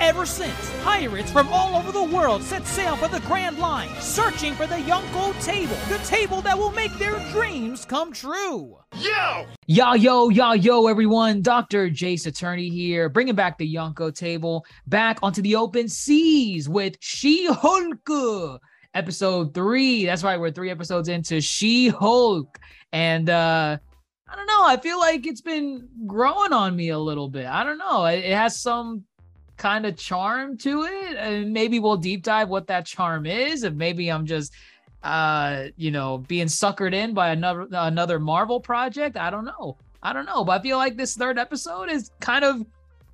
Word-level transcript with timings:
Ever 0.00 0.24
since, 0.24 0.72
pirates 0.82 1.30
from 1.30 1.48
all 1.52 1.76
over 1.76 1.92
the 1.92 2.02
world 2.02 2.42
set 2.42 2.66
sail 2.66 2.96
for 2.96 3.06
the 3.06 3.20
Grand 3.26 3.58
Line, 3.58 3.90
searching 4.00 4.54
for 4.54 4.66
the 4.66 4.76
Yonko 4.76 5.38
table, 5.44 5.76
the 5.90 5.98
table 6.04 6.40
that 6.40 6.56
will 6.56 6.70
make 6.70 6.92
their 6.94 7.18
dreams 7.30 7.84
come 7.84 8.10
true. 8.10 8.78
Yo! 8.96 9.44
Yo, 9.66 9.92
yo, 9.92 10.30
yo, 10.30 10.52
yo, 10.52 10.86
everyone. 10.86 11.42
Dr. 11.42 11.90
Jace 11.90 12.26
Attorney 12.26 12.70
here, 12.70 13.10
bringing 13.10 13.34
back 13.34 13.58
the 13.58 13.74
Yonko 13.74 14.14
table 14.14 14.64
back 14.86 15.18
onto 15.22 15.42
the 15.42 15.56
open 15.56 15.86
seas 15.86 16.66
with 16.66 16.96
She 17.00 17.46
Hulk. 17.52 18.58
Episode 18.94 19.52
three. 19.52 20.06
That's 20.06 20.24
right, 20.24 20.40
we're 20.40 20.50
three 20.50 20.70
episodes 20.70 21.10
into 21.10 21.42
She 21.42 21.88
Hulk. 21.88 22.58
And 22.90 23.28
uh 23.28 23.76
I 24.32 24.36
don't 24.36 24.46
know. 24.46 24.64
I 24.64 24.76
feel 24.76 24.98
like 24.98 25.26
it's 25.26 25.40
been 25.40 25.88
growing 26.06 26.52
on 26.52 26.76
me 26.76 26.90
a 26.90 26.98
little 26.98 27.28
bit. 27.28 27.46
I 27.46 27.64
don't 27.64 27.78
know. 27.78 28.04
It, 28.04 28.24
it 28.24 28.32
has 28.32 28.60
some 28.60 29.04
kind 29.60 29.84
of 29.84 29.96
charm 29.96 30.56
to 30.56 30.84
it, 30.84 31.16
and 31.16 31.52
maybe 31.52 31.78
we'll 31.78 31.98
deep 31.98 32.22
dive 32.22 32.48
what 32.48 32.66
that 32.68 32.86
charm 32.86 33.26
is. 33.26 33.62
And 33.62 33.76
maybe 33.76 34.08
I'm 34.08 34.24
just, 34.24 34.52
uh, 35.02 35.66
you 35.76 35.90
know, 35.90 36.18
being 36.18 36.46
suckered 36.46 36.94
in 36.94 37.12
by 37.12 37.28
another 37.28 37.68
another 37.70 38.18
Marvel 38.18 38.58
project. 38.58 39.16
I 39.18 39.30
don't 39.30 39.44
know. 39.44 39.76
I 40.02 40.14
don't 40.14 40.24
know. 40.24 40.44
But 40.44 40.60
I 40.60 40.62
feel 40.62 40.78
like 40.78 40.96
this 40.96 41.14
third 41.14 41.38
episode 41.38 41.90
is 41.90 42.10
kind 42.20 42.44
of 42.44 42.64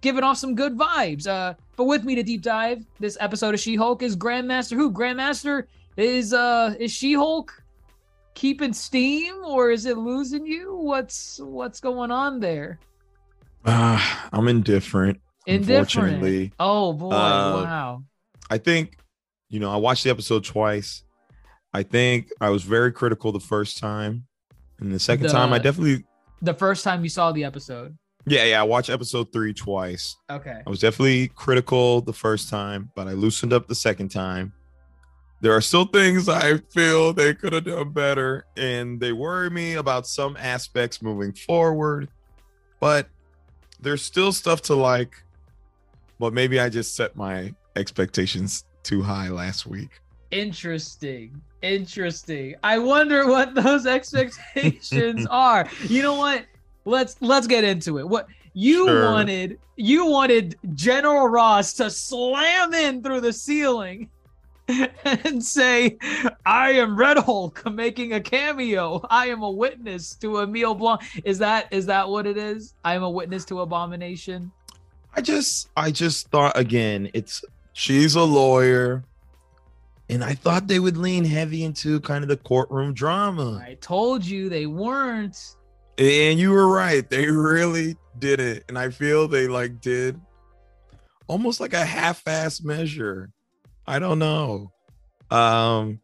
giving 0.01 0.23
off 0.23 0.39
some 0.39 0.55
good 0.55 0.79
vibes. 0.79 1.27
Uh, 1.27 1.55
but 1.75 1.85
with 1.85 2.05
me 2.05 2.15
to 2.15 2.23
deep 2.23 2.43
dive 2.43 2.87
this 3.01 3.19
episode 3.21 3.53
of 3.53 3.61
She 3.61 3.75
Hulk 3.75 4.03
is 4.03 4.17
Grandmaster. 4.17 4.77
Who 4.77 4.93
Grandmaster 4.93 5.65
is? 5.97 6.33
Uh, 6.33 6.75
is 6.79 6.93
She 6.93 7.13
Hulk? 7.15 7.53
keeping 8.37 8.75
steam 8.75 9.35
or 9.43 9.71
is 9.71 9.87
it 9.87 9.97
losing 9.97 10.47
you? 10.47 10.77
What's 10.77 11.41
what's 11.41 11.81
going 11.81 12.11
on 12.13 12.39
there? 12.39 12.79
Uh, 13.65 13.99
I'm 14.31 14.47
indifferent. 14.47 15.19
Unfortunately. 15.47 16.53
Oh 16.59 16.93
boy, 16.93 17.11
Uh, 17.11 17.63
wow. 17.65 18.03
I 18.51 18.59
think, 18.59 18.99
you 19.49 19.61
know, 19.61 19.71
I 19.71 19.77
watched 19.77 20.05
the 20.05 20.11
episode 20.11 20.45
twice. 20.45 21.03
I 21.73 21.83
think 21.83 22.31
I 22.41 22.51
was 22.51 22.63
very 22.63 22.93
critical 22.93 23.33
the 23.33 23.41
first 23.41 23.79
time. 23.79 24.27
And 24.79 24.93
the 24.93 24.99
second 24.99 25.29
time 25.31 25.53
I 25.53 25.59
definitely 25.59 26.05
The 26.43 26.55
first 26.55 26.85
time 26.85 27.03
you 27.03 27.09
saw 27.09 27.33
the 27.33 27.45
episode. 27.45 27.97
yeah, 28.27 28.45
yeah, 28.45 28.61
I 28.61 28.65
watched 28.65 28.91
episode 28.91 29.33
three 29.33 29.53
twice. 29.55 30.17
Okay. 30.31 30.61
I 30.67 30.71
was 30.71 30.81
definitely 30.81 31.29
critical 31.29 32.01
the 32.01 32.13
first 32.13 32.49
time, 32.51 32.91
but 32.95 33.07
I 33.09 33.13
loosened 33.13 33.53
up 33.53 33.69
the 33.69 33.75
second 33.75 34.11
time. 34.11 34.53
There 35.43 35.53
are 35.53 35.61
still 35.61 35.85
things 35.85 36.29
I 36.29 36.59
feel 36.71 37.13
they 37.13 37.35
could 37.35 37.53
have 37.53 37.65
done 37.65 37.91
better, 37.91 38.47
and 38.57 38.99
they 38.99 39.13
worry 39.13 39.51
me 39.51 39.75
about 39.75 40.07
some 40.07 40.35
aspects 40.39 41.03
moving 41.03 41.33
forward. 41.35 42.09
But 42.81 43.09
there's 43.81 44.03
still 44.03 44.33
stuff 44.33 44.63
to 44.63 44.75
like. 44.75 45.23
But 46.19 46.33
maybe 46.33 46.59
I 46.61 46.69
just 46.69 46.95
set 46.95 47.15
my 47.17 47.53
expectations 47.77 48.65
too 48.83 49.03
high 49.03 49.29
last 49.29 49.67
week. 49.67 50.01
Interesting. 50.31 51.41
Interesting. 51.63 52.55
I 52.63 52.79
wonder 52.79 53.27
what 53.27 53.55
those 53.55 53.87
expectations 53.99 55.27
are. 55.31 55.69
You 55.89 56.03
know 56.03 56.15
what? 56.15 56.45
Let's 56.85 57.17
let's 57.21 57.47
get 57.47 57.65
into 57.65 57.99
it. 57.99 58.09
What 58.09 58.29
you 58.55 58.87
Sure. 58.87 59.11
wanted 59.11 59.59
you 59.77 60.07
wanted 60.07 60.57
General 60.75 61.29
Ross 61.29 61.75
to 61.75 61.91
slam 61.91 62.73
in 62.73 63.03
through 63.03 63.21
the 63.21 63.33
ceiling 63.33 64.09
and 65.05 65.45
say, 65.45 65.99
I 66.47 66.73
am 66.73 66.97
Red 66.97 67.19
Hulk 67.19 67.71
making 67.71 68.15
a 68.15 68.21
cameo. 68.21 69.05
I 69.11 69.27
am 69.29 69.43
a 69.43 69.51
witness 69.51 70.15
to 70.17 70.39
Emile 70.41 70.75
Blanc. 70.75 71.03
Is 71.25 71.39
that 71.39 71.67
is 71.71 71.87
that 71.87 72.09
what 72.09 72.27
it 72.27 72.37
is? 72.39 72.75
I 72.85 72.95
am 72.95 73.03
a 73.03 73.11
witness 73.11 73.45
to 73.47 73.61
abomination. 73.61 74.51
I 75.17 75.23
just 75.23 75.71
I 75.77 75.91
just 75.91 76.29
thought 76.29 76.59
again, 76.59 77.11
it's 77.15 77.43
she's 77.73 78.15
a 78.15 78.23
lawyer. 78.23 79.03
And 80.09 80.23
I 80.23 80.35
thought 80.35 80.69
they 80.69 80.79
would 80.79 80.97
lean 80.97 81.25
heavy 81.25 81.65
into 81.65 81.99
kind 82.01 82.23
of 82.23 82.29
the 82.29 82.37
courtroom 82.37 82.95
drama. 82.95 83.61
I 83.67 83.77
told 83.81 84.25
you 84.25 84.49
they 84.49 84.67
weren't. 84.67 85.57
And 85.99 86.39
you 86.39 86.53
were 86.53 86.69
right. 86.69 87.09
They 87.09 87.27
really 87.27 87.97
did 88.19 88.39
it. 88.39 88.65
And 88.69 88.79
I 88.79 88.91
feel 88.91 89.27
they 89.27 89.49
like 89.49 89.81
did 89.81 90.21
almost 91.27 91.59
like 91.59 91.73
a 91.73 91.85
half-ass 91.85 92.63
measure. 92.63 93.33
I 93.87 93.99
don't 93.99 94.19
know. 94.19 94.71
Um 95.31 96.01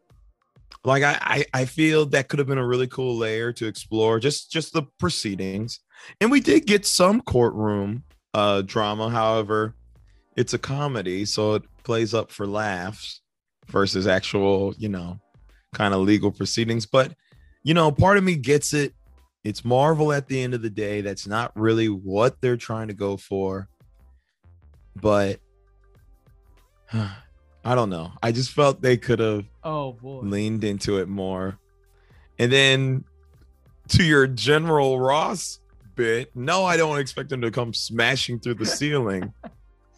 like 0.84 1.05
I, 1.05 1.19
I 1.21 1.61
I 1.61 1.65
feel 1.67 2.06
that 2.06 2.29
could 2.29 2.41
have 2.41 2.49
been 2.49 2.59
a 2.59 2.67
really 2.67 2.89
cool 2.89 3.17
layer 3.17 3.53
to 3.53 3.67
explore 3.67 4.19
just 4.19 4.50
just 4.50 4.73
the 4.73 4.83
proceedings. 4.99 5.81
And 6.21 6.31
we 6.31 6.41
did 6.41 6.67
get 6.67 6.87
some 6.87 7.21
courtroom 7.21 8.03
uh 8.34 8.62
drama. 8.62 9.10
However, 9.10 9.75
it's 10.37 10.54
a 10.54 10.59
comedy, 10.59 11.25
so 11.25 11.54
it 11.54 11.62
plays 11.84 12.15
up 12.15 12.31
for 12.31 12.47
laughs 12.47 13.20
versus 13.69 14.06
actual, 14.06 14.75
you 14.78 14.88
know, 14.88 15.20
kind 15.75 15.94
of 15.94 16.00
legal 16.00 16.31
proceedings. 16.32 16.87
But 16.87 17.15
you 17.62 17.75
know, 17.75 17.93
part 17.93 18.19
of 18.19 18.25
me 18.25 18.37
gets 18.37 18.72
it 18.75 18.94
it's 19.44 19.65
Marvel 19.65 20.12
at 20.12 20.28
the 20.28 20.41
end 20.41 20.54
of 20.54 20.62
the 20.62 20.70
day. 20.70 21.00
That's 21.00 21.26
not 21.26 21.50
really 21.56 21.88
what 21.88 22.41
they're 22.41 22.56
trying 22.56 22.88
to 22.88 22.94
go 22.94 23.16
for. 23.16 23.69
But 24.94 25.41
I 26.93 27.75
don't 27.75 27.91
know. 27.91 28.12
I 28.22 28.32
just 28.32 28.50
felt 28.53 28.82
they 28.82 28.97
could 28.97 29.19
have 29.19 29.44
Oh 29.64 29.93
boy. 29.93 30.20
leaned 30.22 30.64
into 30.64 30.99
it 30.99 31.09
more. 31.09 31.59
And 32.38 32.50
then 32.53 33.04
to 33.88 34.03
your 34.04 34.26
General 34.26 34.99
Ross 34.99 35.60
bit, 35.94 36.34
no, 36.34 36.64
I 36.64 36.76
don't 36.76 36.98
expect 36.98 37.32
him 37.32 37.41
to 37.42 37.50
come 37.50 37.72
smashing 37.75 38.41
through 38.41 38.54
the 38.54 38.66
ceiling. 38.66 39.32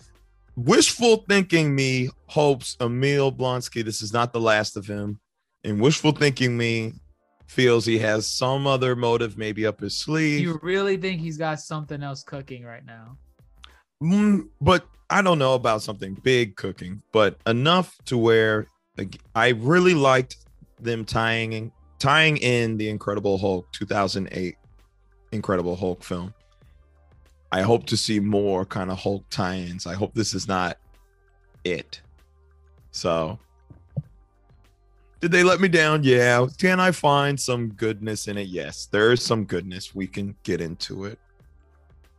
Wishful 0.57 1.25
thinking 1.29 1.75
me 1.75 2.11
hopes 2.27 2.77
Emil 2.81 3.33
Blonsky, 3.33 3.85
this 3.85 4.03
is 4.03 4.13
not 4.13 4.33
the 4.33 4.41
last 4.41 4.77
of 4.77 4.87
him. 4.87 5.19
And 5.65 5.81
wishful 5.81 6.13
thinking 6.13 6.57
me 6.57 6.93
feels 7.47 7.87
he 7.87 7.99
has 7.99 8.27
some 8.27 8.67
other 8.67 8.95
motive 8.95 9.39
maybe 9.39 9.67
up 9.67 9.81
his 9.81 9.99
sleeve. 9.99 10.41
You 10.41 10.61
really 10.63 10.97
think 10.97 11.21
he's 11.21 11.39
got 11.39 11.61
something 11.61 12.03
else 12.03 12.23
cooking 12.23 12.65
right 12.65 12.85
now? 12.85 13.17
Mm, 14.03 14.49
but 14.61 14.87
I 15.09 15.23
don't 15.23 15.39
know 15.39 15.55
about 15.55 15.83
something 15.83 16.15
big 16.23 16.57
cooking, 16.57 17.03
but 17.13 17.39
enough 17.47 17.97
to 18.07 18.19
where 18.19 18.67
like, 18.97 19.19
I 19.35 19.49
really 19.51 19.95
liked 19.95 20.37
them 20.79 21.05
tying 21.05 21.53
in, 21.53 21.73
tying 21.99 22.37
in 22.37 22.77
the 22.77 22.89
Incredible 22.89 23.39
Hulk 23.39 23.73
2008 23.73 24.57
Incredible 25.35 25.77
Hulk 25.77 26.03
film. 26.03 26.33
I 27.53 27.63
hope 27.63 27.87
to 27.87 27.97
see 27.97 28.19
more 28.21 28.65
kind 28.65 28.91
of 28.91 28.99
Hulk 28.99 29.25
tie-ins. 29.31 29.87
I 29.87 29.95
hope 29.95 30.15
this 30.15 30.35
is 30.35 30.49
not 30.49 30.79
it. 31.65 32.01
So, 32.91 33.39
did 35.21 35.33
they 35.33 35.43
let 35.43 35.61
me 35.61 35.69
down? 35.69 36.05
Yeah. 36.05 36.47
Can 36.59 36.81
I 36.81 36.91
find 36.91 37.39
some 37.39 37.69
goodness 37.71 38.29
in 38.29 38.39
it? 38.39 38.49
Yes. 38.49 38.87
There 38.87 39.13
is 39.13 39.23
some 39.23 39.45
goodness. 39.45 39.95
We 39.95 40.07
can 40.07 40.35
get 40.43 40.61
into 40.61 41.05
it. 41.05 41.19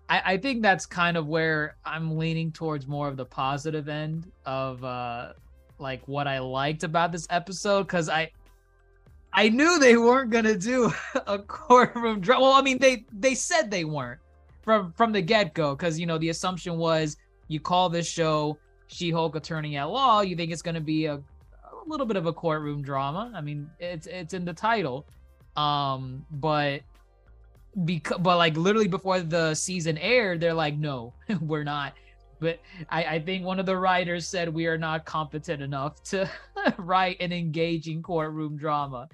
I, 0.10 0.22
I 0.34 0.38
think 0.38 0.62
that's 0.62 0.86
kind 0.86 1.18
of 1.18 1.28
where 1.28 1.76
I'm 1.86 2.18
leaning 2.18 2.52
towards 2.52 2.88
more 2.88 3.08
of 3.08 3.18
the 3.18 3.26
positive 3.26 3.90
end 3.90 4.32
of 4.46 4.84
uh 4.84 5.34
like 5.80 6.08
what 6.08 6.28
I 6.28 6.40
liked 6.40 6.84
about 6.84 7.12
this 7.12 7.28
episode 7.30 7.84
because 7.84 8.08
I 8.08 8.32
I 9.36 9.50
knew 9.50 9.80
they 9.80 9.98
weren't 9.98 10.32
gonna 10.32 10.58
do 10.58 10.92
a 11.28 11.38
courtroom 11.38 12.22
drama. 12.22 12.42
Well, 12.44 12.54
I 12.54 12.62
mean 12.62 12.80
they 12.80 13.06
they 13.12 13.36
said 13.36 13.70
they 13.70 13.84
weren't 13.84 14.20
from 14.62 14.94
from 14.94 15.12
the 15.12 15.22
get 15.22 15.54
go 15.54 15.76
because 15.76 16.00
you 16.00 16.06
know 16.06 16.18
the 16.18 16.30
assumption 16.30 16.78
was 16.78 17.18
you 17.50 17.60
call 17.60 17.90
this 17.90 18.08
show 18.08 18.58
She-Hulk 18.88 19.36
Attorney 19.36 19.76
at 19.78 19.84
Law, 19.84 20.22
you 20.22 20.36
think 20.36 20.52
it's 20.52 20.62
gonna 20.62 20.82
be 20.82 21.06
a, 21.06 21.16
a 21.16 21.22
little 21.86 22.06
bit 22.06 22.16
of 22.16 22.26
a 22.26 22.34
courtroom 22.34 22.82
drama. 22.82 23.32
I 23.36 23.42
mean 23.42 23.70
it's 23.80 24.08
it's 24.08 24.34
in 24.34 24.46
the 24.46 24.54
title, 24.54 25.06
um, 25.58 26.26
but 26.32 26.82
because 27.84 28.18
but 28.20 28.38
like 28.38 28.56
literally 28.56 28.88
before 28.88 29.20
the 29.20 29.54
season 29.54 29.98
aired 29.98 30.40
they're 30.40 30.54
like 30.54 30.78
no 30.78 31.14
we're 31.42 31.66
not 31.66 31.94
but 32.40 32.60
I, 32.90 33.04
I 33.04 33.20
think 33.20 33.46
one 33.46 33.60
of 33.60 33.66
the 33.66 33.76
writers 33.76 34.28
said 34.28 34.54
we 34.54 34.68
are 34.68 34.78
not 34.78 35.06
competent 35.06 35.62
enough 35.62 36.02
to 36.04 36.30
write 36.78 37.18
an 37.20 37.32
engaging 37.32 38.02
courtroom 38.02 38.58
drama. 38.58 39.08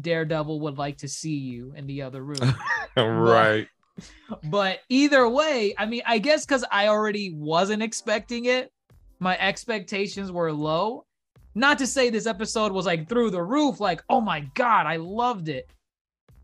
Daredevil 0.00 0.60
would 0.60 0.78
like 0.78 0.98
to 0.98 1.08
see 1.08 1.36
you 1.36 1.72
in 1.76 1.86
the 1.86 2.02
other 2.02 2.22
room. 2.22 2.54
Right. 2.96 3.68
but 4.44 4.80
either 4.88 5.28
way 5.28 5.74
i 5.78 5.86
mean 5.86 6.02
i 6.06 6.18
guess 6.18 6.44
because 6.44 6.64
i 6.72 6.88
already 6.88 7.32
wasn't 7.34 7.82
expecting 7.82 8.46
it. 8.46 8.72
My 9.20 9.38
expectations 9.38 10.32
were 10.32 10.52
low. 10.52 11.04
Not 11.54 11.78
to 11.78 11.86
say 11.86 12.10
this 12.10 12.26
episode 12.26 12.72
was 12.72 12.86
like 12.86 13.08
through 13.08 13.30
the 13.30 13.42
roof 13.42 13.78
like 13.78 14.02
oh 14.08 14.20
my 14.20 14.40
god 14.54 14.86
i 14.86 14.96
loved 14.96 15.48
it. 15.48 15.70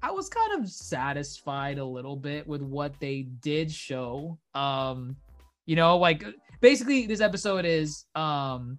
I 0.03 0.13
was 0.13 0.29
kind 0.29 0.61
of 0.61 0.71
satisfied 0.71 1.79
a 1.79 1.85
little 1.85 2.17
bit 2.17 2.47
with 2.47 2.63
what 2.63 2.95
they 3.01 3.23
did 3.41 3.73
show. 3.73 4.39
Um, 4.55 5.17
you 5.65 5.75
know, 5.75 5.97
like 5.99 6.25
basically 6.61 7.07
this 7.07 7.21
episode 7.21 7.65
is 7.65 8.05
um 8.15 8.79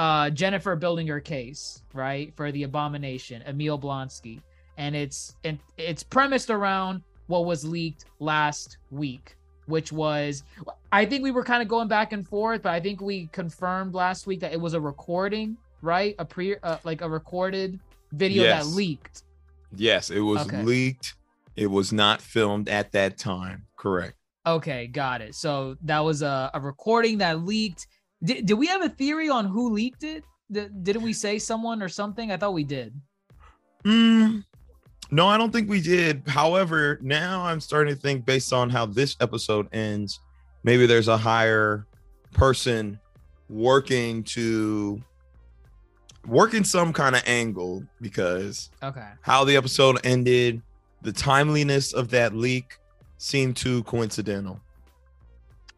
uh 0.00 0.30
Jennifer 0.30 0.74
building 0.76 1.06
her 1.08 1.20
case, 1.20 1.82
right, 1.92 2.32
for 2.34 2.50
the 2.52 2.62
abomination, 2.62 3.42
Emil 3.46 3.78
Blonsky. 3.78 4.40
And 4.78 4.96
it's 4.96 5.36
and 5.44 5.58
it's 5.76 6.02
premised 6.02 6.48
around 6.48 7.02
what 7.26 7.44
was 7.44 7.64
leaked 7.64 8.06
last 8.18 8.78
week, 8.90 9.36
which 9.66 9.92
was 9.92 10.42
I 10.90 11.04
think 11.04 11.22
we 11.22 11.30
were 11.30 11.44
kind 11.44 11.60
of 11.62 11.68
going 11.68 11.86
back 11.88 12.12
and 12.14 12.26
forth, 12.26 12.62
but 12.62 12.72
I 12.72 12.80
think 12.80 13.02
we 13.02 13.26
confirmed 13.40 13.92
last 13.94 14.26
week 14.26 14.40
that 14.40 14.52
it 14.52 14.60
was 14.60 14.72
a 14.72 14.80
recording, 14.80 15.58
right? 15.82 16.14
A 16.18 16.24
pre 16.24 16.56
uh, 16.62 16.78
like 16.84 17.02
a 17.02 17.08
recorded 17.08 17.78
video 18.12 18.42
Yes. 18.44 18.64
that 18.64 18.74
leaked. 18.74 19.22
Yes, 19.76 20.08
it 20.10 20.20
was 20.20 20.46
Okay. 20.46 20.62
leaked. 20.62 21.14
It 21.56 21.66
was 21.66 21.92
not 21.92 22.22
filmed 22.22 22.68
at 22.70 22.90
that 22.92 23.18
time. 23.18 23.66
Correct. 23.76 24.16
Okay, 24.46 24.86
got 24.86 25.20
it. 25.20 25.34
So 25.34 25.76
that 25.82 26.00
was 26.00 26.22
a, 26.22 26.50
a 26.54 26.60
recording 26.60 27.18
that 27.18 27.44
leaked. 27.44 27.86
Did, 28.22 28.46
did 28.46 28.54
we 28.54 28.66
have 28.66 28.82
a 28.82 28.88
theory 28.88 29.28
on 29.28 29.46
who 29.46 29.70
leaked 29.72 30.04
it? 30.04 30.24
Did, 30.50 30.84
didn't 30.84 31.02
we 31.02 31.12
say 31.12 31.38
someone 31.38 31.82
or 31.82 31.88
something? 31.88 32.30
I 32.32 32.36
thought 32.36 32.52
we 32.54 32.64
did. 32.64 32.94
Mm, 33.84 34.44
no, 35.10 35.26
I 35.26 35.38
don't 35.38 35.52
think 35.52 35.68
we 35.70 35.80
did. 35.80 36.22
However, 36.26 36.98
now 37.02 37.44
I'm 37.44 37.60
starting 37.60 37.94
to 37.94 38.00
think 38.00 38.24
based 38.26 38.52
on 38.52 38.68
how 38.68 38.86
this 38.86 39.16
episode 39.20 39.68
ends, 39.72 40.20
maybe 40.64 40.86
there's 40.86 41.08
a 41.08 41.16
higher 41.16 41.86
person 42.32 42.98
working 43.48 44.22
to 44.22 45.02
working 46.26 46.62
some 46.62 46.92
kind 46.92 47.16
of 47.16 47.22
angle 47.26 47.82
because 48.02 48.70
Okay. 48.82 49.08
how 49.22 49.42
the 49.44 49.56
episode 49.56 49.98
ended, 50.04 50.60
the 51.02 51.12
timeliness 51.12 51.94
of 51.94 52.10
that 52.10 52.34
leak 52.36 52.76
seemed 53.16 53.56
too 53.56 53.82
coincidental. 53.84 54.60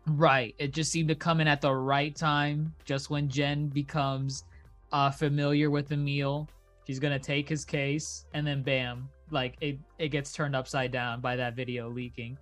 Right. 0.06 0.54
It 0.58 0.72
just 0.72 0.90
seemed 0.90 1.08
to 1.08 1.14
come 1.14 1.40
in 1.40 1.46
at 1.46 1.60
the 1.60 1.72
right 1.72 2.14
time, 2.14 2.74
just 2.84 3.10
when 3.10 3.28
Jen 3.28 3.68
becomes 3.68 4.44
uh 4.92 5.10
familiar 5.10 5.70
with 5.70 5.92
Emil. 5.92 6.48
She's 6.86 6.98
gonna 6.98 7.18
take 7.18 7.48
his 7.48 7.64
case, 7.64 8.26
and 8.34 8.46
then 8.46 8.62
bam, 8.62 9.08
like 9.30 9.56
it 9.60 9.78
it 9.98 10.08
gets 10.08 10.32
turned 10.32 10.56
upside 10.56 10.90
down 10.90 11.20
by 11.20 11.36
that 11.36 11.54
video 11.54 11.88
leaking. 11.88 12.36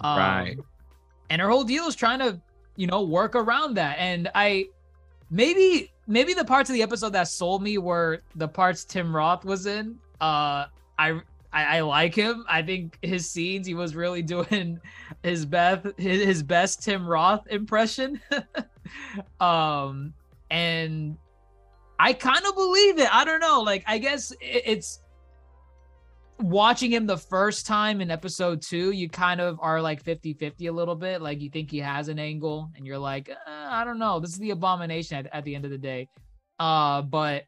Um, 0.00 0.18
Right. 0.18 0.58
And 1.30 1.40
her 1.40 1.48
whole 1.48 1.64
deal 1.64 1.84
is 1.86 1.94
trying 1.96 2.18
to, 2.20 2.40
you 2.76 2.86
know, 2.86 3.02
work 3.02 3.34
around 3.34 3.74
that. 3.74 3.96
And 3.98 4.30
I 4.34 4.66
maybe 5.30 5.92
maybe 6.06 6.34
the 6.34 6.44
parts 6.44 6.70
of 6.70 6.74
the 6.74 6.82
episode 6.82 7.10
that 7.10 7.28
sold 7.28 7.62
me 7.62 7.78
were 7.78 8.22
the 8.34 8.48
parts 8.48 8.84
Tim 8.84 9.14
Roth 9.14 9.44
was 9.44 9.66
in. 9.66 9.98
Uh 10.20 10.66
I 10.98 11.20
I, 11.52 11.78
I 11.78 11.80
like 11.80 12.14
him. 12.14 12.44
I 12.48 12.62
think 12.62 12.98
his 13.02 13.30
scenes, 13.30 13.66
he 13.66 13.74
was 13.74 13.94
really 13.94 14.22
doing 14.22 14.80
his 15.22 15.46
best 15.46 15.86
his, 15.96 16.24
his 16.24 16.42
best 16.42 16.82
Tim 16.82 17.06
Roth 17.06 17.46
impression. 17.48 18.20
um 19.40 20.14
and 20.50 21.16
I 21.98 22.12
kind 22.12 22.44
of 22.46 22.54
believe 22.54 22.98
it. 22.98 23.12
I 23.14 23.24
don't 23.24 23.40
know. 23.40 23.62
Like 23.62 23.84
I 23.86 23.98
guess 23.98 24.32
it, 24.32 24.62
it's 24.66 25.00
watching 26.38 26.92
him 26.92 27.06
the 27.06 27.16
first 27.16 27.66
time 27.66 28.00
in 28.00 28.10
episode 28.10 28.60
2, 28.60 28.90
you 28.90 29.08
kind 29.08 29.40
of 29.40 29.58
are 29.62 29.80
like 29.80 30.04
50-50 30.04 30.68
a 30.68 30.70
little 30.70 30.94
bit. 30.94 31.22
Like 31.22 31.40
you 31.40 31.48
think 31.48 31.70
he 31.70 31.78
has 31.78 32.08
an 32.08 32.18
angle 32.18 32.70
and 32.76 32.86
you're 32.86 32.98
like, 32.98 33.30
uh, 33.30 33.68
I 33.70 33.84
don't 33.84 33.98
know. 33.98 34.20
This 34.20 34.30
is 34.30 34.38
the 34.38 34.50
abomination 34.50 35.16
at, 35.16 35.34
at 35.34 35.44
the 35.44 35.54
end 35.54 35.64
of 35.64 35.70
the 35.70 35.78
day. 35.78 36.08
Uh 36.58 37.02
but 37.02 37.44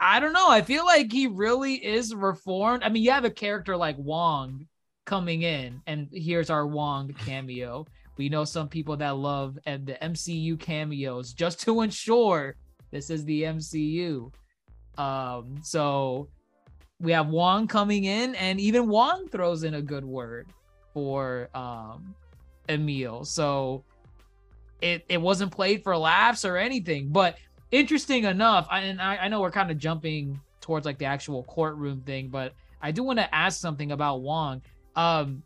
I 0.00 0.20
don't 0.20 0.32
know. 0.32 0.48
I 0.48 0.62
feel 0.62 0.84
like 0.84 1.12
he 1.12 1.26
really 1.26 1.74
is 1.74 2.14
reformed. 2.14 2.84
I 2.84 2.88
mean, 2.88 3.02
you 3.02 3.10
have 3.10 3.24
a 3.24 3.30
character 3.30 3.76
like 3.76 3.96
Wong 3.98 4.66
coming 5.04 5.42
in, 5.42 5.80
and 5.86 6.08
here's 6.12 6.50
our 6.50 6.66
Wong 6.66 7.12
cameo. 7.24 7.86
We 8.16 8.28
know 8.28 8.44
some 8.44 8.68
people 8.68 8.96
that 8.98 9.16
love 9.16 9.58
and 9.66 9.86
the 9.86 9.94
MCU 9.94 10.58
cameos 10.58 11.32
just 11.32 11.60
to 11.62 11.80
ensure 11.82 12.56
this 12.90 13.10
is 13.10 13.24
the 13.24 13.42
MCU. 13.42 14.32
Um, 14.96 15.60
so 15.62 16.28
we 17.00 17.12
have 17.12 17.28
Wong 17.28 17.66
coming 17.66 18.04
in, 18.04 18.34
and 18.36 18.60
even 18.60 18.88
Wong 18.88 19.28
throws 19.28 19.64
in 19.64 19.74
a 19.74 19.82
good 19.82 20.04
word 20.04 20.48
for 20.94 21.48
um 21.54 22.14
Emil. 22.68 23.24
So 23.24 23.84
it 24.80 25.04
it 25.08 25.20
wasn't 25.20 25.52
played 25.52 25.82
for 25.82 25.96
laughs 25.96 26.44
or 26.44 26.56
anything, 26.56 27.08
but 27.08 27.36
interesting 27.70 28.24
enough, 28.24 28.66
I- 28.70 28.80
and 28.80 29.00
I, 29.00 29.16
I 29.16 29.28
know 29.28 29.40
we're 29.40 29.50
kind 29.50 29.70
of 29.70 29.78
jumping 29.78 30.40
towards 30.60 30.86
like 30.86 30.98
the 30.98 31.04
actual 31.06 31.44
courtroom 31.44 32.02
thing, 32.02 32.28
but 32.28 32.52
I 32.82 32.90
do 32.92 33.02
want 33.02 33.18
to 33.18 33.34
ask 33.34 33.60
something 33.60 33.92
about 33.92 34.22
Wong. 34.22 34.62
Um, 34.96 35.42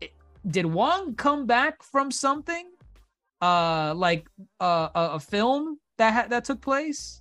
it- 0.00 0.12
did 0.48 0.66
Wong 0.66 1.14
come 1.14 1.46
back 1.46 1.82
from 1.82 2.10
something, 2.10 2.70
uh, 3.40 3.94
like 3.94 4.26
uh, 4.60 4.88
a, 4.94 5.00
a 5.14 5.20
film 5.20 5.78
that 5.98 6.12
ha- 6.14 6.26
that 6.28 6.44
took 6.44 6.60
place? 6.60 7.20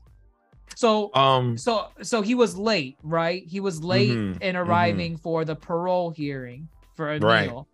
So, 0.75 1.13
Um 1.13 1.57
so, 1.57 1.87
so 2.01 2.21
he 2.21 2.35
was 2.35 2.57
late, 2.57 2.97
right? 3.03 3.43
He 3.45 3.59
was 3.61 3.81
late 3.83 4.09
Mhm, 4.09 4.41
in 4.41 4.55
arriving 4.57 5.17
for 5.17 5.45
the 5.45 5.55
parole 5.55 6.09
hearing 6.11 6.67
for 6.95 7.11
Emil. 7.13 7.25
Right. 7.27 7.65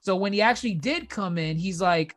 So 0.00 0.16
when 0.16 0.32
he 0.32 0.40
actually 0.40 0.74
did 0.74 1.08
come 1.10 1.36
in, 1.36 1.56
he's 1.58 1.80
like, 1.80 2.16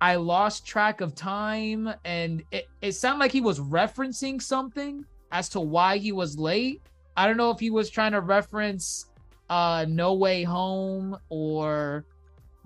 I 0.00 0.14
lost 0.16 0.66
track 0.66 1.00
of 1.00 1.14
time, 1.14 1.92
and 2.04 2.42
it, 2.52 2.68
it 2.82 2.92
sounded 2.92 3.18
like 3.20 3.32
he 3.32 3.40
was 3.40 3.58
referencing 3.58 4.40
something 4.40 5.04
as 5.32 5.48
to 5.50 5.60
why 5.60 5.98
he 5.98 6.12
was 6.12 6.38
late. 6.38 6.82
I 7.16 7.26
don't 7.26 7.36
know 7.36 7.50
if 7.50 7.58
he 7.58 7.70
was 7.70 7.90
trying 7.90 8.12
to 8.12 8.20
reference 8.20 9.06
uh 9.50 9.86
No 9.88 10.14
Way 10.14 10.44
Home 10.44 11.16
or 11.30 12.04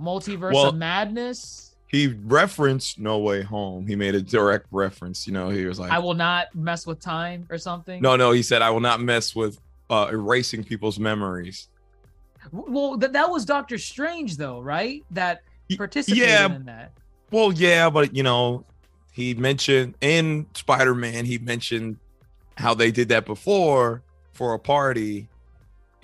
Multiverse 0.01 0.53
Well- 0.53 0.69
of 0.69 0.75
Madness. 0.77 1.75
he 1.87 2.09
referenced 2.25 2.99
No 2.99 3.19
Way 3.19 3.43
Home. 3.43 3.87
He 3.87 3.97
made 3.97 4.15
a 4.15 4.23
direct 4.23 4.67
reference. 4.71 5.27
You 5.27 5.33
know, 5.33 5.49
he 5.49 5.65
was 5.65 5.79
like, 5.79 5.91
I 5.93 5.99
will 5.99 6.15
not 6.15 6.55
mess 6.55 6.87
with 6.87 7.01
time 7.01 7.47
or 7.51 7.59
something. 7.59 8.03
No, 8.03 8.17
no, 8.17 8.33
he 8.33 8.43
said, 8.43 8.63
I 8.63 8.71
will 8.71 8.81
not 8.81 9.01
mess 9.01 9.35
with 9.35 9.59
uh, 9.91 10.09
erasing 10.11 10.65
people's 10.65 10.99
memories. 10.99 11.69
Well, 12.51 12.99
th- 12.99 13.13
that 13.13 13.31
was 13.31 13.45
Doctor 13.45 13.79
Strange, 13.79 14.37
though, 14.37 14.61
right? 14.61 15.05
That 15.11 15.43
participated 15.77 16.29
yeah. 16.29 16.47
in 16.47 16.65
that. 16.65 16.93
Well, 17.33 17.53
yeah, 17.53 17.91
but 17.91 18.15
you 18.15 18.23
know, 18.23 18.65
he 19.13 19.35
mentioned 19.35 19.95
in 20.01 20.47
Spider 20.55 20.95
Man, 20.95 21.25
he 21.25 21.39
mentioned 21.39 21.97
how 22.57 22.75
they 22.75 22.91
did 22.93 23.09
that 23.09 23.25
before 23.27 24.03
for 24.33 24.55
a 24.55 24.59
party. 24.59 25.29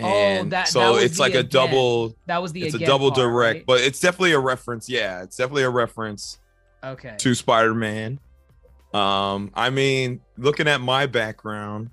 Oh, 0.01 0.07
And 0.07 0.53
that- 0.53 0.69
so 0.69 0.97
that 0.97 1.05
it's 1.05 1.19
like 1.19 1.35
a 1.35 1.43
double, 1.43 2.17
That 2.27 2.41
was 2.41 2.53
the 2.53 2.63
it's 2.63 2.75
a 2.75 2.79
double 2.79 3.11
part, 3.11 3.21
direct, 3.21 3.57
right? 3.57 3.67
but 3.67 3.81
it's 3.81 4.01
definitely 4.01 4.33
a 4.33 4.39
reference. 4.39 4.89
Yeah, 4.89 5.23
it's 5.23 5.37
definitely 5.37 5.65
a 5.65 5.71
reference 5.71 6.39
okay. 6.83 7.15
to 7.19 7.35
Spider 7.35 7.75
Man. 7.75 8.21
Um, 8.95 9.51
I 9.55 9.71
mean, 9.71 10.21
looking 10.39 10.67
at 10.69 10.81
my 10.81 11.07
background, 11.07 11.91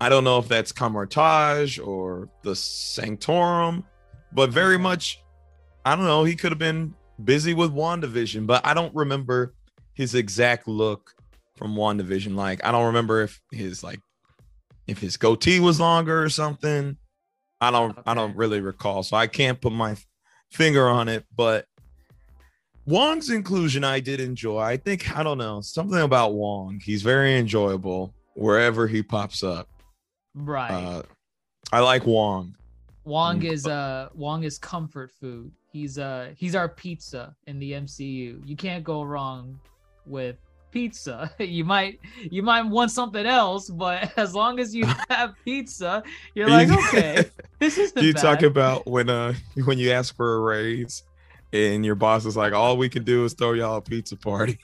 I 0.00 0.08
don't 0.10 0.22
know 0.22 0.38
if 0.38 0.48
that's 0.48 0.70
Kamar-Taj 0.70 1.78
or 1.78 2.28
the 2.42 2.54
Sanctorum, 2.54 3.84
but 4.32 4.50
very 4.50 4.78
much, 4.78 5.22
I 5.84 5.96
don't 5.96 6.04
know. 6.04 6.24
He 6.24 6.36
could 6.36 6.52
have 6.52 6.58
been 6.58 6.94
busy 7.22 7.54
with 7.54 7.72
WandaVision, 7.72 8.46
but 8.46 8.66
I 8.66 8.74
don't 8.74 8.94
remember 8.94 9.54
his 9.94 10.14
exact 10.14 10.68
look 10.68 11.12
from 11.56 11.74
WandaVision. 11.74 12.34
Like, 12.34 12.64
I 12.64 12.72
don't 12.72 12.86
remember 12.86 13.22
if 13.22 13.40
his 13.50 13.82
like 13.82 14.00
if 14.86 14.98
his 14.98 15.16
goatee 15.16 15.60
was 15.60 15.80
longer 15.80 16.22
or 16.22 16.28
something. 16.28 16.96
I 17.60 17.70
don't 17.70 17.98
I 18.06 18.14
don't 18.14 18.36
really 18.36 18.60
recall, 18.60 19.02
so 19.02 19.16
I 19.16 19.26
can't 19.26 19.60
put 19.60 19.72
my 19.72 19.96
finger 20.50 20.88
on 20.88 21.08
it, 21.08 21.24
but 21.34 21.66
Wong's 22.86 23.30
inclusion 23.30 23.82
I 23.82 23.98
did 24.00 24.20
enjoy. 24.20 24.60
I 24.60 24.76
think 24.76 25.16
I 25.16 25.22
don't 25.22 25.38
know 25.38 25.60
something 25.60 25.98
about 26.00 26.34
Wong. 26.34 26.80
He's 26.82 27.02
very 27.02 27.36
enjoyable 27.36 28.14
wherever 28.34 28.86
he 28.86 29.02
pops 29.02 29.42
up. 29.42 29.68
Right. 30.34 30.70
Uh, 30.70 31.02
I 31.72 31.80
like 31.80 32.06
Wong. 32.06 32.54
Wong 33.04 33.40
mm, 33.40 33.50
is 33.50 33.66
uh 33.66 34.10
Wong 34.14 34.44
is 34.44 34.58
comfort 34.58 35.10
food. 35.20 35.52
He's 35.76 35.98
uh 35.98 36.30
he's 36.38 36.54
our 36.54 36.70
pizza 36.70 37.36
in 37.46 37.58
the 37.58 37.72
MCU. 37.72 38.40
You 38.48 38.56
can't 38.56 38.82
go 38.82 39.02
wrong 39.02 39.60
with 40.06 40.36
pizza. 40.70 41.30
You 41.38 41.66
might 41.66 42.00
you 42.30 42.42
might 42.42 42.62
want 42.62 42.90
something 42.90 43.26
else, 43.26 43.68
but 43.68 44.10
as 44.16 44.34
long 44.34 44.58
as 44.58 44.74
you 44.74 44.86
have 45.10 45.34
pizza, 45.44 46.02
you're 46.34 46.48
like, 46.48 46.70
okay, 46.70 47.26
this 47.58 47.76
isn't 47.76 48.02
you 48.02 48.14
bad. 48.14 48.22
talk 48.22 48.42
about 48.42 48.86
when 48.86 49.10
uh 49.10 49.34
when 49.66 49.76
you 49.76 49.90
ask 49.90 50.16
for 50.16 50.36
a 50.36 50.40
raise 50.40 51.02
and 51.52 51.84
your 51.84 51.94
boss 51.94 52.24
is 52.24 52.38
like, 52.38 52.54
all 52.54 52.78
we 52.78 52.88
can 52.88 53.04
do 53.04 53.26
is 53.26 53.34
throw 53.34 53.52
y'all 53.52 53.76
a 53.76 53.82
pizza 53.82 54.16
party. 54.16 54.58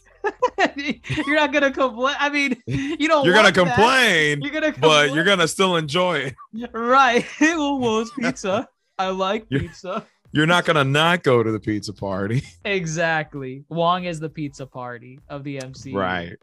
you're 1.26 1.36
not 1.36 1.52
gonna 1.52 1.72
complain. 1.72 2.16
I 2.18 2.30
mean, 2.30 2.56
you 2.66 3.06
don't. 3.06 3.26
You're 3.26 3.34
gonna 3.34 3.52
that. 3.52 3.66
complain, 3.66 4.40
You're 4.40 4.50
gonna. 4.50 4.72
but 4.80 5.12
you're 5.12 5.24
gonna 5.24 5.46
still 5.48 5.76
enjoy 5.76 6.32
it. 6.54 6.70
right. 6.72 7.26
well, 7.38 7.78
well, 7.78 8.00
it's 8.00 8.12
pizza. 8.14 8.66
I 8.98 9.08
like 9.08 9.46
pizza. 9.50 10.06
You're 10.32 10.46
not 10.46 10.64
gonna 10.64 10.84
not 10.84 11.22
go 11.22 11.42
to 11.42 11.52
the 11.52 11.60
pizza 11.60 11.92
party. 11.92 12.42
Exactly. 12.64 13.64
Wong 13.68 14.04
is 14.04 14.18
the 14.20 14.28
pizza 14.30 14.66
party 14.66 15.18
of 15.28 15.44
the 15.44 15.58
MCU. 15.58 15.94
right. 15.94 16.36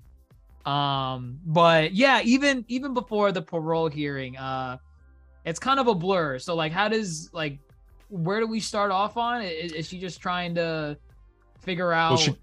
Um, 0.66 1.40
but 1.46 1.94
yeah, 1.94 2.22
even 2.24 2.66
even 2.68 2.94
before 2.94 3.32
the 3.32 3.42
parole 3.42 3.90
hearing, 3.90 4.38
uh, 4.38 4.78
it's 5.46 5.60
kind 5.60 5.80
of 5.80 5.88
a 5.88 5.96
blur. 5.96 6.38
So 6.40 6.54
like, 6.56 6.72
how 6.72 6.88
does 6.90 7.30
like, 7.34 7.58
where 8.10 8.40
do 8.40 8.48
we 8.48 8.60
start 8.60 8.92
off 8.92 9.18
on? 9.18 9.42
Is, 9.42 9.72
is 9.72 9.88
she 9.88 10.00
just 10.00 10.20
trying 10.22 10.54
to 10.56 10.98
figure 11.62 11.92
out? 11.92 12.10
Well, 12.12 12.18
she, 12.18 12.32
well, 12.32 12.40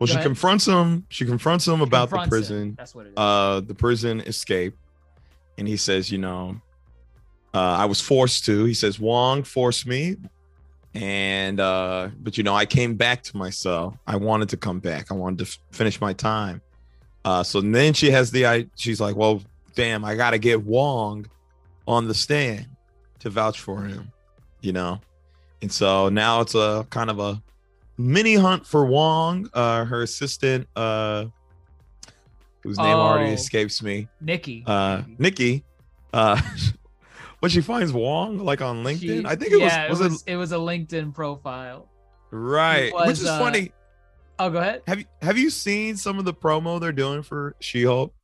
Go 0.00 0.06
she 0.06 0.12
ahead. 0.14 0.24
confronts 0.24 0.66
him. 0.66 1.06
She 1.10 1.24
confronts 1.26 1.68
him 1.68 1.82
about 1.82 2.10
the 2.10 2.16
confronts 2.16 2.48
him. 2.48 2.56
prison. 2.56 2.74
That's 2.78 2.94
what 2.94 3.06
it 3.06 3.10
is. 3.10 3.14
uh 3.16 3.60
the 3.64 3.74
prison 3.74 4.20
escape 4.22 4.74
and 5.58 5.68
he 5.68 5.76
says 5.76 6.10
you 6.10 6.18
know 6.18 6.60
uh 7.54 7.58
i 7.58 7.84
was 7.84 8.00
forced 8.00 8.44
to. 8.46 8.64
He 8.64 8.74
says 8.74 8.98
wong 9.00 9.42
forced 9.42 9.86
me. 9.86 10.16
And 10.94 11.60
uh 11.60 12.08
but 12.20 12.36
you 12.36 12.42
know 12.44 12.54
i 12.54 12.66
came 12.66 12.94
back 12.96 13.22
to 13.24 13.36
my 13.36 13.50
cell 13.50 13.96
i 14.06 14.16
wanted 14.16 14.48
to 14.50 14.56
come 14.56 14.80
back. 14.80 15.10
I 15.10 15.14
wanted 15.14 15.38
to 15.40 15.44
f- 15.44 15.58
finish 15.72 16.00
my 16.00 16.12
time. 16.12 16.60
Uh 17.24 17.42
so 17.42 17.60
then 17.60 17.92
she 17.94 18.10
has 18.10 18.30
the 18.30 18.46
i 18.46 18.66
she's 18.76 19.00
like 19.00 19.14
well 19.16 19.42
damn 19.76 20.04
i 20.04 20.14
gotta 20.16 20.38
get 20.38 20.62
wong 20.64 21.26
on 21.86 22.08
the 22.08 22.14
stand 22.14 22.66
to 23.20 23.30
vouch 23.30 23.60
for 23.60 23.82
him 23.82 24.10
you 24.62 24.72
know? 24.72 25.00
And 25.62 25.70
so 25.72 26.08
now 26.08 26.40
it's 26.42 26.54
a 26.54 26.86
kind 26.90 27.08
of 27.10 27.18
a 27.18 27.40
mini 27.96 28.34
hunt 28.34 28.66
for 28.66 28.84
wong. 28.84 29.48
Uh 29.54 29.84
her 29.84 30.02
assistant 30.02 30.66
uh 30.76 31.26
whose 32.62 32.78
name 32.78 32.96
already 32.96 33.30
Oh. 33.30 33.34
escapes 33.34 33.82
me. 33.82 34.08
Nikki. 34.20 34.64
uh 34.66 35.02
Nikki. 35.18 35.64
Uh 36.12 36.40
when 37.40 37.50
she 37.50 37.60
finds 37.60 37.92
Wong 37.92 38.38
like 38.38 38.60
on 38.62 38.84
LinkedIn 38.84 39.00
She- 39.22 39.26
I 39.26 39.34
think 39.36 39.52
it 39.52 39.58
yeah, 39.60 39.90
was 39.90 40.00
it 40.00 40.02
was, 40.04 40.12
was 40.12 40.24
it 40.28 40.36
was 40.36 40.52
a 40.52 40.56
LinkedIn 40.56 41.12
profile. 41.14 41.88
right 42.30 42.92
which 42.94 43.18
is 43.18 43.26
uh, 43.26 43.38
funny 43.38 43.72
Oh, 44.38 44.48
go 44.48 44.58
ahead. 44.58 44.82
have 44.86 44.98
you 44.98 45.04
have 45.20 45.36
you 45.36 45.50
seen 45.50 45.96
some 45.98 46.18
of 46.18 46.24
the 46.24 46.32
promo 46.32 46.80
they're 46.80 46.92
doing 46.92 47.22
for 47.22 47.56
She-Hulk 47.60 48.14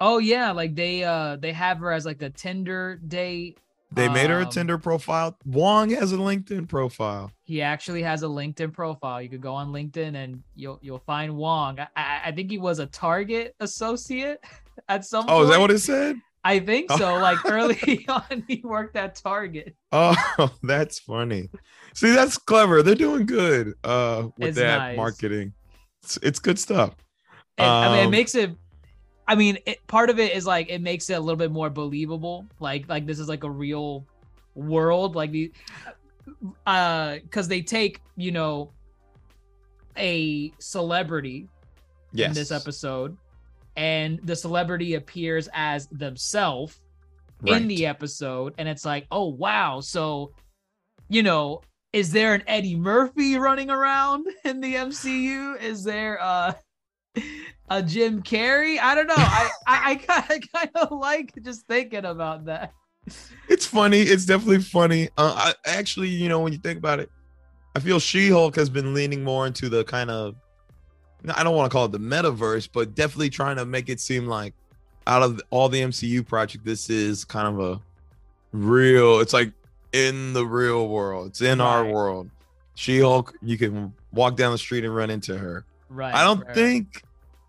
Oh 0.00 0.16
yeah, 0.18 0.50
like 0.52 0.74
they 0.74 1.04
uh 1.04 1.36
they 1.36 1.52
have 1.52 1.78
her 1.78 1.92
as 1.92 2.06
like 2.06 2.22
a 2.22 2.30
Tinder 2.30 2.98
date. 3.06 3.58
they 3.92 4.08
made 4.08 4.30
her 4.30 4.40
a 4.40 4.44
Um, 4.44 4.48
Tinder 4.50 4.78
profile 4.78 5.36
Wong 5.44 5.90
has 5.90 6.12
a 6.12 6.16
LinkedIn 6.16 6.68
profile 6.68 7.30
He 7.44 7.60
actually 7.62 8.02
has 8.02 8.22
a 8.22 8.26
LinkedIn 8.26 8.72
profile. 8.72 9.20
You 9.22 9.28
could 9.28 9.42
go 9.42 9.54
on 9.54 9.72
LinkedIn 9.72 10.14
and 10.16 10.42
you'll 10.56 10.78
you'll 10.82 10.98
find 11.06 11.36
Wong. 11.36 11.78
I, 11.78 11.86
I, 11.94 12.20
I 12.26 12.32
think 12.32 12.50
he 12.50 12.58
was 12.58 12.78
a 12.80 12.86
Target 12.86 13.54
associate 13.60 14.42
at 14.88 15.04
some. 15.04 15.26
oh 15.28 15.42
is 15.44 15.50
that 15.50 15.60
what 15.60 15.70
it 15.70 15.78
said 15.80 16.16
I 16.44 16.58
think 16.60 16.90
so. 16.90 17.18
Like 17.18 17.44
early 17.44 18.06
on, 18.08 18.44
he 18.48 18.62
worked 18.64 18.96
at 18.96 19.14
Target. 19.16 19.76
oh 19.92 20.14
that's 20.62 20.98
funny 21.00 21.50
see 21.94 22.12
that's 22.12 22.38
clever 22.38 22.82
they're 22.82 22.94
doing 22.94 23.26
good 23.26 23.74
uh 23.84 24.28
with 24.38 24.50
It's 24.50 24.58
that 24.58 24.78
nice. 24.78 24.96
marketing 24.96 25.52
it's, 26.02 26.18
it's 26.22 26.38
good 26.38 26.58
stuff 26.58 26.94
And, 27.58 27.76
I 27.80 27.88
mean, 27.90 28.00
it 28.00 28.04
Um, 28.06 28.10
makes 28.10 28.34
it. 28.34 28.56
I 29.28 29.34
mean, 29.36 29.58
it, 29.66 29.86
part 29.86 30.10
of 30.10 30.18
it 30.18 30.32
is 30.34 30.46
like 30.46 30.68
it 30.70 30.80
makes 30.80 31.08
it 31.10 31.14
a 31.14 31.20
little 31.20 31.36
bit 31.36 31.52
more 31.52 31.70
believable. 31.70 32.46
Like 32.60 32.88
like 32.88 33.06
this 33.06 33.18
is 33.20 33.28
like 33.28 33.44
a 33.44 33.50
real 33.50 34.06
world. 34.54 35.14
Like 35.14 35.30
the, 35.32 35.52
uh, 36.66 37.16
because 37.22 37.48
they 37.48 37.62
take 37.62 38.00
you 38.16 38.32
know, 38.32 38.72
a 39.96 40.52
celebrity 40.58 41.48
yes 42.12 42.28
in 42.28 42.34
this 42.34 42.50
episode, 42.50 43.16
and 43.76 44.20
the 44.24 44.36
celebrity 44.36 44.94
appears 44.94 45.48
as 45.52 45.86
themselves 45.88 46.80
in 47.46 47.68
the 47.68 47.86
episode, 47.86 48.54
and 48.58 48.68
it's 48.68 48.84
like, 48.84 49.06
oh 49.10 49.28
wow, 49.28 49.80
so 49.80 50.32
you 51.08 51.22
know, 51.22 51.62
is 51.92 52.12
there 52.12 52.34
an 52.34 52.42
Eddie 52.46 52.76
Murphy 52.76 53.36
running 53.36 53.70
around 53.70 54.26
in 54.44 54.60
the 54.60 54.74
MCU? 54.74 55.60
Is 55.60 55.84
there 55.84 56.22
uh 56.22 56.52
a 57.68 57.82
Jim 57.82 58.22
Carrey? 58.22 58.78
I 58.78 58.94
don't 58.94 59.06
know. 59.06 59.14
I 59.16 59.50
I, 59.66 59.90
I 59.90 59.94
kind 59.96 60.30
of 60.30 60.52
kind 60.52 60.70
of 60.76 60.98
like 60.98 61.32
just 61.42 61.66
thinking 61.66 62.04
about 62.04 62.46
that. 62.46 62.72
It's 63.48 63.66
funny. 63.66 64.00
It's 64.02 64.24
definitely 64.26 64.60
funny. 64.60 65.08
Uh, 65.16 65.52
I 65.66 65.70
actually, 65.70 66.08
you 66.08 66.28
know, 66.28 66.40
when 66.40 66.52
you 66.52 66.58
think 66.58 66.78
about 66.78 67.00
it, 67.00 67.10
I 67.74 67.80
feel 67.80 67.98
She-Hulk 67.98 68.54
has 68.56 68.68
been 68.68 68.94
leaning 68.94 69.24
more 69.24 69.46
into 69.46 69.68
the 69.68 69.84
kind 69.84 70.10
of 70.10 70.36
I 71.34 71.42
don't 71.42 71.56
want 71.56 71.70
to 71.70 71.74
call 71.74 71.84
it 71.86 71.92
the 71.92 71.98
metaverse, 71.98 72.68
but 72.72 72.94
definitely 72.94 73.30
trying 73.30 73.56
to 73.56 73.64
make 73.64 73.88
it 73.88 74.00
seem 74.00 74.26
like 74.26 74.54
out 75.06 75.22
of 75.22 75.40
all 75.50 75.68
the 75.68 75.80
MCU 75.80 76.26
project, 76.26 76.64
this 76.64 76.88
is 76.90 77.24
kind 77.24 77.48
of 77.48 77.60
a 77.60 77.80
real. 78.52 79.20
It's 79.20 79.32
like 79.32 79.52
in 79.92 80.32
the 80.32 80.46
real 80.46 80.88
world. 80.88 81.28
It's 81.28 81.40
in 81.40 81.60
our 81.60 81.84
world. 81.84 82.30
She-Hulk, 82.74 83.34
you 83.42 83.58
can 83.58 83.92
walk 84.12 84.36
down 84.36 84.52
the 84.52 84.58
street 84.58 84.84
and 84.84 84.94
run 84.94 85.10
into 85.10 85.36
her. 85.36 85.64
Right. 85.90 86.14
I 86.14 86.24
don't 86.24 86.44
right. 86.46 86.54
think 86.54 87.02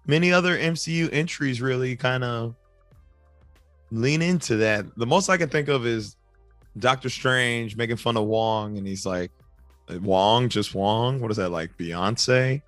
many 0.06 0.34
other 0.34 0.58
MCU 0.58 1.10
entries 1.12 1.62
really 1.62 1.96
kind 1.96 2.24
of 2.24 2.56
lean 3.92 4.22
into 4.22 4.58
that. 4.58 4.86
The 4.98 5.06
most 5.06 5.30
I 5.30 5.38
can 5.38 5.50
think 5.50 5.68
of 5.68 5.86
is 5.86 6.16
Doctor 6.80 7.10
Strange 7.10 7.76
making 7.76 7.98
fun 7.98 8.18
of 8.18 8.26
Wong, 8.26 8.78
and 8.78 8.88
he's 8.88 9.06
like, 9.06 9.32
"Wong, 10.02 10.50
just 10.50 10.74
Wong." 10.74 11.20
What 11.20 11.32
is 11.32 11.38
that 11.38 11.50
like, 11.50 11.78
Beyonce? 11.78 12.62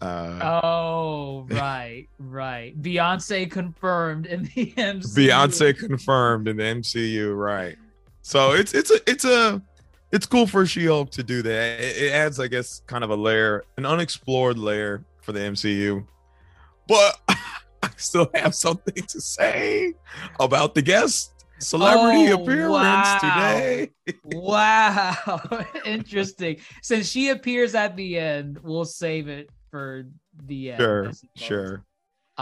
Uh, 0.00 0.60
Oh, 0.62 1.46
right, 1.50 2.06
right. 2.18 2.80
Beyonce 2.80 3.50
confirmed 3.50 4.26
in 4.26 4.44
the 4.54 4.72
MCU. 4.76 5.16
Beyonce 5.16 5.76
confirmed 5.78 6.48
in 6.48 6.56
the 6.58 6.62
MCU, 6.62 7.36
right? 7.36 7.76
So 8.22 8.52
it's 8.52 8.74
it's 8.74 8.90
a 8.90 9.10
it's 9.10 9.24
a 9.24 9.60
it's 10.12 10.26
cool 10.26 10.46
for 10.46 10.64
She-Hulk 10.66 11.10
to 11.12 11.22
do 11.22 11.42
that. 11.42 11.80
It, 11.80 11.96
it 12.04 12.12
adds, 12.12 12.38
I 12.40 12.46
guess, 12.48 12.82
kind 12.86 13.04
of 13.04 13.10
a 13.10 13.16
layer, 13.16 13.64
an 13.76 13.84
unexplored 13.84 14.58
layer 14.58 15.04
for 15.22 15.32
the 15.32 15.40
MCU. 15.40 16.06
But 16.86 17.18
I 17.28 17.90
still 17.96 18.30
have 18.34 18.54
something 18.54 18.94
to 19.06 19.20
say 19.20 19.94
about 20.40 20.74
the 20.74 20.82
guest 20.82 21.32
celebrity 21.58 22.32
Oh, 22.32 22.42
appearance 22.42 22.70
wow. 22.70 23.18
today. 23.20 23.90
Wow, 24.24 25.40
interesting. 25.84 26.56
Since 26.82 27.08
she 27.08 27.30
appears 27.30 27.74
at 27.74 27.96
the 27.96 28.18
end, 28.18 28.58
we'll 28.62 28.84
save 28.84 29.28
it 29.28 29.50
for 29.70 30.04
the 30.46 30.72
end. 30.72 30.80
Sure, 30.80 31.12
sure. 31.36 31.84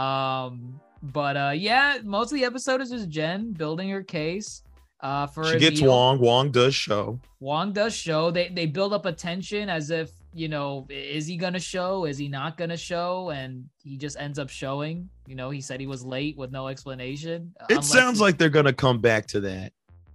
Um, 0.03 0.79
but 1.01 1.37
uh, 1.37 1.51
yeah, 1.55 1.97
most 2.03 2.31
of 2.31 2.37
the 2.37 2.45
episode 2.45 2.81
is 2.81 2.89
just 2.89 3.09
Jen 3.09 3.51
building 3.53 3.89
her 3.89 4.03
case. 4.03 4.63
Uh, 4.99 5.27
for 5.27 5.45
She 5.45 5.59
gets 5.59 5.79
Azil. 5.79 5.87
Wong. 5.87 6.19
Wong 6.19 6.51
does 6.51 6.73
show. 6.73 7.19
Wong 7.39 7.71
does 7.71 7.93
show. 7.95 8.31
They 8.31 8.49
they 8.49 8.65
build 8.65 8.93
up 8.93 9.05
a 9.05 9.11
tension 9.11 9.69
as 9.69 9.91
if 9.91 10.11
you 10.33 10.47
know, 10.47 10.85
is 10.89 11.25
he 11.25 11.37
gonna 11.37 11.59
show? 11.59 12.05
Is 12.05 12.17
he 12.17 12.27
not 12.27 12.57
gonna 12.57 12.77
show? 12.77 13.29
And 13.29 13.65
he 13.83 13.97
just 13.97 14.17
ends 14.19 14.37
up 14.39 14.49
showing. 14.49 15.09
You 15.27 15.35
know, 15.35 15.49
he 15.49 15.61
said 15.61 15.79
he 15.79 15.87
was 15.87 16.03
late 16.05 16.37
with 16.37 16.51
no 16.51 16.67
explanation. 16.67 17.53
It 17.61 17.73
unless 17.73 17.91
sounds 17.91 18.17
he- 18.17 18.23
like 18.23 18.37
they're 18.37 18.49
gonna 18.49 18.73
come 18.73 18.99
back 18.99 19.27
to 19.27 19.39
that 19.41 19.73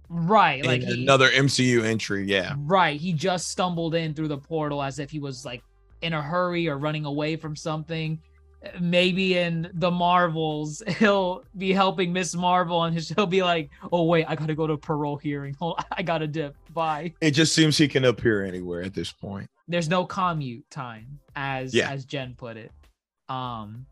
right, 0.09 0.63
like 0.65 0.81
he, 0.81 1.03
another 1.03 1.29
MCU 1.29 1.83
entry. 1.83 2.25
Yeah. 2.25 2.55
Right. 2.59 2.99
He 2.99 3.13
just 3.13 3.47
stumbled 3.49 3.95
in 3.95 4.13
through 4.13 4.27
the 4.27 4.37
portal 4.37 4.81
as 4.83 4.99
if 4.99 5.09
he 5.11 5.19
was 5.19 5.43
like 5.45 5.63
in 6.03 6.13
a 6.13 6.21
hurry 6.21 6.67
or 6.67 6.77
running 6.77 7.05
away 7.05 7.35
from 7.35 7.55
something. 7.55 8.19
Maybe 8.79 9.37
in 9.37 9.69
the 9.73 9.91
Marvels, 9.91 10.81
he'll 10.99 11.43
be 11.57 11.73
helping 11.73 12.13
Miss 12.13 12.33
Marvel 12.35 12.83
and 12.83 12.97
he'll 13.15 13.25
be 13.25 13.43
like, 13.43 13.69
oh, 13.91 14.03
wait, 14.03 14.25
I 14.27 14.35
got 14.35 14.47
to 14.47 14.55
go 14.55 14.67
to 14.67 14.73
a 14.73 14.77
parole 14.77 15.17
hearing. 15.17 15.55
I 15.91 16.01
got 16.03 16.19
to 16.19 16.27
dip. 16.27 16.55
Bye. 16.73 17.13
It 17.19 17.31
just 17.31 17.53
seems 17.53 17.77
he 17.77 17.87
can 17.87 18.05
appear 18.05 18.45
anywhere 18.45 18.81
at 18.83 18.93
this 18.93 19.11
point. 19.11 19.49
There's 19.67 19.89
no 19.89 20.05
commute 20.05 20.69
time, 20.69 21.19
as 21.35 21.73
Yeah. 21.73 21.89
as 21.89 22.05
Jen 22.05 22.35
put 22.37 22.57
it. 22.57 22.71
Um, 23.29 23.85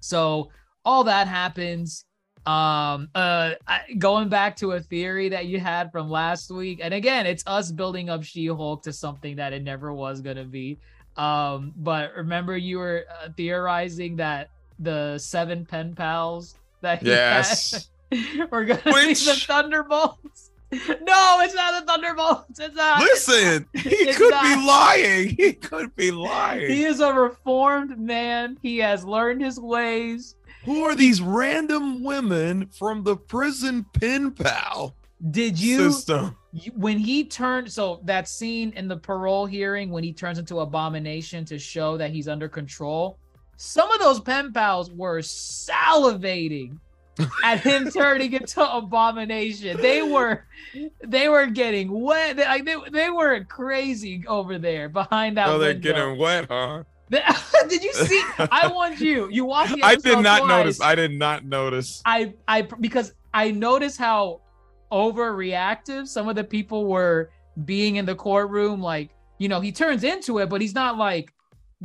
so 0.00 0.50
all 0.84 1.04
that 1.04 1.28
happens. 1.28 2.04
Um, 2.46 3.08
uh, 3.14 3.54
going 3.98 4.28
back 4.30 4.56
to 4.56 4.72
a 4.72 4.80
theory 4.80 5.28
that 5.28 5.46
you 5.46 5.60
had 5.60 5.92
from 5.92 6.08
last 6.08 6.50
week, 6.50 6.80
and 6.82 6.94
again, 6.94 7.26
it's 7.26 7.42
us 7.46 7.70
building 7.70 8.08
up 8.08 8.22
She-Hulk 8.24 8.82
to 8.84 8.92
something 8.92 9.36
that 9.36 9.52
it 9.52 9.62
never 9.62 9.92
was 9.92 10.22
gonna 10.22 10.44
be. 10.44 10.78
Um, 11.18 11.72
but 11.76 12.14
remember, 12.16 12.56
you 12.56 12.78
were 12.78 13.04
uh, 13.22 13.28
theorizing 13.36 14.16
that 14.16 14.50
the 14.78 15.18
seven 15.18 15.66
pen 15.66 15.94
pals 15.94 16.54
that 16.80 17.02
he 17.02 17.08
Yes. 17.08 17.88
had 18.12 18.50
were 18.50 18.64
gonna 18.64 18.80
Which- 18.86 19.24
be 19.26 19.32
the 19.32 19.36
Thunderbolts. 19.46 20.50
No, 20.70 21.40
it's 21.40 21.54
not 21.54 21.80
the 21.80 21.90
Thunderbolts. 21.90 22.60
It's 22.60 22.76
not. 22.76 23.00
Listen, 23.00 23.66
he 23.74 23.88
It's 23.88 24.18
could 24.18 24.30
not. 24.30 24.42
be 24.42 24.66
lying. 24.66 25.28
He 25.30 25.54
could 25.54 25.96
be 25.96 26.10
lying. 26.10 26.70
He 26.70 26.84
is 26.84 27.00
a 27.00 27.10
reformed 27.10 27.98
man. 27.98 28.58
He 28.60 28.76
has 28.76 29.02
learned 29.02 29.40
his 29.40 29.58
ways. 29.58 30.36
Who 30.66 30.84
are 30.84 30.94
these 30.94 31.22
random 31.22 32.04
women 32.04 32.66
from 32.66 33.02
the 33.02 33.16
prison 33.16 33.86
pen 33.94 34.30
pal 34.32 34.94
Did 35.30 35.58
you, 35.58 35.90
system? 35.90 36.36
you- 36.52 36.72
when 36.76 36.98
he 36.98 37.24
turned 37.24 37.72
so 37.72 38.00
that 38.04 38.28
scene 38.28 38.72
in 38.76 38.88
the 38.88 38.96
parole 38.96 39.46
hearing 39.46 39.90
when 39.90 40.04
he 40.04 40.12
turns 40.12 40.38
into 40.38 40.60
abomination 40.60 41.44
to 41.46 41.58
show 41.58 41.96
that 41.96 42.10
he's 42.10 42.28
under 42.28 42.48
control? 42.48 43.18
Some 43.56 43.90
of 43.90 43.98
those 43.98 44.20
pen 44.20 44.52
pals 44.52 44.92
were 44.92 45.18
salivating 45.18 46.78
at 47.42 47.60
him 47.60 47.90
turning 47.92 48.32
into 48.32 48.62
abomination. 48.72 49.80
They 49.80 50.02
were 50.02 50.44
they 51.04 51.28
were 51.28 51.46
getting 51.46 51.90
wet. 51.90 52.36
They, 52.36 52.44
like 52.44 52.64
they, 52.64 52.76
they 52.92 53.10
were 53.10 53.42
crazy 53.44 54.24
over 54.28 54.58
there 54.58 54.88
behind 54.88 55.36
that 55.36 55.48
Oh, 55.48 55.58
they're 55.58 55.74
getting 55.74 56.16
wet, 56.18 56.46
huh? 56.48 56.84
did 57.10 57.82
you 57.82 57.92
see? 57.94 58.22
I 58.38 58.70
want 58.72 59.00
you. 59.00 59.28
You 59.30 59.46
watched 59.46 59.76
I 59.82 59.96
did 59.96 60.20
not 60.20 60.40
twice. 60.40 60.48
notice. 60.48 60.80
I 60.80 60.94
did 60.94 61.12
not 61.18 61.44
notice. 61.44 62.02
I 62.04 62.34
I 62.46 62.62
because 62.62 63.14
I 63.32 63.50
noticed 63.50 63.98
how 63.98 64.40
overreactive. 64.92 66.06
Some 66.08 66.28
of 66.28 66.36
the 66.36 66.44
people 66.44 66.86
were 66.86 67.30
being 67.64 67.96
in 67.96 68.06
the 68.06 68.14
courtroom, 68.14 68.80
like, 68.80 69.10
you 69.38 69.48
know, 69.48 69.60
he 69.60 69.72
turns 69.72 70.04
into 70.04 70.38
it, 70.38 70.48
but 70.48 70.60
he's 70.60 70.74
not 70.74 70.96
like 70.96 71.32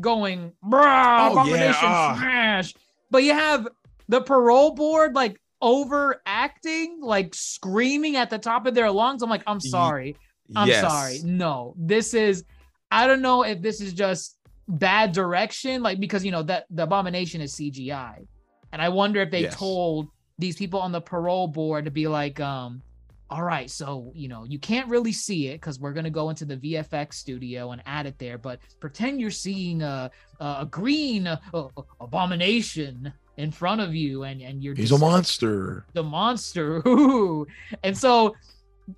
going, 0.01 0.53
Oh, 0.63 1.43
yeah, 1.45 1.73
ah. 1.75 2.15
smash. 2.17 2.73
But 3.11 3.23
you 3.23 3.33
have 3.33 3.67
the 4.09 4.21
parole 4.21 4.71
board 4.73 5.15
like 5.15 5.39
overacting, 5.61 6.99
like 7.01 7.33
screaming 7.35 8.15
at 8.15 8.29
the 8.29 8.37
top 8.37 8.65
of 8.65 8.73
their 8.75 8.89
lungs. 8.91 9.21
I'm 9.21 9.29
like, 9.29 9.43
I'm 9.47 9.59
sorry. 9.59 10.15
I'm 10.55 10.67
Yes. 10.67 10.81
sorry. 10.81 11.19
No, 11.23 11.73
this 11.77 12.13
is, 12.13 12.43
I 12.91 13.07
don't 13.07 13.21
know 13.21 13.43
if 13.43 13.61
this 13.61 13.81
is 13.81 13.93
just 13.93 14.37
bad 14.67 15.11
direction, 15.11 15.81
like, 15.81 15.99
because, 15.99 16.23
you 16.23 16.31
know, 16.31 16.43
that 16.43 16.65
the 16.69 16.83
abomination 16.83 17.41
is 17.41 17.53
CGI. 17.55 18.25
And 18.71 18.81
I 18.81 18.89
wonder 18.89 19.21
if 19.21 19.31
they 19.31 19.41
Yes. 19.43 19.55
told 19.55 20.09
these 20.39 20.55
people 20.55 20.79
on 20.79 20.91
the 20.91 21.01
parole 21.01 21.47
board 21.47 21.85
to 21.85 21.91
be 21.91 22.07
like, 22.07 22.39
um, 22.39 22.81
all 23.29 23.43
right, 23.43 23.69
so 23.69 24.11
you 24.15 24.27
know, 24.27 24.43
you 24.43 24.59
can't 24.59 24.87
really 24.89 25.11
see 25.11 25.47
it 25.47 25.53
because 25.61 25.79
we're 25.79 25.93
gonna 25.93 26.09
go 26.09 26.29
into 26.29 26.45
the 26.45 26.57
VFX 26.57 27.13
studio 27.15 27.71
and 27.71 27.81
add 27.85 28.05
it 28.05 28.17
there, 28.19 28.37
but 28.37 28.59
pretend 28.79 29.19
you're 29.21 29.31
seeing 29.31 29.81
a 29.81 30.11
a, 30.39 30.67
green 30.69 31.25
uh, 31.27 31.39
uh, 31.53 31.67
abomination 31.99 33.11
in 33.37 33.49
front 33.51 33.81
of 33.81 33.95
you, 33.95 34.23
and 34.23 34.41
and 34.41 34.63
you're 34.63 34.75
He's 34.75 34.89
just 34.89 35.01
a 35.01 35.05
monster. 35.05 35.85
the 35.93 36.03
monster. 36.03 36.77
Ooh. 36.87 37.47
And 37.83 37.97
so 37.97 38.35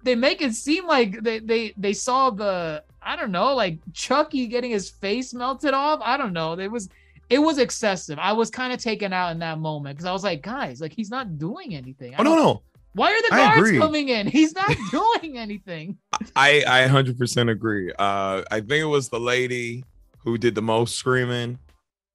they 0.03 0.15
make 0.15 0.41
it 0.41 0.53
seem 0.53 0.85
like 0.87 1.21
they 1.21 1.39
they 1.39 1.73
they 1.77 1.93
saw 1.93 2.29
the 2.29 2.83
I 3.01 3.15
don't 3.15 3.31
know, 3.31 3.53
like 3.55 3.77
Chucky 3.93 4.47
getting 4.47 4.71
his 4.71 4.89
face 4.89 5.33
melted 5.33 5.73
off. 5.73 5.99
I 6.03 6.17
don't 6.17 6.33
know. 6.33 6.53
It 6.53 6.71
was 6.71 6.89
it 7.29 7.39
was 7.39 7.57
excessive. 7.57 8.19
I 8.19 8.33
was 8.33 8.49
kind 8.49 8.73
of 8.73 8.79
taken 8.79 9.13
out 9.13 9.31
in 9.31 9.39
that 9.39 9.59
moment 9.59 9.95
because 9.97 10.05
I 10.07 10.11
was 10.11 10.23
like, 10.23 10.41
guys, 10.41 10.81
like 10.81 10.93
he's 10.93 11.09
not 11.09 11.37
doing 11.37 11.75
anything. 11.75 12.13
I 12.15 12.17
Oh 12.19 12.23
no, 12.23 12.35
don't- 12.35 12.43
no. 12.45 12.61
Why 12.95 13.11
are 13.11 13.21
the 13.23 13.29
guards 13.29 13.77
coming 13.77 14.07
in? 14.07 14.25
He's 14.25 14.55
not 14.55 14.73
doing 14.91 15.37
anything. 15.37 15.97
I 16.35 16.63
I 16.65 16.87
100% 16.87 17.51
agree. 17.51 17.91
Uh, 17.99 18.43
I 18.49 18.61
think 18.61 18.71
it 18.71 18.85
was 18.85 19.09
the 19.09 19.19
lady 19.19 19.83
who 20.19 20.37
did 20.37 20.55
the 20.55 20.61
most 20.61 20.95
screaming, 20.95 21.59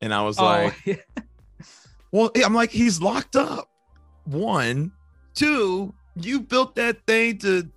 and 0.01 0.15
I 0.15 0.23
was 0.23 0.39
like, 0.39 0.75
oh, 0.89 1.23
Well, 2.13 2.31
I'm 2.43 2.55
like, 2.55 2.71
he's 2.71 3.01
locked 3.01 3.37
up. 3.37 3.69
One, 4.25 4.91
two, 5.35 5.93
you 6.17 6.41
built 6.41 6.75
that 6.77 7.07
thing 7.07 7.39
to. 7.39 7.69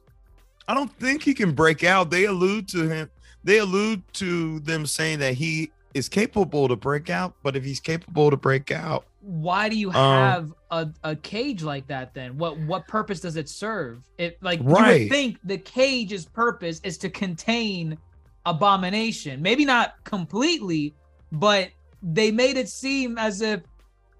I 0.69 0.73
don't 0.73 0.91
think 0.97 1.23
he 1.23 1.33
can 1.33 1.51
break 1.51 1.83
out. 1.83 2.09
They 2.09 2.23
allude 2.23 2.69
to 2.69 2.87
him. 2.87 3.09
They 3.43 3.57
allude 3.57 4.01
to 4.13 4.61
them 4.61 4.85
saying 4.85 5.19
that 5.19 5.33
he 5.33 5.71
is 5.93 6.07
capable 6.07 6.69
to 6.69 6.77
break 6.77 7.09
out, 7.09 7.35
but 7.43 7.57
if 7.57 7.65
he's 7.65 7.81
capable 7.81 8.31
to 8.31 8.37
break 8.37 8.71
out, 8.71 9.03
why 9.23 9.69
do 9.69 9.77
you 9.77 9.89
Um, 9.89 9.93
have 9.95 10.53
a, 10.69 10.89
a 11.03 11.15
cage 11.15 11.63
like 11.63 11.87
that 11.87 12.13
then? 12.13 12.37
What 12.37 12.59
what 12.59 12.87
purpose 12.87 13.21
does 13.21 13.37
it 13.37 13.47
serve? 13.47 14.03
It 14.17 14.37
like 14.41 14.59
you 14.59 14.65
would 14.65 15.09
think 15.09 15.39
the 15.43 15.57
cage's 15.57 16.25
purpose 16.25 16.81
is 16.83 16.97
to 16.99 17.09
contain 17.09 17.97
abomination. 18.45 19.41
Maybe 19.41 19.63
not 19.63 19.95
completely, 20.03 20.93
but 21.31 21.69
they 22.01 22.31
made 22.31 22.57
it 22.57 22.67
seem 22.67 23.17
as 23.17 23.41
if 23.41 23.61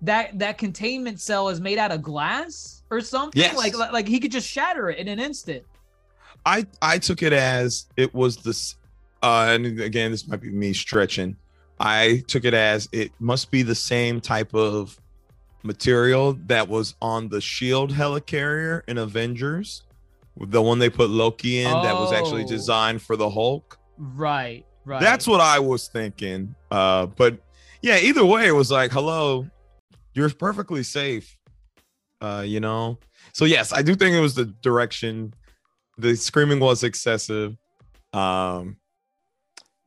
that 0.02 0.40
that 0.40 0.58
containment 0.58 1.20
cell 1.20 1.50
is 1.50 1.60
made 1.60 1.78
out 1.78 1.92
of 1.92 2.02
glass 2.02 2.84
or 2.90 3.02
something. 3.02 3.42
Yes. 3.42 3.58
Like 3.58 3.78
like, 3.78 3.92
like 3.92 4.08
he 4.08 4.20
could 4.20 4.32
just 4.32 4.48
shatter 4.48 4.90
it 4.90 5.00
in 5.00 5.10
an 5.10 5.20
instant. 5.20 5.64
I 6.46 6.66
I 6.82 6.98
took 6.98 7.24
it 7.24 7.34
as 7.34 7.88
it 7.98 8.14
was 8.14 8.38
this. 8.38 8.78
Uh, 9.22 9.48
and 9.50 9.80
again, 9.80 10.12
this 10.12 10.28
might 10.28 10.42
be 10.42 10.50
me 10.50 10.74
stretching. 10.74 11.36
I 11.80 12.24
took 12.28 12.46
it 12.46 12.54
as 12.54 12.88
it 12.92 13.12
must 13.20 13.52
be 13.52 13.64
the 13.64 13.76
same 13.76 14.22
type 14.22 14.54
of 14.54 15.00
material 15.64 16.34
that 16.48 16.68
was 16.68 16.96
on 17.02 17.30
the 17.30 17.42
Shield 17.42 17.92
helicarrier 17.92 18.82
in 18.88 18.98
Avengers, 18.98 19.84
the 20.40 20.62
one 20.62 20.80
they 20.80 20.90
put 20.90 21.10
Loki 21.10 21.62
in 21.62 21.72
that 21.72 21.94
was 21.96 22.12
actually 22.12 22.44
Oh. 22.44 22.48
designed 22.48 23.02
for 23.02 23.16
the 23.16 23.30
Hulk. 23.30 23.78
Right, 23.98 24.66
right. 24.86 25.00
That's 25.02 25.28
what 25.28 25.40
I 25.42 25.60
was 25.60 25.88
thinking. 25.88 26.56
Uh, 26.72 27.06
but 27.08 27.38
yeah, 27.82 27.98
either 28.00 28.26
way, 28.26 28.48
it 28.48 28.52
was 28.52 28.72
like, 28.72 28.92
hello, 28.92 29.48
you're 30.14 30.30
perfectly 30.30 30.84
safe. 30.84 31.38
Uh, 32.22 32.44
you 32.46 32.60
know. 32.62 32.98
So 33.34 33.44
yes, 33.46 33.74
I 33.74 33.82
do 33.82 33.96
think 33.96 34.16
it 34.16 34.22
was 34.22 34.36
the 34.36 34.46
direction. 34.46 35.34
The 35.98 36.16
screaming 36.16 36.60
was 36.60 36.84
excessive. 36.84 37.58
Um, 38.14 38.78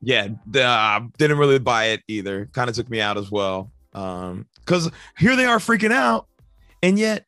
yeah, 0.01 0.27
the, 0.45 0.63
uh, 0.63 1.01
didn't 1.17 1.37
really 1.37 1.59
buy 1.59 1.85
it 1.85 2.01
either. 2.07 2.49
Kind 2.53 2.69
of 2.69 2.75
took 2.75 2.89
me 2.89 3.01
out 3.01 3.17
as 3.17 3.31
well. 3.31 3.71
Um, 3.93 4.45
because 4.59 4.91
here 5.17 5.35
they 5.35 5.45
are 5.45 5.57
freaking 5.57 5.93
out, 5.93 6.27
and 6.83 6.99
yet 6.99 7.25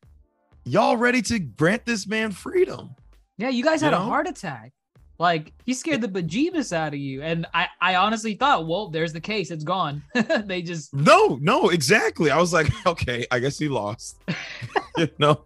y'all 0.64 0.96
ready 0.96 1.22
to 1.22 1.38
grant 1.38 1.84
this 1.86 2.06
man 2.06 2.32
freedom. 2.32 2.94
Yeah, 3.38 3.48
you 3.48 3.64
guys 3.64 3.80
You 3.80 3.86
had 3.86 3.94
a 3.94 3.98
heart 3.98 4.28
attack. 4.28 4.72
Like 5.18 5.52
he 5.66 5.74
scared 5.74 6.00
the 6.00 6.08
bejeebus 6.08 6.72
out 6.72 6.94
of 6.94 6.98
you, 6.98 7.22
and 7.22 7.46
I, 7.52 7.68
I 7.80 7.96
honestly 7.96 8.34
thought, 8.34 8.66
well, 8.66 8.88
there's 8.88 9.12
the 9.12 9.20
case, 9.20 9.50
it's 9.50 9.64
gone. 9.64 10.02
they 10.44 10.62
just, 10.62 10.94
No, 10.94 11.38
no, 11.42 11.68
exactly. 11.68 12.30
I 12.30 12.38
was 12.38 12.54
like, 12.54 12.68
okay, 12.86 13.26
I 13.30 13.38
guess 13.38 13.58
he 13.58 13.68
lost. 13.68 14.18
you 14.96 15.08
know. 15.18 15.44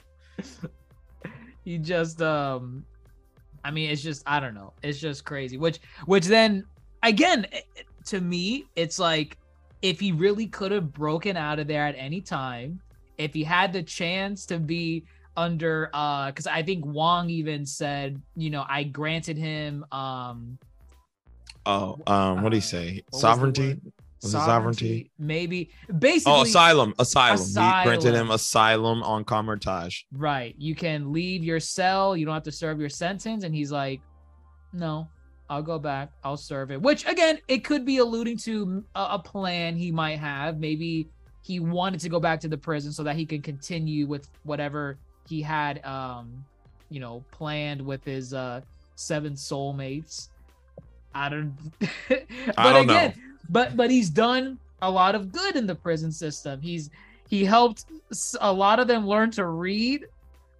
he 1.64 1.78
just, 1.78 2.22
um, 2.22 2.84
I 3.64 3.72
mean, 3.72 3.90
it's 3.90 4.00
just, 4.00 4.22
I 4.26 4.38
don't 4.38 4.54
know, 4.54 4.74
it's 4.82 5.00
just 5.00 5.24
crazy. 5.24 5.56
Which, 5.56 5.80
which 6.06 6.26
then, 6.26 6.64
again, 7.04 7.46
eh, 7.52 7.60
to 8.06 8.20
me, 8.20 8.64
it's 8.74 8.98
like 8.98 9.38
if 9.82 10.00
he 10.00 10.10
really 10.12 10.46
could 10.46 10.72
have 10.72 10.92
broken 10.92 11.36
out 11.36 11.58
of 11.58 11.68
there 11.68 11.86
at 11.86 11.94
any 11.96 12.20
time, 12.20 12.80
if 13.18 13.32
he 13.32 13.44
had 13.44 13.72
the 13.72 13.82
chance 13.82 14.44
to 14.46 14.58
be 14.58 15.04
under, 15.36 15.90
uh, 15.94 16.26
because 16.28 16.46
I 16.46 16.62
think 16.62 16.84
Wong 16.84 17.30
even 17.30 17.64
said, 17.66 18.20
you 18.36 18.50
know, 18.50 18.64
I 18.68 18.84
granted 18.84 19.36
him, 19.36 19.84
um. 19.92 20.58
Oh, 21.66 21.98
um, 22.06 22.42
what 22.42 22.50
do 22.50 22.56
Uh, 22.56 22.56
you 22.56 22.60
say? 22.60 23.02
was 23.12 23.20
Sovereignty? 23.22 23.80
Was 24.22 24.34
it 24.34 24.38
sovereignty? 24.38 25.10
maybe 25.18 25.70
basically 25.98 26.32
Oh, 26.32 26.42
asylum, 26.42 26.94
asylum. 26.98 27.38
He 27.46 27.52
granted 27.84 28.14
him 28.14 28.30
asylum 28.30 29.02
on 29.02 29.22
Kamar-Taj. 29.24 30.00
right 30.12 30.54
you 30.56 30.74
can 30.74 31.12
leave 31.12 31.44
your 31.44 31.60
cell 31.60 32.16
you 32.16 32.24
don't 32.24 32.32
have 32.32 32.42
to 32.44 32.50
serve 32.52 32.80
your 32.80 32.88
sentence 32.88 33.44
and 33.44 33.54
he's 33.54 33.70
like 33.70 34.00
no 34.72 35.06
i'll 35.54 35.62
go 35.62 35.78
back. 35.78 36.10
I'll 36.22 36.36
serve 36.36 36.70
it. 36.70 36.80
Which 36.80 37.06
again 37.06 37.38
it 37.48 37.64
could 37.64 37.84
be 37.84 37.98
alluding 37.98 38.38
to 38.38 38.84
a, 38.94 39.06
a 39.12 39.18
plan 39.18 39.76
he 39.76 39.90
might 39.90 40.18
have. 40.18 40.58
Maybe 40.58 41.08
he 41.42 41.60
wanted 41.60 42.00
to 42.00 42.08
go 42.08 42.20
back 42.20 42.40
to 42.40 42.48
the 42.48 42.58
prison 42.58 42.92
so 42.92 43.02
that 43.04 43.16
he 43.16 43.24
can 43.26 43.42
continue 43.42 44.06
with 44.06 44.28
whatever 44.44 44.98
he 45.28 45.40
had 45.40 45.84
um 45.84 46.44
you 46.90 47.00
know 47.00 47.24
planned 47.30 47.80
with 47.80 48.04
his 48.04 48.34
uh 48.34 48.60
seven 48.96 49.34
soulmates. 49.34 50.28
I 51.14 51.28
don't 51.28 51.54
but 52.08 52.26
I 52.58 52.72
don't 52.72 52.84
again 52.84 53.14
know. 53.16 53.22
but 53.48 53.76
but 53.76 53.90
he's 53.90 54.10
done 54.10 54.58
a 54.82 54.90
lot 54.90 55.14
of 55.14 55.32
good 55.32 55.56
in 55.56 55.66
the 55.66 55.74
prison 55.74 56.12
system. 56.12 56.60
He's 56.60 56.90
he 57.28 57.44
helped 57.44 57.86
a 58.40 58.52
lot 58.52 58.80
of 58.80 58.86
them 58.86 59.06
learn 59.06 59.30
to 59.32 59.46
read 59.46 60.06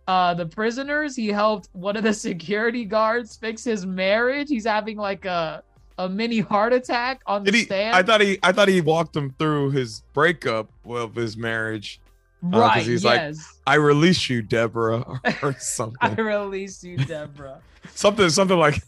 uh 0.07 0.35
the 0.35 0.47
prisoners 0.47 1.17
he 1.17 1.29
helped 1.29 1.69
one 1.73 1.97
of 1.97 2.03
the 2.03 2.13
security 2.29 2.85
guards 2.85 3.37
fix 3.37 3.65
his 3.65 3.87
marriage 3.87 4.49
he's 4.49 4.67
having 4.67 4.97
like 4.99 5.25
a 5.25 5.63
a 5.99 6.09
mini 6.09 6.41
heart 6.41 6.73
attack 6.73 7.21
on 7.27 7.45
the 7.45 7.53
Did 7.53 7.59
he? 7.59 7.65
stand 7.67 7.95
I 7.95 8.03
thought 8.03 8.21
he. 8.21 8.37
I 8.43 8.51
thought 8.51 8.67
he 8.67 8.81
walked 8.81 9.15
him 9.17 9.33
through 9.39 9.71
his 9.71 10.03
breakup 10.13 10.69
of 10.85 11.15
his 11.15 11.37
marriage. 11.37 12.01
'cause 12.43 12.53
right 12.61 12.83
he's 12.85 13.05
like, 13.05 13.21
yes 13.21 13.61
I 13.67 13.77
release 13.77 14.29
you, 14.29 14.43
Deborah, 14.43 15.21
or 15.43 15.53
something. 15.61 15.97
i 16.01 16.13
release 16.21 16.83
you 16.83 16.97
deborah 16.99 17.61
something. 17.95 18.29
Something 18.29 18.59
like. 18.59 18.83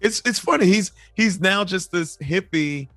it's 0.00 0.22
it's 0.24 0.38
funny. 0.38 0.66
He's 0.66 0.92
he's 1.14 1.40
now 1.40 1.64
just 1.64 1.90
this 1.92 2.16
hippie. 2.18 2.88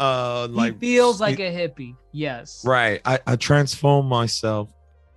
Uh, 0.00 0.48
like 0.50 0.74
he 0.74 0.78
feels 0.78 1.18
he- 1.18 1.22
like 1.24 1.38
a 1.38 1.42
hippie 1.52 1.94
yes 2.12 2.64
right. 2.64 3.00
I 3.04 3.18
I 3.26 3.36
transform 3.36 4.06
myself 4.06 4.68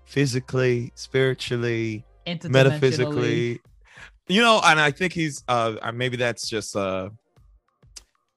physically, 0.05 0.91
spiritually, 0.95 2.05
metaphysically. 2.43 3.59
You 4.27 4.41
know 4.41 4.59
and 4.63 4.79
i 4.79 4.89
think 4.89 5.13
he's 5.13 5.43
uh 5.47 5.75
uh, 5.83 5.91
maybe 5.91 6.17
that's 6.17 6.49
just 6.49 6.75
uh 6.75 7.09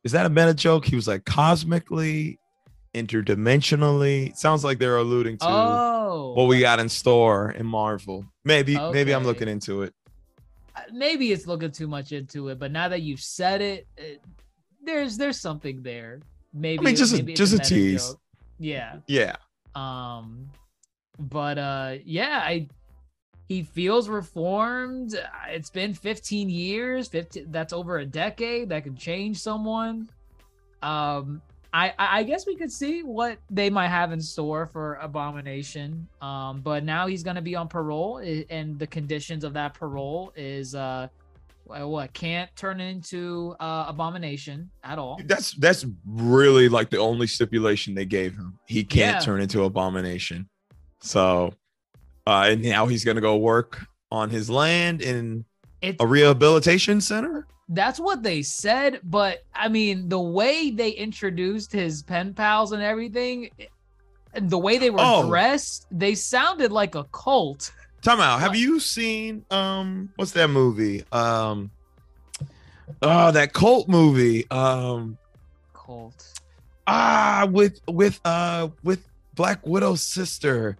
is 0.04 0.12
that 0.12 0.26
a 0.26 0.28
meta 0.28 0.54
joke? 0.54 0.86
He 0.86 0.96
was 0.96 1.08
like 1.08 1.24
cosmically 1.24 2.38
interdimensionally. 2.94 4.34
Sounds 4.36 4.64
like 4.64 4.78
they're 4.78 4.96
alluding 4.96 5.38
to 5.38 5.46
oh. 5.46 6.32
what 6.34 6.44
we 6.44 6.60
got 6.60 6.80
in 6.80 6.88
store 6.88 7.50
in 7.52 7.66
marvel. 7.66 8.24
Maybe 8.44 8.78
maybe 8.92 9.14
i'm 9.14 9.24
looking 9.24 9.48
into 9.48 9.82
it. 9.82 9.92
Uh, 10.74 10.80
maybe 10.92 11.32
it's 11.32 11.46
looking 11.46 11.72
too 11.72 11.88
much 11.88 12.12
into 12.12 12.48
it, 12.48 12.58
but 12.58 12.72
now 12.72 12.88
that 12.88 13.02
you've 13.02 13.20
said 13.20 13.60
it, 13.60 13.86
it 13.96 14.22
there's 14.82 15.16
there's 15.16 15.40
something 15.40 15.82
there. 15.82 16.20
Maybe 16.54 16.84
mean, 16.84 16.96
just 16.96 17.12
a- 17.12 17.16
maybe 17.16 17.32
it's 17.32 17.40
just 17.40 17.52
a 17.52 17.56
meta 17.56 17.68
tease. 17.68 18.08
joke. 18.08 18.20
Yeah. 18.58 18.96
yeah. 19.06 19.36
Um 19.74 20.48
but 21.18 21.58
uh 21.58 21.94
yeah, 22.04 22.42
I 22.44 22.68
he 23.48 23.62
feels 23.62 24.08
reformed. 24.10 25.18
It's 25.48 25.70
been 25.70 25.94
15 25.94 26.50
years, 26.50 27.08
15 27.08 27.46
that's 27.50 27.72
over 27.72 27.98
a 27.98 28.04
decade. 28.04 28.68
That 28.68 28.84
could 28.84 28.96
change 28.98 29.38
someone. 29.38 30.08
Um 30.82 31.42
I, 31.72 31.92
I 31.98 32.22
guess 32.22 32.46
we 32.46 32.56
could 32.56 32.72
see 32.72 33.02
what 33.02 33.36
they 33.50 33.68
might 33.68 33.88
have 33.88 34.10
in 34.12 34.22
store 34.22 34.66
for 34.72 34.94
Abomination. 34.94 36.08
Um, 36.22 36.62
but 36.62 36.82
now 36.82 37.06
he's 37.06 37.22
gonna 37.22 37.42
be 37.42 37.54
on 37.56 37.68
parole, 37.68 38.18
and 38.48 38.78
the 38.78 38.86
conditions 38.86 39.44
of 39.44 39.52
that 39.52 39.74
parole 39.74 40.32
is 40.34 40.74
uh, 40.74 41.08
what 41.66 42.10
can't 42.14 42.48
turn 42.56 42.80
into 42.80 43.54
uh, 43.60 43.84
Abomination 43.86 44.70
at 44.82 44.98
all. 44.98 45.20
That's 45.26 45.52
that's 45.56 45.84
really 46.06 46.70
like 46.70 46.88
the 46.88 46.96
only 46.98 47.26
stipulation 47.26 47.94
they 47.94 48.06
gave 48.06 48.34
him. 48.34 48.58
He 48.66 48.82
can't 48.82 49.16
Yeah. 49.16 49.20
turn 49.20 49.42
into 49.42 49.64
Abomination. 49.64 50.48
So, 51.00 51.52
uh, 52.26 52.46
and 52.50 52.62
now 52.62 52.86
he's 52.86 53.04
gonna 53.04 53.20
go 53.20 53.36
work 53.36 53.84
on 54.10 54.30
his 54.30 54.48
land 54.50 55.02
in 55.02 55.44
It's 55.82 55.96
a 56.02 56.06
rehabilitation 56.06 57.00
center. 57.00 57.46
that's 57.68 58.00
what 58.00 58.22
they 58.22 58.42
said, 58.42 59.00
but 59.04 59.44
I 59.54 59.68
mean 59.68 60.08
the 60.08 60.20
way 60.20 60.70
they 60.70 60.90
introduced 60.90 61.70
his 61.72 62.02
pen 62.02 62.34
pals 62.34 62.72
and 62.72 62.82
everything, 62.82 63.50
the 64.40 64.58
way 64.58 64.78
they 64.78 64.90
were 64.90 64.98
Oh. 65.00 65.28
dressed, 65.28 65.86
they 65.90 66.14
sounded 66.14 66.72
like 66.72 66.94
a 66.94 67.04
cult. 67.12 67.70
Time 68.02 68.20
out. 68.20 68.40
Have 68.40 68.56
you 68.56 68.80
seen 68.80 69.44
um 69.50 70.10
what's 70.16 70.32
that 70.32 70.48
movie? 70.48 71.04
Um 71.12 71.70
oh 73.02 73.30
that 73.32 73.52
cult 73.52 73.88
movie. 73.88 74.48
Um 74.50 75.18
Cult. 75.74 76.32
ah 76.86 77.46
with 77.50 77.80
with 77.88 78.20
uh 78.24 78.68
with 78.82 79.06
Black 79.34 79.64
Widow's 79.66 80.02
sister. 80.02 80.76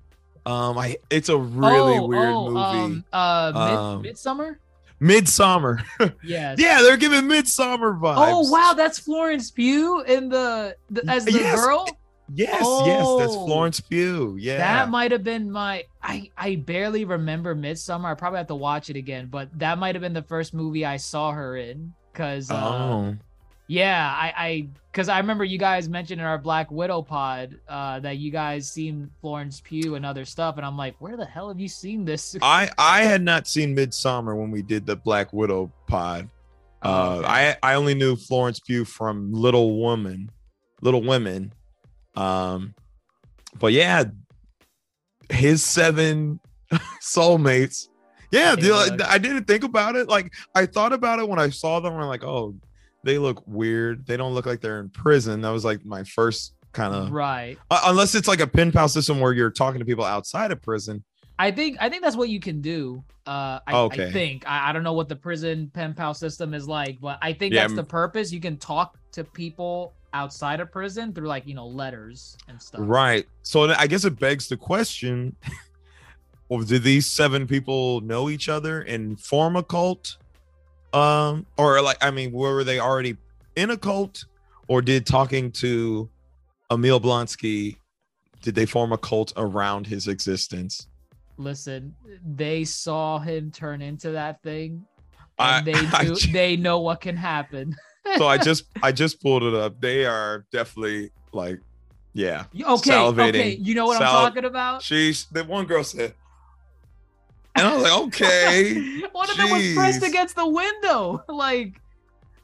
Um 0.49 0.79
I 0.79 0.97
it's 1.11 1.29
a 1.29 1.37
really 1.37 1.99
Oh, 1.99 2.07
weird 2.07 2.29
oh, 2.29 2.45
movie. 2.51 2.59
Um, 2.61 3.05
uh, 3.13 3.53
Mid- 3.55 3.79
Um, 3.79 4.03
Midsommar. 4.03 4.57
Midsommar. 5.01 5.83
Yes. 6.25 6.59
yeah, 6.59 6.81
they're 6.83 6.97
giving 6.97 7.23
Midsommar 7.23 7.99
vibes. 8.01 8.17
Oh 8.19 8.51
wow, 8.51 8.73
that's 8.77 8.99
Florence 8.99 9.51
Pugh 9.51 10.01
in 10.03 10.29
the, 10.29 10.77
the 10.91 11.09
as 11.09 11.25
the 11.25 11.33
Yes. 11.33 11.61
girl. 11.65 11.87
Yes, 12.35 12.61
yes, 12.61 13.07
that's 13.19 13.33
Oh. 13.35 13.47
Florence 13.47 13.81
Pugh. 13.81 14.37
Yeah. 14.39 14.59
That 14.59 14.91
might 14.91 15.13
have 15.13 15.25
been 15.25 15.51
my. 15.51 15.85
I 16.03 16.31
I 16.37 16.57
barely 16.57 17.05
remember 17.07 17.55
Midsommar. 17.55 18.07
I 18.11 18.15
probably 18.15 18.37
have 18.39 18.49
to 18.49 18.55
watch 18.55 18.91
it 18.91 18.97
again, 18.97 19.29
but 19.31 19.49
that 19.59 19.79
might 19.79 19.95
have 19.95 20.03
been 20.03 20.13
the 20.13 20.23
first 20.23 20.53
movie 20.53 20.85
I 20.85 20.99
saw 20.99 21.33
her 21.33 21.57
in. 21.57 21.95
Cause 22.13 22.51
uh, 22.51 22.57
oh. 22.57 23.17
Yeah, 23.71 24.11
I 24.11 24.33
I 24.37 24.69
because 24.91 25.11
I 25.11 25.19
remember 25.19 25.45
you 25.45 25.59
guys 25.59 25.89
mentioned 25.91 26.21
in 26.23 26.27
our 26.27 26.39
Black 26.39 26.71
Widow 26.71 27.03
pod 27.03 27.59
uh, 27.69 28.01
that 28.01 28.17
you 28.17 28.31
guys 28.31 28.69
seen 28.71 29.11
Florence 29.21 29.61
Pugh 29.63 29.95
and 29.95 30.07
other 30.07 30.25
stuff, 30.25 30.57
and 30.57 30.65
I'm 30.65 30.77
like, 30.77 30.97
where 31.01 31.19
the 31.19 31.27
hell 31.27 31.49
have 31.49 31.61
you 31.61 31.69
seen 31.69 32.05
this? 32.07 32.35
I 32.43 32.71
I 32.79 33.03
had 33.03 33.23
not 33.23 33.47
seen 33.47 33.77
Midsommar 33.77 34.35
when 34.37 34.51
we 34.51 34.63
did 34.63 34.87
the 34.87 34.97
Black 34.97 35.33
Widow 35.35 35.71
pod. 35.87 36.31
Oh, 36.83 36.91
Uh, 36.91 37.17
okay. 37.19 37.27
I 37.29 37.57
I 37.63 37.75
only 37.75 37.95
knew 37.95 38.17
Florence 38.17 38.59
Pugh 38.59 38.87
from 38.87 39.33
Little 39.33 39.79
Woman, 39.79 40.31
Little 40.81 41.03
Women. 41.03 41.53
Um, 42.17 42.75
but 43.61 43.73
yeah, 43.75 44.05
his 45.29 45.63
seven 45.63 46.41
soulmates. 47.03 47.89
Yeah, 48.31 48.57
I 49.07 49.19
didn't 49.19 49.45
think 49.45 49.65
about 49.65 49.95
it. 49.97 50.09
Like 50.09 50.33
I 50.55 50.65
thought 50.67 50.93
about 50.95 51.19
it 51.19 51.29
when 51.29 51.39
I 51.39 51.51
saw 51.51 51.81
them. 51.81 51.95
I'm 51.95 52.09
like, 52.09 52.25
oh, 52.25 52.55
they 53.05 53.19
look 53.19 53.43
weird. 53.47 54.07
They 54.07 54.17
don't 54.17 54.35
look 54.35 54.47
like 54.47 54.61
they're 54.61 54.81
in 54.81 54.91
prison. 54.91 55.41
That 55.43 55.51
was 55.51 55.65
like 55.65 55.85
my 55.85 56.05
first 56.05 56.55
kind 56.73 56.95
of. 56.95 57.11
right. 57.13 57.57
Uh, 57.71 57.81
unless 57.87 58.15
it's 58.15 58.29
like 58.29 58.41
a 58.41 58.47
pen 58.47 58.73
pal 58.73 58.89
system 58.89 59.21
where 59.21 59.33
you're 59.33 59.51
talking 59.51 59.79
to 59.79 59.85
people 59.85 60.05
outside 60.05 60.51
of 60.53 60.61
prison. 60.63 61.03
I 61.39 61.53
think 61.53 61.77
I 61.81 61.89
think 61.89 62.03
that's 62.03 62.17
what 62.17 62.29
you 62.29 62.41
can 62.41 62.61
do. 62.61 63.03
Uh, 63.27 63.61
I, 63.67 63.75
Okay. 63.75 64.09
I 64.09 64.13
think 64.13 64.45
I, 64.49 64.71
I 64.71 64.73
don't 64.73 64.83
know 64.83 64.93
what 64.95 65.09
the 65.09 65.15
prison 65.17 65.71
pen 65.73 65.95
pal 65.95 66.13
system 66.15 66.53
is 66.55 66.67
like, 66.67 67.01
but 67.01 67.19
I 67.23 67.33
think 67.33 67.55
Yeah, 67.55 67.61
that's 67.61 67.73
m- 67.73 67.77
the 67.77 67.85
purpose. 67.85 68.33
You 68.33 68.41
can 68.41 68.57
talk 68.57 68.99
to 69.13 69.23
people 69.23 69.93
outside 70.15 70.59
of 70.59 70.73
prison 70.73 71.13
through 71.13 71.29
like 71.29 71.47
you 71.47 71.55
know 71.55 71.67
letters 71.67 72.37
and 72.49 72.61
stuff. 72.61 72.81
Right. 72.83 73.25
So 73.43 73.71
I 73.73 73.87
guess 73.87 74.05
it 74.05 74.19
begs 74.19 74.49
the 74.49 74.57
question: 74.57 75.37
Well, 76.49 76.61
did 76.63 76.83
these 76.83 77.07
seven 77.07 77.47
people 77.47 78.01
know 78.01 78.31
each 78.31 78.49
other 78.49 78.81
and 78.83 79.21
form 79.21 79.55
a 79.57 79.63
cult? 79.63 80.17
Um, 80.93 81.47
or 81.57 81.81
like, 81.83 81.99
I 82.03 82.11
mean, 82.11 82.33
were 82.33 82.65
they 82.65 82.79
already 82.81 83.17
in 83.57 83.71
a 83.71 83.77
cult, 83.77 84.25
or 84.69 84.81
did 84.83 85.07
talking 85.07 85.51
to 85.53 86.09
Emil 86.71 87.01
Blonsky, 87.01 87.77
did 88.43 88.55
they 88.55 88.67
form 88.67 88.93
a 88.93 88.99
cult 88.99 89.33
around 89.37 89.87
his 89.87 90.09
existence? 90.09 90.87
Listen, 91.37 91.95
they 92.27 92.65
saw 92.65 93.19
him 93.19 93.51
turn 93.51 93.81
into 93.83 94.11
that 94.13 94.43
thing, 94.43 94.85
I- 95.39 95.59
and 95.59 95.67
they 95.67 95.73
I 95.93 96.05
do, 96.05 96.15
ju- 96.15 96.33
they 96.33 96.57
know 96.57 96.81
what 96.81 97.01
can 97.01 97.17
happen. 97.17 97.77
So 98.17 98.27
I 98.27 98.39
just, 98.39 98.65
I 98.83 98.91
just 98.93 99.21
pulled 99.21 99.43
it 99.43 99.55
up. 99.55 99.81
They 99.81 100.07
are 100.07 100.47
definitely 100.53 101.11
like, 101.33 101.61
yeah. 102.15 102.45
okay, 102.55 102.91
Salivating. 102.91 103.29
okay, 103.29 103.57
you 103.61 103.75
know 103.75 103.87
what 103.87 103.99
Sal- 103.99 104.17
I'm 104.17 104.31
talking 104.33 104.45
about. 104.47 104.83
She's 104.83 105.27
the 105.27 105.45
one 105.45 105.67
girl 105.67 105.85
said, 105.85 106.15
and 107.59 107.67
I 107.69 107.75
was 107.75 107.83
like, 107.83 107.99
okay. 108.09 109.01
One 109.13 109.31
of 109.31 109.37
them 109.37 109.51
was 109.51 109.75
pressed 109.75 110.03
against 110.03 110.37
the 110.37 110.47
window, 110.47 111.23
like. 111.29 111.81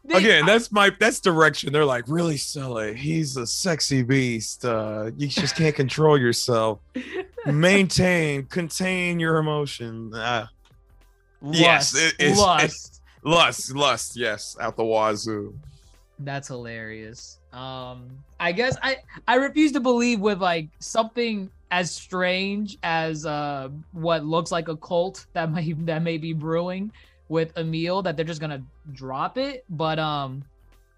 they- 0.05 0.17
Again, 0.19 0.45
that's 0.47 0.71
my 0.73 0.91
that's 0.99 1.21
direction. 1.21 1.73
They're 1.73 1.85
like, 1.85 2.05
really 2.09 2.37
silly. 2.37 2.95
He's 2.95 3.37
a 3.37 3.47
sexy 3.47 4.03
beast. 4.03 4.65
Uh, 4.65 5.11
you 5.17 5.29
just 5.29 5.57
can't 5.57 5.75
control 5.75 6.19
yourself. 6.19 6.81
Maintain, 7.47 8.45
contain 8.47 9.21
your 9.21 9.37
emotion. 9.39 10.13
Uh, 10.15 10.47
yes, 11.43 11.95
lust, 11.95 11.97
it- 11.97 12.15
it's- 12.25 12.39
lust. 12.39 13.03
lust, 13.23 13.75
lust. 13.77 14.17
Yes, 14.17 14.57
out 14.61 14.77
the 14.77 14.85
wazoo. 14.85 15.55
That's 16.21 16.49
hilarious. 16.49 17.39
Um, 17.53 18.09
I 18.41 18.53
guess 18.53 18.77
I 18.83 18.99
I 19.29 19.37
refuse 19.37 19.73
to 19.73 19.81
believe 19.81 20.21
with 20.21 20.41
like 20.41 20.69
something 20.81 21.51
as 21.75 21.91
strange 21.91 22.79
as 22.85 23.27
uh 23.27 23.69
what 23.91 24.25
looks 24.25 24.53
like 24.53 24.69
a 24.69 24.77
cult 24.77 25.27
that 25.33 25.51
may 25.51 25.73
that 25.91 26.03
may 26.03 26.17
be 26.17 26.33
brewing 26.33 26.93
with 27.29 27.53
Emil 27.59 28.01
that 28.03 28.17
they're 28.17 28.25
just 28.25 28.41
gonna 28.41 28.63
drop 28.93 29.37
it. 29.39 29.65
But 29.69 29.99
um, 29.99 30.45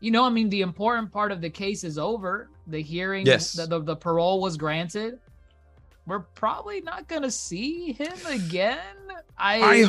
you 0.01 0.11
know, 0.11 0.25
I 0.25 0.29
mean, 0.29 0.51
the 0.51 0.61
important 0.61 1.11
part 1.11 1.33
of 1.33 1.41
the 1.41 1.49
case 1.49 1.83
is 1.83 1.97
over. 1.99 2.51
The 2.67 2.83
hearing, 2.83 3.25
Yes. 3.25 3.53
the, 3.55 3.67
the, 3.67 3.81
the 3.81 3.97
parole 3.97 4.43
was 4.43 4.59
granted. 4.59 5.19
We're 6.07 6.27
probably 6.35 6.83
not 6.83 7.09
gonna 7.09 7.31
see 7.31 7.93
him 7.93 8.19
again. 8.29 8.99
I 9.39 9.89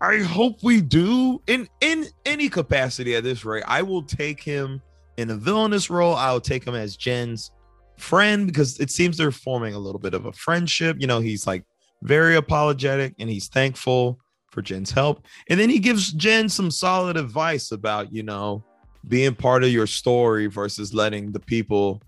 I 0.00 0.10
I 0.12 0.22
hope 0.22 0.62
we 0.62 0.80
do 0.80 1.42
in 1.46 1.68
in 1.82 2.06
any 2.24 2.48
capacity 2.48 3.14
at 3.14 3.24
this 3.24 3.44
rate. 3.44 3.64
I 3.66 3.82
will 3.82 4.02
take 4.02 4.42
him 4.42 4.80
in 5.18 5.30
a 5.30 5.34
villainous 5.36 5.90
role. 5.90 6.14
I'll 6.14 6.40
take 6.40 6.64
him 6.64 6.74
as 6.74 6.96
Jen's 6.96 7.50
friend 7.96 8.46
because 8.46 8.78
it 8.80 8.90
seems 8.90 9.16
they're 9.16 9.30
forming 9.30 9.74
a 9.74 9.78
little 9.78 10.00
bit 10.00 10.14
of 10.14 10.26
a 10.26 10.32
friendship. 10.32 10.96
You 11.00 11.06
know, 11.06 11.20
he's 11.20 11.46
like 11.46 11.64
very 12.02 12.36
apologetic 12.36 13.14
and 13.18 13.28
he's 13.30 13.48
thankful 13.48 14.18
for 14.50 14.62
Jen's 14.62 14.90
help. 14.90 15.24
And 15.48 15.58
then 15.58 15.68
he 15.68 15.78
gives 15.78 16.12
Jen 16.12 16.48
some 16.48 16.70
solid 16.70 17.16
advice 17.16 17.72
about, 17.72 18.12
you 18.12 18.22
know, 18.22 18.64
being 19.08 19.34
part 19.34 19.64
of 19.64 19.70
your 19.70 19.86
story 19.86 20.46
versus 20.46 20.94
letting 20.94 21.32
the 21.32 21.40
people 21.40 22.00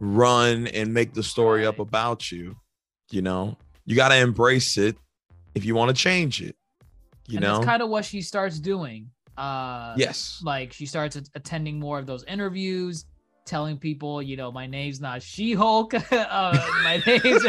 run 0.00 0.66
and 0.68 0.92
make 0.92 1.14
the 1.14 1.22
story 1.22 1.64
up 1.66 1.78
about 1.78 2.30
you. 2.30 2.56
You 3.10 3.22
know, 3.22 3.56
you 3.86 3.96
got 3.96 4.08
to 4.08 4.16
embrace 4.16 4.76
it 4.76 4.96
if 5.54 5.64
you 5.64 5.74
want 5.74 5.94
to 5.94 6.02
change 6.02 6.42
it. 6.42 6.56
You 7.26 7.38
and 7.38 7.44
know, 7.44 7.54
that's 7.54 7.66
kind 7.66 7.82
of 7.82 7.88
what 7.88 8.04
she 8.04 8.20
starts 8.20 8.58
doing. 8.58 9.10
Uh, 9.36 9.94
yes, 9.96 10.40
like 10.44 10.72
she 10.72 10.86
starts 10.86 11.16
attending 11.34 11.80
more 11.80 11.98
of 11.98 12.06
those 12.06 12.24
interviews 12.24 13.06
telling 13.44 13.76
people 13.76 14.22
you 14.22 14.36
know 14.36 14.50
my 14.50 14.66
name's 14.66 15.00
not 15.00 15.22
she-hulk 15.22 15.92
uh, 16.12 16.70
my 16.82 17.02
name 17.06 17.20
is, 17.24 17.46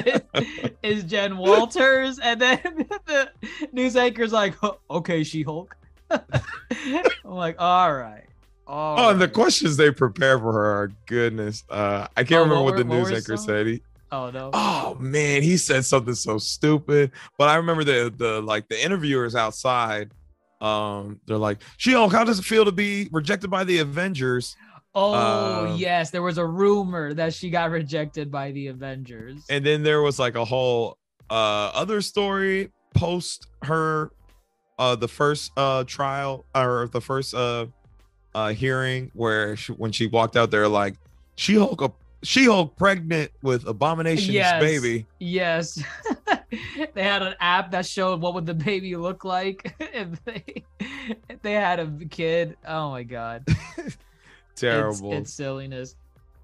is 0.84 1.04
jen 1.06 1.38
walters 1.38 2.20
and 2.20 2.42
then 2.42 2.60
the 3.06 3.30
news 3.72 3.96
anchor's 3.96 4.34
like 4.34 4.54
"Oh, 4.62 4.78
okay 4.92 5.24
she-hulk 5.24 5.76
i'm 6.12 6.22
like 7.24 7.56
all 7.60 7.94
right 7.94 8.26
all 8.68 9.00
Oh, 9.00 9.10
and 9.12 9.22
the 9.22 9.28
questions 9.28 9.78
they 9.78 9.92
prepare 9.92 10.40
for 10.40 10.52
her 10.52 10.66
are 10.82 10.92
goodness. 11.06 11.64
Uh, 11.70 12.08
I 12.18 12.24
can't 12.24 12.40
Oh, 12.40 12.44
remember 12.46 12.64
what 12.64 12.74
what, 12.74 12.78
the 12.78 12.84
what 12.86 12.96
news 12.96 13.12
anchor 13.12 13.38
some? 13.38 13.46
said. 13.46 13.68
He, 13.68 13.82
oh 14.12 14.32
no 14.32 14.50
oh 14.54 14.98
man, 15.00 15.44
he 15.44 15.56
said 15.56 15.86
something 15.86 16.16
so 16.16 16.40
stupid. 16.40 17.12
But 17.38 17.50
I 17.50 17.58
remember 17.58 17.84
the 17.84 18.12
the 18.18 18.42
like 18.42 18.68
the 18.68 18.84
interviewers 18.84 19.36
outside. 19.36 20.10
Um, 20.62 21.20
they're 21.28 21.38
like, 21.38 21.60
She-Hulk, 21.78 22.12
how 22.12 22.24
does 22.24 22.40
it 22.40 22.46
feel 22.46 22.66
to 22.66 22.72
be 22.72 23.08
rejected 23.12 23.52
by 23.52 23.66
the 23.66 23.78
Avengers? 23.80 24.56
Oh 24.96 25.68
um, 25.68 25.76
yes 25.76 26.10
there 26.10 26.22
was 26.22 26.38
a 26.38 26.46
rumor 26.46 27.14
that 27.14 27.34
she 27.34 27.50
got 27.50 27.70
rejected 27.72 28.32
by 28.32 28.52
the 28.52 28.68
avengers 28.68 29.44
And 29.50 29.66
then 29.66 29.84
there 29.84 30.02
was 30.02 30.18
like 30.20 30.36
a 30.36 30.46
whole 30.46 30.98
uh 31.30 31.72
other 31.74 32.02
story 32.02 32.72
post 32.94 33.48
her 33.64 34.12
uh 34.80 34.96
the 34.96 35.08
first 35.08 35.52
uh 35.58 35.84
trial 35.86 36.46
or 36.56 36.88
the 36.92 37.02
first 37.02 37.34
uh 37.34 37.66
uh 38.34 38.50
hearing 38.50 39.12
where 39.14 39.56
she, 39.56 39.74
when 39.74 39.92
she 39.92 40.08
walked 40.08 40.38
out 40.38 40.52
there 40.52 40.68
like 40.68 40.96
She-Hulk 41.36 41.82
uh, 41.82 41.90
She-Hulk 42.24 42.76
pregnant 42.78 43.32
with 43.42 43.68
Abomination's 43.68 44.34
Yes. 44.36 44.60
baby. 44.62 45.06
Yes. 45.20 45.82
they 46.94 47.04
had 47.04 47.22
an 47.22 47.36
app 47.40 47.72
that 47.72 47.86
showed 47.86 48.22
what 48.22 48.34
would 48.34 48.46
the 48.46 48.54
baby 48.54 48.96
look 48.96 49.24
like 49.26 49.76
if 49.80 50.24
they 50.26 50.64
if 51.30 51.42
they 51.42 51.54
had 51.54 51.80
a 51.80 51.88
kid. 52.10 52.56
Oh 52.68 52.90
my 52.92 53.04
god. 53.04 53.46
It's- 54.56 54.60
Terrible. 54.62 55.14
It's, 55.14 55.34
silliness. 55.34 55.96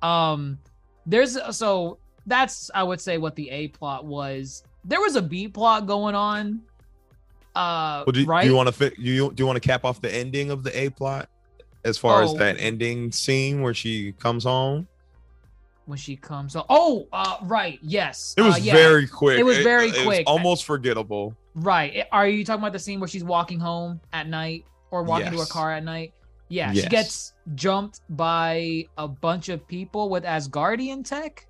Um, 0.02 0.58
there's 1.06 1.38
so 1.56 1.97
that's 2.26 2.69
I 2.74 2.84
would 2.84 3.00
say 3.02 3.17
what 3.17 3.36
the 3.36 3.50
A 3.50 3.67
plot 3.69 4.06
was. 4.06 4.63
There 4.84 5.00
was 5.00 5.15
a 5.15 5.21
B 5.21 5.47
plot 5.47 5.86
going 5.88 6.15
on. 6.15 6.62
Uh, 7.56 8.04
Well, 8.06 8.13
do, 8.13 8.26
right? 8.26 8.43
do 8.43 8.50
you 8.50 8.56
want 8.56 8.67
to 8.67 8.74
fit? 8.74 8.97
You 8.97 9.32
do 9.32 9.41
you 9.41 9.47
want 9.47 9.62
to 9.62 9.67
cap 9.67 9.86
off 9.86 10.02
the 10.02 10.13
ending 10.13 10.52
of 10.52 10.63
the 10.63 10.78
A 10.78 10.89
plot 10.89 11.30
as 11.86 11.97
far 11.97 12.24
as 12.24 12.32
Oh. 12.32 12.38
that 12.38 12.58
ending 12.60 13.12
scene 13.12 13.62
where 13.62 13.74
she 13.74 14.13
comes 14.13 14.43
home? 14.43 14.88
when 15.86 15.97
she 15.97 16.15
comes. 16.15 16.56
Oh, 16.56 16.63
oh, 16.69 17.08
uh, 17.12 17.38
right. 17.41 17.78
Yes. 17.82 18.34
It 18.38 18.43
was 18.43 18.56
uh, 18.56 18.60
yeah. 18.62 18.74
very 18.74 19.08
quick. 19.08 19.39
It 19.39 19.43
was 19.43 19.58
very 19.58 19.88
it 19.89 20.06
quick. 20.06 20.24
almost 20.26 20.63
forgettable. 20.63 21.36
Right. 21.54 22.06
Are 22.13 22.28
you 22.28 22.45
talking 22.45 22.62
about 22.62 22.71
the 22.71 22.80
scene 22.80 23.00
where 23.02 23.10
she's 23.10 23.26
walking 23.26 23.60
home 23.60 24.00
at 24.13 24.30
night 24.30 24.63
or 24.91 25.04
walking 25.04 25.32
to 25.32 25.38
her 25.39 25.45
car 25.45 25.74
at 25.74 25.84
night? 25.84 26.13
Yeah, 26.52 26.74
she 26.74 26.88
gets 26.88 27.34
jumped 27.56 28.02
by 28.10 28.86
a 28.98 29.08
bunch 29.08 29.48
of 29.48 29.66
people 29.68 30.10
with 30.10 30.26
Asgardian 30.26 31.06
tech. 31.06 31.48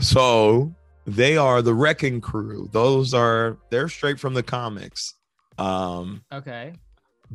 So 0.00 0.74
they 1.06 1.38
are 1.38 1.62
the 1.62 1.72
Wrecking 1.72 2.20
Crew. 2.20 2.68
Those 2.72 3.14
are 3.14 3.56
they're 3.70 3.88
straight 3.88 4.20
from 4.20 4.34
the 4.34 4.42
comics. 4.42 5.14
Um, 5.56 6.22
Okay. 6.32 6.74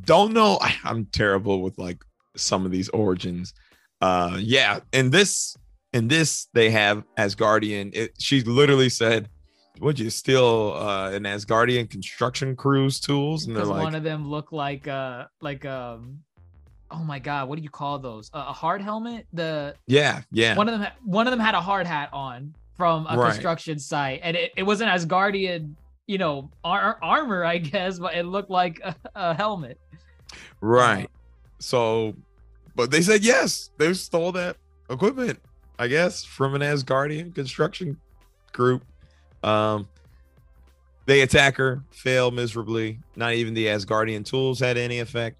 don't 0.05 0.33
know. 0.33 0.59
I, 0.61 0.75
I'm 0.83 1.05
terrible 1.05 1.61
with 1.63 1.77
like 1.79 2.03
some 2.37 2.63
of 2.63 2.71
these 2.71 2.89
origins. 2.89 3.53
Uh, 3.99 4.37
yeah, 4.39 4.79
in 4.91 5.09
this 5.09 5.57
in 5.93 6.07
this 6.07 6.47
they 6.53 6.69
have 6.69 7.03
Asgardian. 7.17 7.89
It, 7.95 8.11
she 8.19 8.41
literally 8.43 8.89
said, 8.89 9.29
"Would 9.79 9.97
you 9.97 10.11
steal 10.11 10.73
uh, 10.75 11.09
an 11.11 11.23
Asgardian 11.23 11.89
construction 11.89 12.55
crew's 12.55 12.99
tools?" 12.99 13.47
And 13.47 13.55
they're 13.55 13.65
like, 13.65 13.81
one 13.83 13.95
of 13.95 14.03
them 14.03 14.29
looked 14.29 14.53
like 14.53 14.87
uh 14.87 15.25
like 15.41 15.65
um 15.65 16.19
oh 16.93 17.03
my 17.03 17.19
god, 17.19 17.49
what 17.49 17.57
do 17.57 17.63
you 17.63 17.69
call 17.69 17.99
those? 17.99 18.29
Uh, 18.33 18.45
a 18.49 18.53
hard 18.53 18.81
helmet? 18.81 19.25
The 19.33 19.75
"Yeah, 19.87 20.21
yeah, 20.31 20.55
one 20.55 20.69
of 20.69 20.79
them 20.79 20.91
one 21.03 21.27
of 21.27 21.31
them 21.31 21.39
had 21.39 21.55
a 21.55 21.61
hard 21.61 21.87
hat 21.87 22.09
on 22.13 22.53
from 22.77 23.05
a 23.09 23.17
Right. 23.17 23.31
construction 23.31 23.79
site 23.79 24.19
and 24.23 24.35
it, 24.37 24.51
it 24.57 24.63
wasn't 24.63 24.89
Asgardian, 24.91 25.73
you 26.07 26.17
know, 26.17 26.49
ar- 26.63 26.97
armor, 27.01 27.43
I 27.45 27.57
guess, 27.59 27.99
but 27.99 28.15
it 28.15 28.23
looked 28.23 28.49
like 28.49 28.79
a, 28.83 28.95
a 29.15 29.33
helmet. 29.33 29.79
right." 30.61 31.09
So, 31.59 32.15
but 32.75 32.91
they 32.91 33.01
said 33.01 33.23
yes, 33.23 33.69
they 33.77 33.93
stole 33.93 34.31
that 34.33 34.57
equipment. 34.89 35.39
I 35.79 35.87
guess 35.87 36.23
from 36.23 36.55
an 36.55 36.61
Asgardian 36.61 37.33
construction 37.33 37.97
group. 38.51 38.83
Um, 39.43 39.87
they 41.05 41.21
attack 41.21 41.57
her, 41.57 41.83
fail 41.91 42.31
miserably. 42.31 42.99
Not 43.15 43.33
even 43.33 43.53
the 43.53 43.65
Asgardian 43.67 44.23
tools 44.25 44.59
had 44.59 44.77
any 44.77 44.99
effect. 44.99 45.37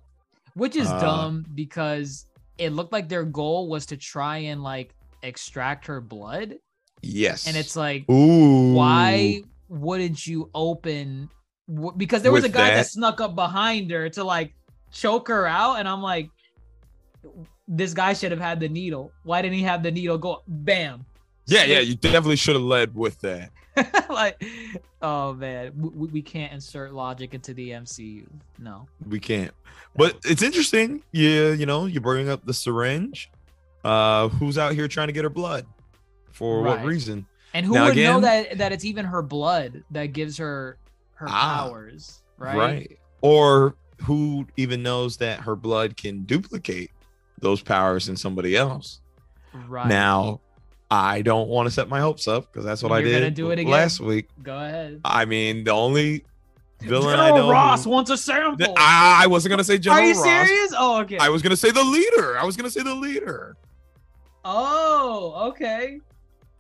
Which 0.55 0.75
is 0.75 0.87
Uh, 0.89 0.99
dumb 0.99 1.45
because 1.55 2.25
it 2.57 2.71
looked 2.71 2.91
like 2.91 3.09
their 3.09 3.23
goal 3.25 3.67
was 3.69 3.85
to 3.87 3.97
try 3.97 4.37
and 4.37 4.63
like 4.63 4.93
extract 5.23 5.87
her 5.87 5.99
blood. 6.01 6.55
Yes, 7.01 7.47
and 7.47 7.57
it's 7.57 7.75
like 7.75 8.09
ooh, 8.09 8.73
why 8.73 9.43
wouldn't 9.69 10.25
you 10.25 10.49
open 10.53 11.29
because 11.97 12.21
there 12.21 12.31
was 12.31 12.43
With 12.43 12.51
a 12.51 12.53
guy 12.57 12.69
that, 12.69 12.75
that- 12.75 12.87
snuck 12.87 13.21
up 13.21 13.35
behind 13.35 13.89
her 13.91 14.09
to 14.09 14.23
like 14.23 14.53
choke 14.91 15.27
her 15.29 15.47
out 15.47 15.79
and 15.79 15.87
i'm 15.87 16.01
like 16.01 16.29
this 17.67 17.93
guy 17.93 18.13
should 18.13 18.31
have 18.31 18.41
had 18.41 18.59
the 18.59 18.67
needle. 18.67 19.11
Why 19.23 19.41
didn't 19.41 19.55
he 19.55 19.63
have 19.63 19.81
the 19.81 19.91
needle 19.91 20.17
go 20.17 20.43
bam 20.47 21.05
Yeah, 21.47 21.63
yeah, 21.63 21.79
you 21.79 21.95
definitely 21.95 22.35
should 22.35 22.55
have 22.55 22.63
led 22.63 22.93
with 22.93 23.19
that. 23.21 23.51
like 24.09 24.43
oh 25.01 25.33
man 25.33 25.71
we, 25.75 26.07
we 26.07 26.21
can't 26.21 26.53
insert 26.53 26.93
logic 26.93 27.33
into 27.33 27.53
the 27.53 27.71
mcu 27.71 28.25
no 28.59 28.87
We 29.07 29.19
can't. 29.19 29.51
But 29.95 30.17
it's 30.25 30.41
interesting. 30.41 31.03
Yeah, 31.11 31.51
you 31.51 31.65
know, 31.65 31.85
you 31.85 32.01
bring 32.01 32.29
up 32.29 32.45
the 32.45 32.53
syringe. 32.53 33.29
Uh, 33.83 34.29
who's 34.29 34.57
out 34.57 34.73
here 34.73 34.87
trying 34.87 35.07
to 35.07 35.13
get 35.13 35.23
her 35.23 35.29
blood? 35.29 35.65
For 36.31 36.63
what 36.63 36.83
reason? 36.83 37.27
And 37.53 37.65
who 37.65 37.73
Now 37.75 37.85
would 37.85 37.95
know 37.97 38.19
that 38.21 38.57
that 38.57 38.71
it's 38.71 38.85
even 38.85 39.05
her 39.05 39.21
blood 39.21 39.83
that 39.91 40.07
gives 40.07 40.37
her 40.37 40.77
her 41.15 41.27
Ah, 41.29 41.67
powers, 41.67 42.23
right? 42.37 42.57
right? 42.57 42.99
Or 43.21 43.75
who 44.01 44.47
even 44.57 44.81
knows 44.81 45.17
that 45.17 45.39
her 45.41 45.55
blood 45.55 45.95
can 45.95 46.23
duplicate 46.23 46.89
those 47.39 47.61
powers 47.61 48.09
in 48.09 48.17
somebody 48.17 48.55
else? 48.55 48.99
Right. 49.67 49.87
Now, 49.87 50.39
I 50.93 51.21
don't 51.21 51.47
want 51.49 51.67
to 51.67 51.71
set 51.71 51.89
my 51.89 51.99
hopes 51.99 52.27
up 52.27 52.51
because 52.51 52.65
that's 52.65 52.83
what 52.83 52.91
I 52.91 52.99
You're 52.99 53.09
did 53.09 53.19
gonna 53.19 53.31
do 53.31 53.51
it 53.51 53.59
again? 53.59 53.71
last 53.71 53.99
week. 53.99 54.27
go 54.41 54.55
ahead. 54.57 55.01
I 55.03 55.25
mean, 55.25 55.63
the 55.63 55.71
only 55.71 56.23
villain 56.81 57.19
I 57.19 57.29
General 57.29 57.47
know. 57.47 57.51
Ross 57.51 57.83
who- 57.85 57.89
wants 57.89 58.11
a 58.11 58.17
sample. 58.17 58.57
Th- 58.57 58.77
I 58.77 59.25
wasn't 59.27 59.51
gonna 59.51 59.63
say 59.63 59.77
General 59.77 60.03
Are 60.03 60.05
you 60.07 60.13
Ross. 60.13 60.23
serious? 60.47 60.73
Oh, 60.77 61.01
okay. 61.01 61.17
I 61.17 61.29
was 61.29 61.41
gonna 61.41 61.57
say 61.57 61.71
the 61.71 61.83
leader. 61.83 62.37
I 62.37 62.43
was 62.45 62.55
gonna 62.57 62.69
say 62.69 62.83
the 62.83 62.93
leader. 62.95 63.55
oh, 64.45 65.49
okay. 65.49 65.99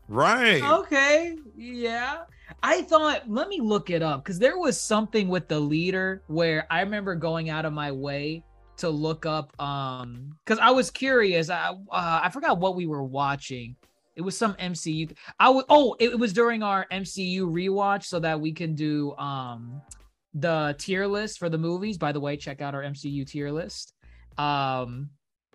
Right. 0.07 0.61
Okay. 0.63 1.35
Yeah. 1.57 2.23
I 2.61 2.81
thought, 2.83 3.29
let 3.29 3.49
me 3.49 3.59
look 3.61 3.89
it 3.89 4.01
up 4.01 4.23
because 4.23 4.39
there 4.39 4.57
was 4.57 4.79
something 4.79 5.27
with 5.27 5.47
the 5.47 5.59
leader 5.59 6.21
where 6.27 6.65
I 6.69 6.81
remember 6.81 7.15
going 7.15 7.49
out 7.49 7.65
of 7.65 7.73
my 7.73 7.91
way 7.91 8.43
to 8.77 8.89
look 8.89 9.25
up 9.25 9.57
um 9.61 10.35
because 10.43 10.59
I 10.59 10.71
was 10.71 10.89
curious. 10.91 11.49
I 11.49 11.69
uh, 11.69 12.19
I 12.23 12.29
forgot 12.29 12.57
what 12.59 12.75
we 12.75 12.85
were 12.85 13.03
watching. 13.03 13.75
It 14.15 14.21
was 14.21 14.37
some 14.37 14.53
MCU. 14.55 15.11
I 15.39 15.49
was 15.49 15.65
oh, 15.69 15.95
it 15.99 16.17
was 16.19 16.33
during 16.33 16.61
our 16.63 16.85
MCU 16.91 17.41
rewatch 17.47 18.03
so 18.05 18.19
that 18.19 18.39
we 18.39 18.51
can 18.51 18.75
do 18.75 19.15
um 19.17 19.81
the 20.35 20.75
tier 20.77 21.05
list 21.07 21.39
for 21.39 21.49
the 21.49 21.57
movies. 21.57 21.97
By 21.97 22.11
the 22.11 22.19
way, 22.19 22.37
check 22.37 22.61
out 22.61 22.75
our 22.75 22.83
MCU 22.83 23.25
tier 23.27 23.51
list. 23.51 23.93
Um 24.37 25.09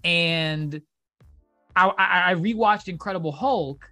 and 0.04 0.80
I 1.76 1.86
I, 1.86 2.30
I 2.30 2.34
rewatched 2.34 2.88
Incredible 2.88 3.32
Hulk 3.32 3.90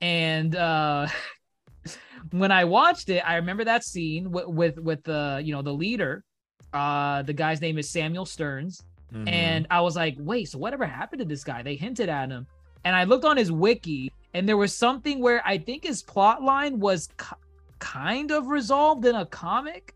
and 0.00 0.54
uh 0.56 1.06
when 2.30 2.52
I 2.52 2.64
watched 2.64 3.08
it, 3.08 3.20
I 3.26 3.36
remember 3.36 3.64
that 3.64 3.84
scene 3.84 4.30
with 4.30 4.46
with 4.46 4.78
with 4.78 5.02
the 5.04 5.40
you 5.44 5.52
know 5.54 5.62
the 5.62 5.72
leader. 5.72 6.24
Uh, 6.72 7.20
the 7.22 7.34
guy's 7.34 7.60
name 7.60 7.76
is 7.76 7.90
Samuel 7.90 8.24
Sterns, 8.24 8.82
Mhm. 9.12 9.28
and 9.28 9.66
I 9.70 9.82
was 9.82 9.94
like, 9.94 10.16
wait, 10.18 10.46
so 10.48 10.56
whatever 10.58 10.86
happened 10.86 11.18
to 11.20 11.26
this 11.26 11.44
guy? 11.44 11.62
They 11.62 11.74
hinted 11.74 12.08
at 12.08 12.30
him, 12.30 12.46
and 12.84 12.94
I 12.96 13.04
looked 13.04 13.24
on 13.24 13.36
his 13.36 13.50
wiki, 13.52 14.12
and 14.34 14.48
there 14.48 14.56
was 14.56 14.74
something 14.74 15.20
where 15.20 15.42
I 15.46 15.58
think 15.58 15.84
his 15.84 16.02
plot 16.02 16.42
line 16.42 16.78
was 16.80 17.08
ki- 17.18 17.36
kind 17.78 18.30
of 18.30 18.46
resolved 18.48 19.04
in 19.06 19.14
a 19.16 19.26
comic 19.26 19.94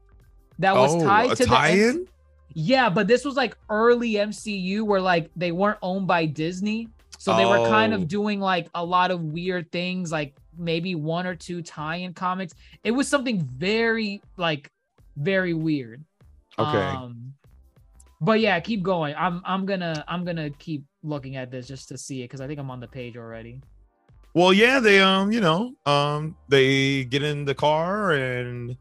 that 0.58 0.74
was 0.74 0.94
oh, 0.94 1.04
tied 1.04 1.30
to 1.36 1.44
the 1.44 1.46
tie-in. 1.46 2.06
yeah, 2.54 2.88
but 2.88 3.06
this 3.06 3.24
was 3.24 3.34
like 3.36 3.56
early 3.70 4.12
MCU 4.12 4.82
where 4.82 5.00
like 5.00 5.30
they 5.36 5.52
weren't 5.52 5.78
owned 5.82 6.06
by 6.06 6.26
Disney. 6.26 6.88
So 7.18 7.34
they 7.36 7.44
were 7.46 7.66
kind 7.68 7.92
Oh. 7.92 7.96
of 7.96 8.08
doing 8.08 8.40
like 8.40 8.68
a 8.74 8.84
lot 8.84 9.10
of 9.10 9.20
weird 9.22 9.72
things, 9.72 10.12
like 10.12 10.34
maybe 10.58 10.94
one 10.94 11.26
or 11.26 11.34
two 11.34 11.62
tie-in 11.62 12.12
comics. 12.14 12.54
It 12.84 12.90
was 12.92 13.08
something 13.08 13.40
very 13.42 14.22
like 14.36 14.70
very 15.16 15.54
weird. 15.54 16.04
Okay. 16.58 16.78
Um, 16.78 17.32
but 18.20 18.40
yeah, 18.40 18.58
keep 18.60 18.82
going. 18.82 19.14
I'm 19.16 19.42
I'm 19.44 19.66
gonna 19.66 20.04
I'm 20.08 20.24
gonna 20.24 20.50
keep 20.50 20.84
looking 21.02 21.36
at 21.36 21.50
this 21.50 21.66
just 21.66 21.88
to 21.88 21.98
see 21.98 22.20
it 22.20 22.24
because 22.24 22.40
I 22.40 22.46
think 22.46 22.58
I'm 22.58 22.70
on 22.70 22.80
the 22.80 22.88
page 22.88 23.16
already. 23.16 23.60
Well, 24.34 24.52
yeah, 24.52 24.80
they 24.80 25.00
um, 25.00 25.32
you 25.32 25.40
know, 25.40 25.72
um, 25.86 26.36
they 26.48 27.04
get 27.04 27.22
in 27.22 27.44
the 27.44 27.54
car 27.54 28.12
and 28.12 28.76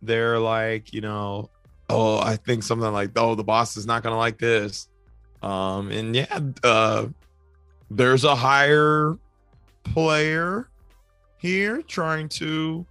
they're 0.00 0.38
like, 0.38 0.92
you 0.92 1.00
know, 1.00 1.50
oh, 1.88 2.18
I 2.18 2.36
think 2.36 2.62
something 2.62 2.92
like, 2.92 3.10
oh, 3.16 3.34
the 3.34 3.44
boss 3.44 3.76
is 3.76 3.86
not 3.86 4.02
gonna 4.02 4.18
like 4.18 4.38
this. 4.38 4.88
Um, 5.42 5.90
and 5.90 6.14
yeah, 6.14 6.40
uh, 6.62 7.06
there's 7.90 8.24
a 8.24 8.34
higher 8.34 9.18
player 9.84 10.68
here 11.38 11.82
trying 11.82 12.28
to 12.28 12.86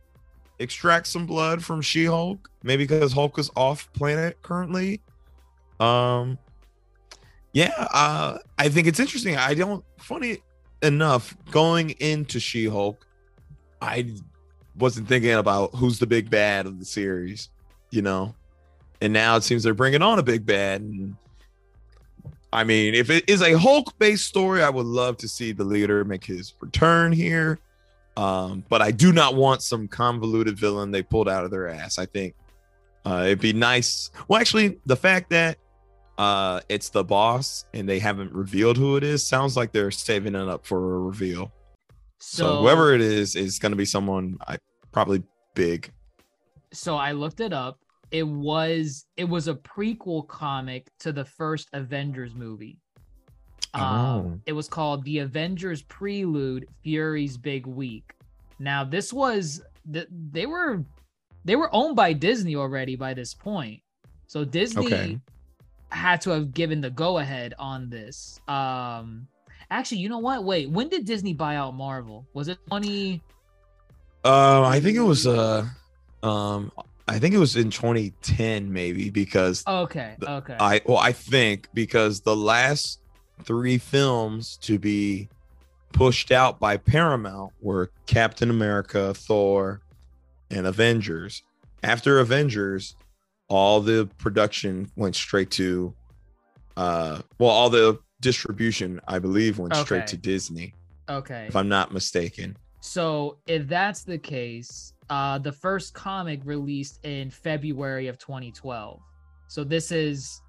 extract 0.60 1.08
some 1.08 1.26
blood 1.26 1.64
from 1.64 1.82
She-Hulk, 1.82 2.50
maybe 2.64 2.84
because 2.84 3.14
Hulk 3.14 3.40
is 3.40 3.50
off 3.56 3.92
planet 3.94 4.38
currently. 4.42 5.02
Um, 5.82 6.38
yeah, 7.54 7.74
uh, 7.78 8.38
I 8.58 8.70
think 8.70 8.88
it's 8.88 9.00
interesting. 9.00 9.36
I 9.36 9.54
don't 9.54 9.84
funny 9.98 10.38
enough 10.82 11.36
going 11.52 11.92
into 12.00 12.40
She-Hulk, 12.40 13.06
I 13.82 14.14
wasn't 14.78 15.08
thinking 15.08 15.34
about 15.34 15.76
who's 15.76 16.00
the 16.00 16.08
big 16.08 16.30
bad 16.30 16.66
of 16.66 16.80
the 16.80 16.86
series, 16.86 17.50
you 17.90 18.02
know. 18.02 18.36
And 19.02 19.12
now 19.12 19.36
it 19.36 19.44
seems 19.44 19.64
they're 19.64 19.74
bringing 19.74 20.02
on 20.02 20.20
a 20.20 20.24
big 20.24 20.46
bad. 20.46 20.82
And 20.82 21.16
I 22.54 22.64
mean, 22.64 22.94
if 22.94 23.10
it 23.10 23.28
is 23.28 23.42
a 23.42 23.58
Hulk-based 23.58 24.26
story, 24.26 24.62
I 24.62 24.70
would 24.70 24.86
love 24.86 25.18
to 25.18 25.28
see 25.28 25.52
the 25.52 25.64
leader 25.64 26.06
make 26.06 26.24
his 26.24 26.54
return 26.62 27.12
here. 27.12 27.60
Um, 28.18 28.64
but 28.70 28.82
I 28.82 28.92
do 28.92 29.12
not 29.12 29.36
want 29.36 29.64
some 29.64 29.88
convoluted 29.88 30.60
villain 30.60 30.92
they 30.92 31.02
pulled 31.02 31.30
out 31.30 31.44
of 31.44 31.52
their 31.52 31.68
ass. 31.70 31.98
I 31.98 32.06
think 32.06 32.36
uh, 33.06 33.24
it'd 33.26 33.40
be 33.40 33.54
nice. 33.54 34.12
Well, 34.28 34.40
actually, 34.40 34.80
the 34.86 34.96
fact 34.98 35.32
that 35.32 35.58
uh, 36.22 36.60
it's 36.70 36.90
the 36.90 37.04
boss 37.04 37.66
and 37.74 37.88
they 37.90 38.00
haven't 38.00 38.32
revealed 38.34 38.78
who 38.78 38.96
it 38.96 39.04
is 39.04 39.26
sounds 39.26 39.58
like 39.58 39.72
they're 39.72 39.92
saving 39.92 40.36
it 40.36 40.48
up 40.48 40.66
for 40.66 40.78
a 40.96 41.00
reveal. 41.00 41.52
So, 42.20 42.44
So, 42.44 42.62
whoever 42.62 42.94
it 42.94 43.02
is 43.02 43.36
is 43.36 43.58
going 43.60 43.72
to 43.72 43.76
be 43.76 43.86
someone 43.86 44.38
I 44.48 44.58
probably 44.92 45.24
big. 45.56 45.92
so 46.74 46.96
I 46.96 47.12
looked 47.14 47.40
it 47.40 47.54
up. 47.54 47.80
It 48.12 48.28
was 48.28 49.06
it 49.18 49.24
was 49.24 49.48
a 49.48 49.56
prequel 49.56 50.28
comic 50.28 50.88
to 51.00 51.12
the 51.12 51.26
first 51.26 51.70
Avengers 51.74 52.36
movie. 52.36 52.78
Um, 53.74 53.84
Oh. 53.84 54.40
It 54.46 54.54
was 54.54 54.68
called 54.68 55.04
The 55.06 55.20
Avengers 55.20 55.82
Prelude: 55.84 56.68
Fury's 56.84 57.38
Big 57.38 57.66
Week. 57.66 58.14
Now, 58.60 58.84
this 58.84 59.12
was 59.14 59.62
th- 59.92 60.08
they 60.32 60.46
were 60.46 60.84
they 61.46 61.56
were 61.56 61.74
owned 61.74 61.96
by 61.96 62.14
Disney 62.14 62.56
already 62.56 62.96
by 62.96 63.14
this 63.16 63.34
point, 63.34 63.80
so 64.28 64.44
Disney 64.44 64.86
Okay. 64.86 65.20
Had 65.92 66.22
to 66.22 66.32
have 66.32 66.54
given 66.54 66.82
the 66.82 66.90
go 66.90 67.18
ahead 67.18 67.54
on 67.60 67.90
this. 67.90 68.40
Um, 68.48 69.28
actually, 69.70 70.00
you 70.00 70.10
know 70.10 70.20
what? 70.20 70.44
Wait, 70.44 70.70
when 70.70 70.90
did 70.90 71.06
Disney 71.06 71.34
buy 71.34 71.56
out 71.56 71.76
Marvel? 71.76 72.26
Was 72.34 72.48
it 72.48 72.58
twenty? 72.68 73.22
Um, 74.24 74.64
I 74.66 74.80
think 74.80 74.98
it 74.98 75.02
was 75.02 75.26
uh, 75.26 75.66
um, 76.24 76.72
I 77.08 77.20
think 77.20 77.34
it 77.34 77.40
was 77.40 77.56
in 77.56 77.72
2010 77.72 78.72
maybe 78.72 79.10
because 79.10 79.64
Okay, 79.68 80.16
okay. 80.22 80.56
I 80.60 80.82
well 80.86 80.98
I 80.98 81.12
think 81.12 81.68
because 81.74 82.22
the 82.22 82.36
last 82.36 83.00
three 83.44 83.78
films 83.78 84.58
to 84.62 84.78
be 84.78 85.28
pushed 85.92 86.32
out 86.32 86.60
by 86.60 86.78
Paramount 86.78 87.54
were 87.62 87.92
Captain 88.06 88.50
America, 88.50 89.14
Thor, 89.14 89.82
and 90.50 90.66
Avengers. 90.66 91.44
After 91.84 92.20
Avengers, 92.20 92.96
all 93.52 93.82
the 93.82 94.10
production 94.18 94.90
went 94.96 95.16
straight 95.16 95.52
to 95.52 95.94
uh 96.78 97.22
well 97.38 97.50
all 97.50 97.70
the 97.70 98.00
distribution 98.22 99.02
I 99.08 99.20
believe 99.20 99.60
went 99.60 99.76
straight 99.76 100.08
to 100.08 100.18
Disney 100.18 100.74
okay. 101.10 101.46
if 101.48 101.56
I'm 101.56 101.68
not 101.68 101.92
mistaken. 101.92 102.56
So 102.80 103.38
if 103.48 103.68
that's 103.68 104.04
the 104.04 104.18
case, 104.18 104.94
uh, 105.10 105.38
the 105.38 105.52
first 105.52 105.94
comic 105.94 106.42
released 106.46 107.04
in 107.04 107.30
February 107.30 108.08
of 108.08 108.18
2012. 108.18 109.00
So 109.48 109.64
this 109.64 109.92
is 109.92 110.42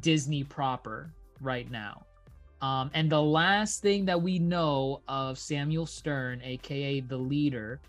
Disney 0.00 0.44
proper 0.44 1.12
right 1.40 1.70
now. 1.70 2.04
Um, 2.62 2.90
and 2.94 3.10
the 3.10 3.20
last 3.20 3.82
thing 3.82 4.04
that 4.06 4.20
we 4.20 4.38
know 4.38 5.02
of 5.08 5.38
Samuel 5.38 5.86
Stern, 5.86 6.40
aka 6.42 7.00
the 7.00 7.16
leader, 7.16 7.80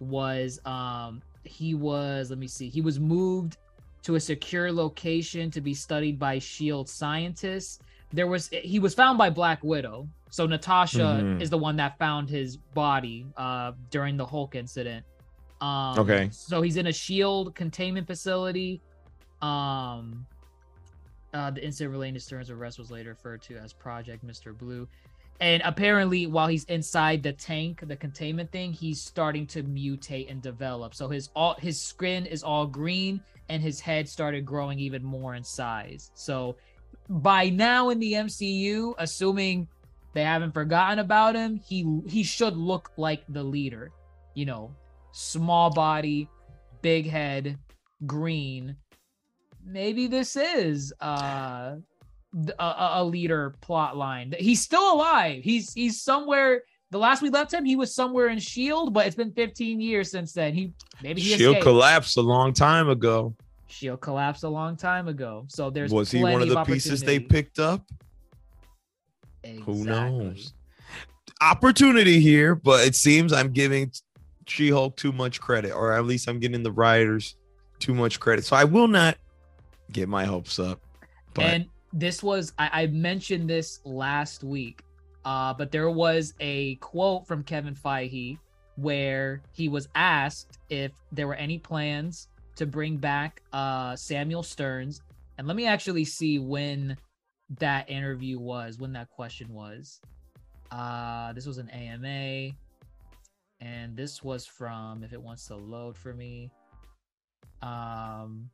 was 0.00 0.60
um, 0.64 1.22
he 1.44 1.74
was 1.74 2.30
let 2.30 2.38
me 2.38 2.46
see, 2.46 2.68
he 2.68 2.80
was 2.80 3.00
moved 3.00 3.56
to 4.02 4.16
a 4.16 4.20
secure 4.20 4.72
location 4.72 5.50
to 5.50 5.60
be 5.60 5.74
studied 5.74 6.18
by 6.18 6.38
Shield 6.38 6.88
scientists. 6.88 7.78
There 8.12 8.26
was 8.26 8.48
he 8.48 8.78
was 8.78 8.94
found 8.94 9.16
by 9.18 9.30
Black 9.30 9.62
Widow. 9.62 10.08
So 10.30 10.46
Natasha 10.46 11.20
Mhm. 11.22 11.40
is 11.40 11.50
the 11.50 11.58
one 11.58 11.76
that 11.76 11.98
found 11.98 12.28
his 12.28 12.56
body 12.56 13.26
uh, 13.36 13.72
during 13.90 14.16
the 14.16 14.26
Hulk 14.26 14.54
incident. 14.54 15.04
Um, 15.60 15.98
Okay. 15.98 16.28
So 16.32 16.62
he's 16.62 16.76
in 16.76 16.86
a 16.88 16.92
Shield 16.92 17.54
containment 17.54 18.06
facility. 18.06 18.80
Um, 19.40 20.26
uh, 21.34 21.50
the 21.50 21.64
incident 21.64 21.92
relating 21.92 22.14
to 22.14 22.20
Stern's 22.20 22.50
arrest 22.50 22.78
was 22.78 22.90
later 22.90 23.10
referred 23.10 23.42
to 23.42 23.56
as 23.56 23.72
Project 23.72 24.26
Mr. 24.26 24.56
Blue. 24.56 24.88
And 25.42 25.60
apparently, 25.64 26.28
while 26.28 26.46
he's 26.46 26.62
inside 26.66 27.20
the 27.24 27.32
tank, 27.32 27.80
the 27.88 27.96
containment 27.96 28.52
thing, 28.52 28.72
he's 28.72 29.02
starting 29.02 29.44
to 29.48 29.64
mutate 29.64 30.30
and 30.30 30.40
develop. 30.40 30.94
So 30.94 31.08
his 31.08 31.30
all 31.34 31.56
his 31.58 31.80
skin 31.80 32.26
is 32.26 32.44
all 32.44 32.64
green, 32.64 33.20
and 33.48 33.60
his 33.60 33.80
head 33.80 34.08
started 34.08 34.46
growing 34.46 34.78
even 34.78 35.02
more 35.02 35.34
in 35.34 35.42
size. 35.42 36.12
So 36.14 36.54
by 37.08 37.48
now 37.48 37.88
in 37.88 37.98
the 37.98 38.12
MCU, 38.12 38.94
assuming 38.98 39.66
they 40.12 40.22
haven't 40.22 40.54
forgotten 40.54 41.00
about 41.00 41.34
him, 41.34 41.56
he 41.56 42.00
he 42.06 42.22
should 42.22 42.56
look 42.56 42.92
like 42.96 43.24
the 43.28 43.42
leader. 43.42 43.90
You 44.34 44.46
know, 44.46 44.70
small 45.10 45.70
body, 45.70 46.28
big 46.82 47.10
head, 47.10 47.58
green. 48.06 48.76
Maybe 49.66 50.06
this 50.06 50.36
is 50.36 50.92
uh 51.00 51.78
a, 52.58 52.88
a 52.94 53.04
leader 53.04 53.54
plot 53.60 53.96
line. 53.96 54.34
He's 54.38 54.62
still 54.62 54.94
alive. 54.94 55.42
He's 55.42 55.72
he's 55.72 56.00
somewhere. 56.00 56.62
The 56.90 56.98
last 56.98 57.22
we 57.22 57.30
left 57.30 57.52
him, 57.52 57.64
he 57.64 57.76
was 57.76 57.94
somewhere 57.94 58.28
in 58.28 58.38
Shield, 58.38 58.92
but 58.92 59.06
it's 59.06 59.16
been 59.16 59.32
15 59.32 59.80
years 59.80 60.10
since 60.10 60.32
then. 60.32 60.52
He 60.54 60.72
maybe 61.02 61.22
he 61.22 61.36
Shield 61.36 61.56
escaped. 61.56 61.62
collapsed 61.62 62.16
a 62.18 62.20
long 62.20 62.52
time 62.52 62.88
ago. 62.88 63.34
Shield 63.66 64.00
collapsed 64.02 64.44
a 64.44 64.48
long 64.48 64.76
time 64.76 65.08
ago. 65.08 65.46
So 65.48 65.70
there's 65.70 65.90
Was 65.90 66.10
he 66.10 66.22
one 66.22 66.42
of 66.42 66.48
the 66.48 66.62
pieces 66.64 67.02
they 67.02 67.18
picked 67.18 67.58
up? 67.58 67.86
Who 69.64 69.84
knows? 69.84 70.52
Opportunity 71.40 72.20
here, 72.20 72.54
but 72.54 72.86
it 72.86 72.94
seems 72.94 73.32
I'm 73.32 73.52
giving 73.52 73.90
She 74.46 74.68
Hulk 74.70 74.96
too 74.96 75.12
much 75.12 75.40
credit, 75.40 75.72
or 75.72 75.92
at 75.92 76.04
least 76.04 76.28
I'm 76.28 76.38
giving 76.38 76.62
the 76.62 76.70
writers 76.70 77.36
too 77.78 77.94
much 77.94 78.20
credit. 78.20 78.44
So 78.44 78.54
I 78.54 78.64
will 78.64 78.86
not 78.86 79.16
get 79.90 80.08
my 80.08 80.24
hopes 80.24 80.58
up. 80.58 80.80
But 81.34 81.44
and 81.44 81.66
this 81.92 82.22
was 82.22 82.52
I, 82.58 82.82
I 82.82 82.86
mentioned 82.86 83.48
this 83.48 83.80
last 83.84 84.44
week 84.44 84.82
uh 85.24 85.54
but 85.54 85.70
there 85.70 85.90
was 85.90 86.34
a 86.40 86.76
quote 86.76 87.26
from 87.26 87.42
kevin 87.42 87.74
feige 87.74 88.38
where 88.76 89.42
he 89.52 89.68
was 89.68 89.88
asked 89.94 90.58
if 90.70 90.92
there 91.12 91.26
were 91.26 91.34
any 91.34 91.58
plans 91.58 92.28
to 92.56 92.66
bring 92.66 92.96
back 92.96 93.42
uh 93.52 93.96
samuel 93.96 94.42
sterns. 94.42 95.02
And 95.38 95.46
let 95.46 95.56
me 95.56 95.66
actually 95.66 96.04
see 96.04 96.38
when 96.38 96.96
that 97.58 97.88
interview 97.90 98.38
was 98.38 98.78
when 98.78 98.92
that 98.92 99.10
question 99.10 99.52
was. 99.52 100.00
Uh 100.70 101.32
this 101.32 101.46
was 101.46 101.58
an 101.58 101.68
ama 101.70 102.50
and 103.60 103.96
this 103.96 104.22
was 104.22 104.46
from 104.46 105.04
if 105.04 105.12
it 105.12 105.20
wants 105.20 105.46
to 105.46 105.56
load 105.56 105.96
for 105.96 106.14
me 106.14 106.50
um 107.60 108.50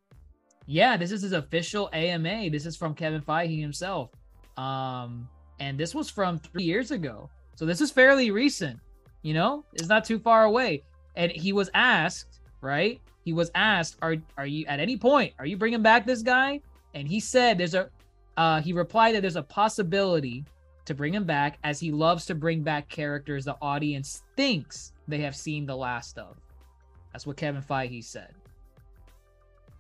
yeah, 0.68 0.98
this 0.98 1.12
is 1.12 1.22
his 1.22 1.32
official 1.32 1.88
AMA. 1.94 2.50
This 2.50 2.66
is 2.66 2.76
from 2.76 2.94
Kevin 2.94 3.22
Feige 3.22 3.58
himself. 3.58 4.10
Um, 4.58 5.26
and 5.60 5.78
this 5.78 5.94
was 5.94 6.10
from 6.10 6.38
three 6.38 6.62
years 6.62 6.90
ago. 6.90 7.30
So 7.56 7.64
this 7.64 7.80
is 7.80 7.90
fairly 7.90 8.30
recent, 8.30 8.78
you 9.22 9.32
know, 9.32 9.64
it's 9.72 9.88
not 9.88 10.04
too 10.04 10.18
far 10.18 10.44
away. 10.44 10.82
And 11.16 11.32
he 11.32 11.54
was 11.54 11.70
asked, 11.72 12.40
right? 12.60 13.00
He 13.24 13.32
was 13.32 13.50
asked, 13.54 13.96
Are 14.02 14.16
are 14.36 14.46
you 14.46 14.66
at 14.66 14.78
any 14.78 14.96
point, 14.98 15.32
are 15.38 15.46
you 15.46 15.56
bringing 15.56 15.82
back 15.82 16.04
this 16.04 16.22
guy? 16.22 16.60
And 16.94 17.08
he 17.08 17.18
said 17.18 17.56
there's 17.56 17.74
a 17.74 17.88
uh 18.36 18.60
he 18.60 18.74
replied 18.74 19.14
that 19.14 19.22
there's 19.22 19.36
a 19.36 19.42
possibility 19.42 20.44
to 20.84 20.94
bring 20.94 21.14
him 21.14 21.24
back 21.24 21.58
as 21.64 21.80
he 21.80 21.90
loves 21.90 22.26
to 22.26 22.34
bring 22.34 22.62
back 22.62 22.88
characters 22.88 23.46
the 23.46 23.56
audience 23.62 24.22
thinks 24.36 24.92
they 25.08 25.18
have 25.18 25.34
seen 25.34 25.64
the 25.64 25.76
last 25.76 26.18
of. 26.18 26.36
That's 27.12 27.26
what 27.26 27.38
Kevin 27.38 27.62
Feige 27.62 28.04
said. 28.04 28.34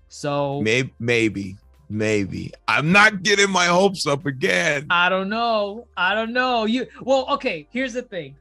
So 0.08 0.60
maybe, 0.62 0.92
maybe, 0.98 1.56
maybe 1.88 2.52
I'm 2.66 2.92
not 2.92 3.22
getting 3.22 3.50
my 3.50 3.66
hopes 3.66 4.06
up 4.06 4.26
again. 4.26 4.86
I 4.90 5.08
don't 5.08 5.28
know. 5.28 5.86
I 5.96 6.14
don't 6.14 6.32
know. 6.32 6.64
You 6.64 6.86
well, 7.02 7.26
okay, 7.30 7.66
here's 7.70 7.92
the 7.92 8.02
thing. 8.02 8.36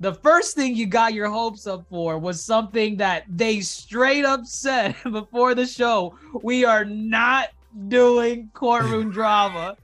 The 0.00 0.14
first 0.14 0.54
thing 0.54 0.76
you 0.76 0.86
got 0.86 1.12
your 1.12 1.28
hopes 1.28 1.66
up 1.66 1.84
for 1.90 2.18
was 2.18 2.42
something 2.44 2.96
that 2.98 3.24
they 3.28 3.60
straight 3.60 4.24
up 4.24 4.46
said 4.46 4.94
before 5.10 5.54
the 5.56 5.66
show. 5.66 6.16
We 6.42 6.64
are 6.64 6.84
not 6.84 7.48
doing 7.88 8.50
courtroom 8.54 9.10
drama. 9.18 9.76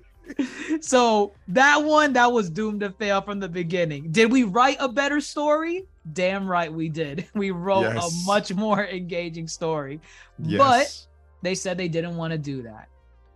So 0.80 1.32
that 1.48 1.82
one 1.82 2.12
that 2.14 2.32
was 2.32 2.48
doomed 2.48 2.80
to 2.80 2.90
fail 2.90 3.20
from 3.20 3.40
the 3.40 3.48
beginning. 3.48 4.10
Did 4.10 4.30
we 4.32 4.44
write 4.44 4.76
a 4.80 4.88
better 4.88 5.20
story? 5.20 5.84
Damn 6.12 6.46
right 6.46 6.72
we 6.72 6.88
did. 6.88 7.26
We 7.34 7.50
wrote 7.50 7.82
Yes. 7.82 8.24
a 8.24 8.26
much 8.26 8.54
more 8.54 8.84
engaging 8.86 9.48
story. 9.48 10.00
But 10.38 10.48
Yes. 10.48 11.08
They 11.44 11.54
said 11.54 11.76
they 11.78 11.88
didn't 11.88 12.16
want 12.16 12.32
to 12.32 12.38
do 12.38 12.62
that. 12.62 12.88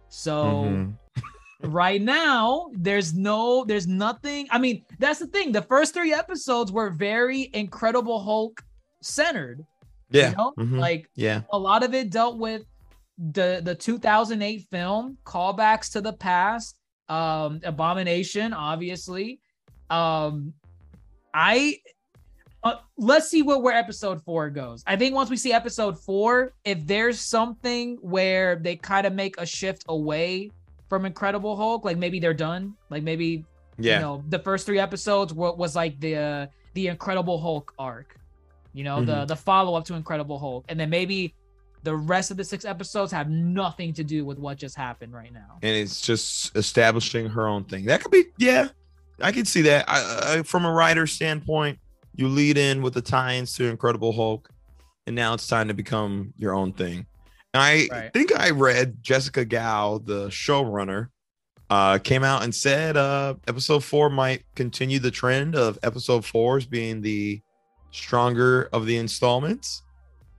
So 0.09 0.64
Mhm. 0.64 0.94
right 1.62 2.01
now 2.01 2.71
there's 2.75 3.14
no 3.14 3.64
there's 3.64 3.88
nothing 3.88 4.47
i 4.53 4.59
mean 4.59 4.85
that's 5.01 5.18
the 5.18 5.27
thing 5.27 5.51
the 5.51 5.62
first 5.62 5.92
three 5.92 6.14
episodes 6.14 6.71
were 6.71 6.88
very 6.88 7.51
incredible 7.53 8.21
hulk 8.21 8.62
centered 9.03 9.66
yeah, 10.11 10.31
you 10.31 10.37
know? 10.37 10.55
mhm, 10.57 10.79
like 10.79 11.11
yeah, 11.16 11.42
a 11.51 11.59
lot 11.59 11.83
of 11.83 11.94
it 11.94 12.11
dealt 12.11 12.38
with 12.38 12.62
the 13.33 13.61
the 13.64 13.75
2008 13.75 14.62
film 14.71 15.18
callbacks 15.25 15.90
to 15.90 16.01
the 16.01 16.12
past 16.12 16.77
um 17.09 17.61
abomination 17.64 18.53
obviously 18.53 19.40
um 19.90 20.53
i 21.35 21.77
uh, 22.65 22.77
let's 22.96 23.29
see 23.29 23.42
what 23.42 23.63
where 23.63 23.75
episode 23.75 24.23
four 24.23 24.50
goes 24.50 24.83
i 24.87 24.96
think 24.96 25.15
once 25.15 25.31
we 25.31 25.37
see 25.37 25.52
episode 25.52 25.98
four 25.98 26.54
if 26.65 26.87
there's 26.87 27.21
something 27.21 27.96
where 28.00 28.56
they 28.56 28.77
kind 28.77 29.06
of 29.06 29.13
make 29.13 29.38
a 29.38 29.46
shift 29.46 29.85
away 29.88 30.50
from 30.88 31.04
incredible 31.04 31.56
hulk 31.56 31.85
like 31.85 31.96
maybe 31.96 32.19
they're 32.19 32.35
done 32.35 32.75
like 32.90 33.02
maybe 33.02 33.44
yeah. 33.79 33.96
you 33.96 34.00
know 34.00 34.25
the 34.29 34.38
first 34.38 34.67
three 34.67 34.79
episodes 34.79 35.33
were, 35.33 35.54
was 35.54 35.77
like 35.77 35.98
the 36.00 36.17
uh, 36.17 36.46
the 36.75 36.88
incredible 36.88 37.38
hulk 37.40 37.73
arc 37.79 38.17
you 38.73 38.85
know 38.85 39.04
the 39.04 39.13
Mm-hmm. 39.13 39.27
the 39.27 39.37
follow-up 39.37 39.85
to 39.87 39.94
incredible 39.94 40.38
hulk 40.38 40.65
and 40.69 40.79
then 40.79 40.90
maybe 40.90 41.35
the 41.85 41.94
rest 41.94 42.31
of 42.31 42.37
the 42.37 42.44
six 42.44 42.65
episodes 42.65 43.13
have 43.13 43.31
nothing 43.31 43.92
to 43.94 44.02
do 44.02 44.25
with 44.25 44.38
what 44.38 44.59
just 44.59 44.75
happened 44.77 45.13
right 45.13 45.33
now 45.33 45.59
and 45.63 45.77
it's 45.77 46.00
just 46.00 46.56
establishing 46.56 47.29
her 47.29 47.46
own 47.46 47.65
thing. 47.65 47.85
That 47.85 48.02
could 48.02 48.11
be, 48.11 48.25
yeah, 48.37 48.69
I 49.21 49.33
could 49.33 49.46
see 49.48 49.63
that. 49.63 49.85
I, 49.88 50.38
I, 50.38 50.42
from 50.42 50.65
a 50.65 50.73
writer 50.73 51.06
standpoint, 51.06 51.79
you 52.15 52.29
lead 52.29 52.59
in 52.59 52.83
with 52.83 52.94
the 52.94 53.02
tie-ins 53.02 53.54
to 53.54 53.65
Incredible 53.67 54.13
Hulk, 54.13 54.48
and 55.06 55.15
now 55.17 55.35
it's 55.35 55.46
time 55.46 55.69
to 55.69 55.75
become 55.75 56.33
your 56.37 56.54
own 56.54 56.73
thing. 56.73 57.06
And 57.54 57.63
I 57.63 57.88
Right. 57.90 58.13
think 58.13 58.38
I 58.38 58.50
read 58.50 59.02
Jessica 59.02 59.44
Gao, 59.44 59.98
the 59.98 60.29
showrunner 60.29 61.09
uh, 61.71 61.98
came 61.98 62.25
out 62.25 62.42
and 62.42 62.54
said 62.54 62.96
uh, 62.96 63.35
episode 63.46 63.85
four 63.85 64.09
might 64.11 64.42
continue 64.54 64.98
the 64.98 65.11
trend 65.11 65.54
of 65.54 65.79
episode 65.83 66.25
fours 66.25 66.67
being 66.67 67.00
the 67.02 67.40
stronger 67.90 68.69
of 68.73 68.87
the 68.87 68.96
installments 68.96 69.83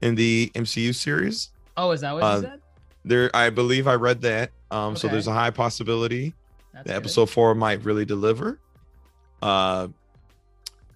in 0.00 0.14
the 0.14 0.50
MCU 0.54 0.94
series. 0.94 1.50
Oh, 1.76 1.90
is 1.92 2.00
that 2.02 2.12
what 2.14 2.22
Uh, 2.22 2.36
you 2.36 2.42
said? 2.42 2.60
There, 3.04 3.30
I 3.34 3.50
believe 3.50 3.86
I 3.88 3.94
read 3.94 4.20
that. 4.22 4.50
Um, 4.70 4.94
so 4.96 5.08
there's 5.08 5.26
a 5.26 5.32
high 5.32 5.50
possibility 5.50 6.34
That's 6.72 6.86
that 6.86 6.92
good. 6.94 6.96
episode 6.98 7.30
four 7.30 7.54
might 7.54 7.84
really 7.84 8.04
deliver. 8.04 8.58
Uh, 9.42 9.88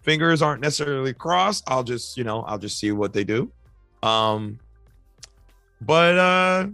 fingers 0.05 0.43
aren't 0.43 0.61
necessarily 0.61 1.13
crossed. 1.13 1.65
I'll 1.67 1.83
just, 1.83 2.17
you 2.17 2.25
know, 2.25 2.43
I'll 2.43 2.59
just 2.59 2.79
see 2.79 2.93
what 2.93 3.13
they 3.13 3.25
do. 3.25 3.51
Um, 4.03 4.61
but 5.81 6.19
uh, 6.19 6.67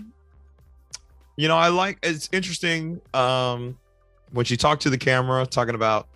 you 1.36 1.48
know, 1.48 1.56
I 1.56 1.68
like 1.68 1.98
it's 2.02 2.28
interesting. 2.32 3.00
Um, 3.14 3.78
when 4.32 4.44
she 4.44 4.56
talked 4.56 4.82
to 4.82 4.90
the 4.90 4.98
camera, 4.98 5.46
talking 5.46 5.74
about 5.74 6.08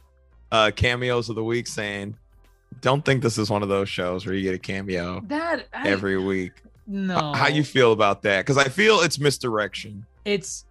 uh 0.52 0.70
cameos 0.74 1.28
of 1.28 1.36
the 1.36 1.44
week, 1.44 1.66
saying, 1.66 2.16
"Don't 2.80 3.04
think 3.04 3.22
this 3.22 3.38
is 3.38 3.48
one 3.48 3.62
of 3.62 3.68
those 3.68 3.88
shows 3.88 4.26
where 4.26 4.34
you 4.34 4.42
get 4.42 4.54
a 4.54 4.58
cameo 4.58 5.22
that 5.26 5.66
I, 5.72 5.88
every 5.88 6.18
week." 6.18 6.52
no. 6.86 7.32
How 7.32 7.48
you 7.48 7.64
feel 7.64 7.92
about 7.92 8.22
that? 8.22 8.40
Because 8.40 8.58
I 8.58 8.68
feel 8.68 9.00
it's 9.00 9.18
misdirection. 9.18 10.04
it's 10.24 10.66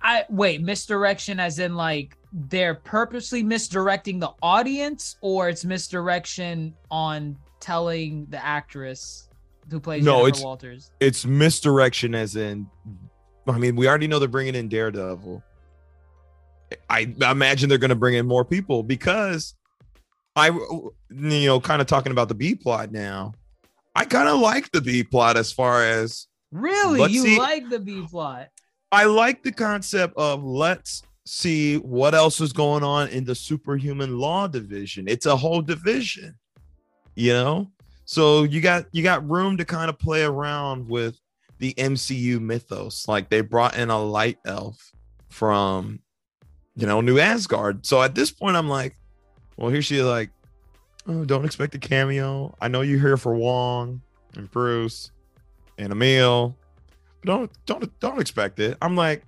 I 0.00 0.24
wait, 0.28 0.60
misdirection 0.62 1.40
as 1.40 1.58
in 1.58 1.74
like 1.74 2.16
they're 2.32 2.74
purposely 2.76 3.42
misdirecting 3.42 4.18
the 4.18 4.32
audience 4.42 5.16
or 5.20 5.48
it's 5.48 5.64
misdirection 5.64 6.74
on 6.90 7.36
telling 7.60 8.26
the 8.30 8.42
actress 8.44 9.28
who 9.70 9.78
plays 9.78 10.02
No, 10.04 10.12
Jennifer 10.20 10.28
it's- 10.28 10.42
Walters. 10.44 10.90
it's 11.00 11.24
misdirection 11.26 12.14
as 12.14 12.36
in 12.36 12.66
i 13.46 13.58
mean 13.58 13.76
we 13.76 13.86
already 13.88 14.06
know 14.06 14.18
they're 14.18 14.28
bringing 14.28 14.54
in 14.54 14.68
daredevil 14.68 15.42
i 16.88 17.12
imagine 17.30 17.68
they're 17.68 17.78
going 17.78 17.90
to 17.90 17.94
bring 17.94 18.14
in 18.14 18.26
more 18.26 18.44
people 18.44 18.82
because 18.82 19.54
i 20.36 20.46
you 20.48 20.92
know 21.46 21.60
kind 21.60 21.80
of 21.82 21.86
talking 21.86 22.12
about 22.12 22.28
the 22.28 22.34
b 22.34 22.54
plot 22.54 22.90
now 22.92 23.32
i 23.94 24.04
kind 24.04 24.28
of 24.28 24.40
like 24.40 24.70
the 24.72 24.80
b 24.80 25.04
plot 25.04 25.36
as 25.36 25.52
far 25.52 25.84
as 25.84 26.26
Really? 26.50 27.10
You 27.10 27.22
see- 27.22 27.38
like 27.38 27.68
the 27.70 27.78
B 27.78 28.04
plot? 28.10 28.48
i 28.90 29.04
like 29.04 29.42
the 29.42 29.52
concept 29.52 30.14
of 30.16 30.42
let's 30.44 31.02
see 31.24 31.76
what 31.78 32.14
else 32.14 32.40
is 32.40 32.52
going 32.52 32.82
on 32.82 33.08
in 33.08 33.24
the 33.24 33.34
superhuman 33.34 34.18
law 34.18 34.46
division. 34.46 35.06
It's 35.08 35.26
a 35.26 35.36
whole 35.36 35.62
division 35.62 36.36
you 37.14 37.32
know? 37.32 37.70
So 38.04 38.42
you 38.42 38.60
got 38.60 38.86
you 38.92 39.02
got 39.02 39.28
room 39.28 39.56
to 39.56 39.64
kind 39.64 39.88
of 39.88 39.98
play 39.98 40.22
around 40.22 40.88
with 40.88 41.18
the 41.58 41.72
mcu 41.74 42.40
mythos. 42.40 43.06
Like 43.08 43.30
they 43.30 43.40
brought 43.40 43.76
in 43.76 43.90
a 43.90 44.02
light 44.02 44.38
elf 44.44 44.92
from 45.28 46.00
you 46.74 46.86
know 46.86 47.00
new 47.00 47.18
asgard. 47.18 47.86
So 47.86 48.02
at 48.02 48.14
this 48.14 48.30
point 48.30 48.56
i'm 48.56 48.68
like 48.68 48.96
well 49.56 49.70
here 49.70 49.82
she 49.82 50.02
like 50.02 50.30
oh 51.06 51.24
don't 51.24 51.44
expect 51.44 51.74
a 51.74 51.78
cameo. 51.78 52.54
I 52.60 52.68
know 52.68 52.80
you're 52.80 53.00
here 53.00 53.16
for 53.16 53.34
wong 53.34 54.02
and 54.34 54.50
bruce 54.50 55.10
and 55.78 55.92
emil 55.92 56.56
don't 57.24 57.50
don't 57.66 58.00
don't 58.00 58.20
expect 58.20 58.58
it. 58.58 58.76
I'm 58.82 58.96
like 58.96 59.22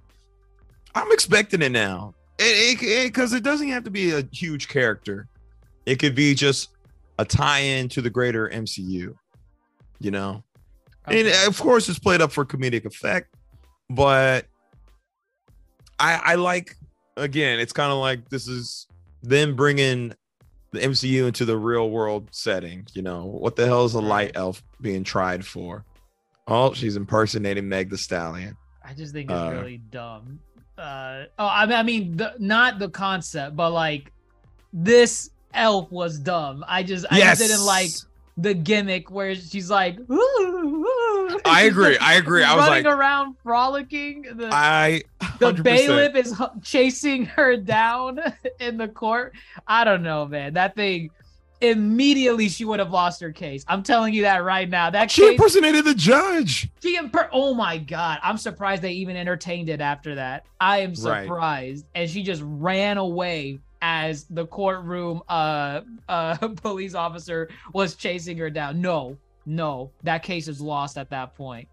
i'm 0.94 1.10
expecting 1.12 1.62
it 1.62 1.72
now. 1.72 2.14
It 2.38 2.80
because 3.06 3.32
it, 3.32 3.44
doesn't 3.44 3.68
have 3.68 3.84
to 3.84 3.90
be 3.90 4.10
a 4.12 4.24
huge 4.32 4.66
character. 4.68 5.28
It 5.86 6.00
could 6.00 6.14
be 6.16 6.34
just 6.34 6.70
a 7.18 7.24
tie-in 7.24 7.88
to 7.90 8.02
the 8.02 8.10
greater 8.10 8.48
mcu 8.48 9.14
you 10.00 10.10
know? 10.10 10.42
And 11.06 11.28
of 11.46 11.58
course 11.60 11.88
it's 11.88 11.98
played 11.98 12.20
up 12.20 12.32
for 12.32 12.44
comedic 12.44 12.84
effect 12.84 13.34
but 13.90 14.46
i 16.00 16.20
i 16.24 16.34
like 16.34 16.74
again 17.16 17.60
it's 17.60 17.72
kind 17.72 17.92
of 17.92 17.98
like 17.98 18.28
this 18.30 18.48
is 18.48 18.88
them 19.22 19.54
bringing 19.54 20.12
the 20.72 20.80
mcu 20.80 21.28
into 21.28 21.44
the 21.44 21.56
real 21.56 21.90
world 21.90 22.28
setting 22.32 22.84
you 22.94 23.02
know? 23.02 23.24
What 23.26 23.54
the 23.54 23.66
hell 23.66 23.84
is 23.84 23.94
a 23.94 24.00
light 24.00 24.32
elf 24.34 24.62
being 24.80 25.04
tried 25.04 25.46
for? 25.46 25.84
Oh 26.48 26.72
she's 26.74 26.96
impersonating 26.96 27.68
meg 27.68 27.90
the 27.90 27.98
stallion. 27.98 28.56
I 28.84 28.92
just 28.94 29.12
think 29.12 29.30
it's 29.30 29.38
Uh, 29.38 29.52
really 29.54 29.78
dumb. 29.78 30.40
Uh, 30.76 31.24
oh, 31.38 31.46
I 31.46 31.66
mean, 31.66 31.76
I 31.76 31.82
mean, 31.82 32.16
the, 32.16 32.34
not 32.38 32.78
the 32.78 32.88
concept, 32.88 33.56
but 33.56 33.70
like 33.70 34.12
this 34.72 35.30
elf 35.52 35.90
was 35.90 36.18
dumb. 36.18 36.64
I 36.66 36.82
just, 36.82 37.06
I 37.10 37.20
just 37.20 37.40
didn't 37.40 37.64
like 37.64 37.90
the 38.36 38.54
gimmick 38.54 39.10
where 39.10 39.34
she's 39.34 39.70
like, 39.70 39.98
I 41.44 41.66
agree. 41.66 41.96
I 41.98 42.14
agree. 42.14 42.42
I 42.42 42.56
was 42.56 42.66
running 42.66 42.84
like, 42.84 42.94
around 42.94 43.36
frolicking. 43.42 44.22
The, 44.34 44.50
I 44.52 45.02
the 45.38 45.52
100%. 45.52 45.62
bailiff 45.62 46.16
is 46.16 46.42
chasing 46.62 47.26
her 47.26 47.56
down 47.56 48.20
in 48.60 48.76
the 48.76 48.88
court. 48.88 49.34
I 49.66 49.84
don't 49.84 50.02
know, 50.02 50.26
man. 50.26 50.54
That 50.54 50.74
thing 50.74 51.10
immediately 51.70 52.48
she 52.48 52.64
would 52.64 52.78
have 52.78 52.90
lost 52.90 53.20
her 53.20 53.32
case. 53.32 53.64
I'm 53.68 53.82
telling 53.82 54.14
you 54.14 54.22
that 54.22 54.44
right 54.44 54.68
now. 54.68 54.90
That 54.90 55.10
She 55.10 55.22
case, 55.22 55.30
impersonated 55.32 55.84
the 55.84 55.94
judge. 55.94 56.68
she 56.82 56.96
imper- 56.98 57.28
oh 57.32 57.54
my 57.54 57.78
god, 57.78 58.18
I'm 58.22 58.36
surprised 58.38 58.82
they 58.82 58.92
even 58.92 59.16
entertained 59.16 59.68
it 59.68 59.80
after 59.80 60.14
that. 60.16 60.44
I 60.60 60.78
am 60.78 60.90
Right. 60.90 61.24
surprised, 61.24 61.86
and 61.94 62.08
she 62.08 62.22
just 62.22 62.42
ran 62.44 62.98
away 62.98 63.58
as 63.82 64.24
the 64.30 64.46
courtroom 64.46 65.20
uh 65.28 65.82
uh 66.08 66.36
police 66.62 66.94
officer 66.94 67.48
was 67.72 67.94
chasing 67.94 68.38
her 68.38 68.48
down. 68.50 68.80
No, 68.80 69.18
no, 69.46 69.90
that 70.04 70.22
case 70.22 70.48
is 70.48 70.60
lost 70.60 70.96
at 70.96 71.10
that 71.10 71.34
point. 71.34 71.68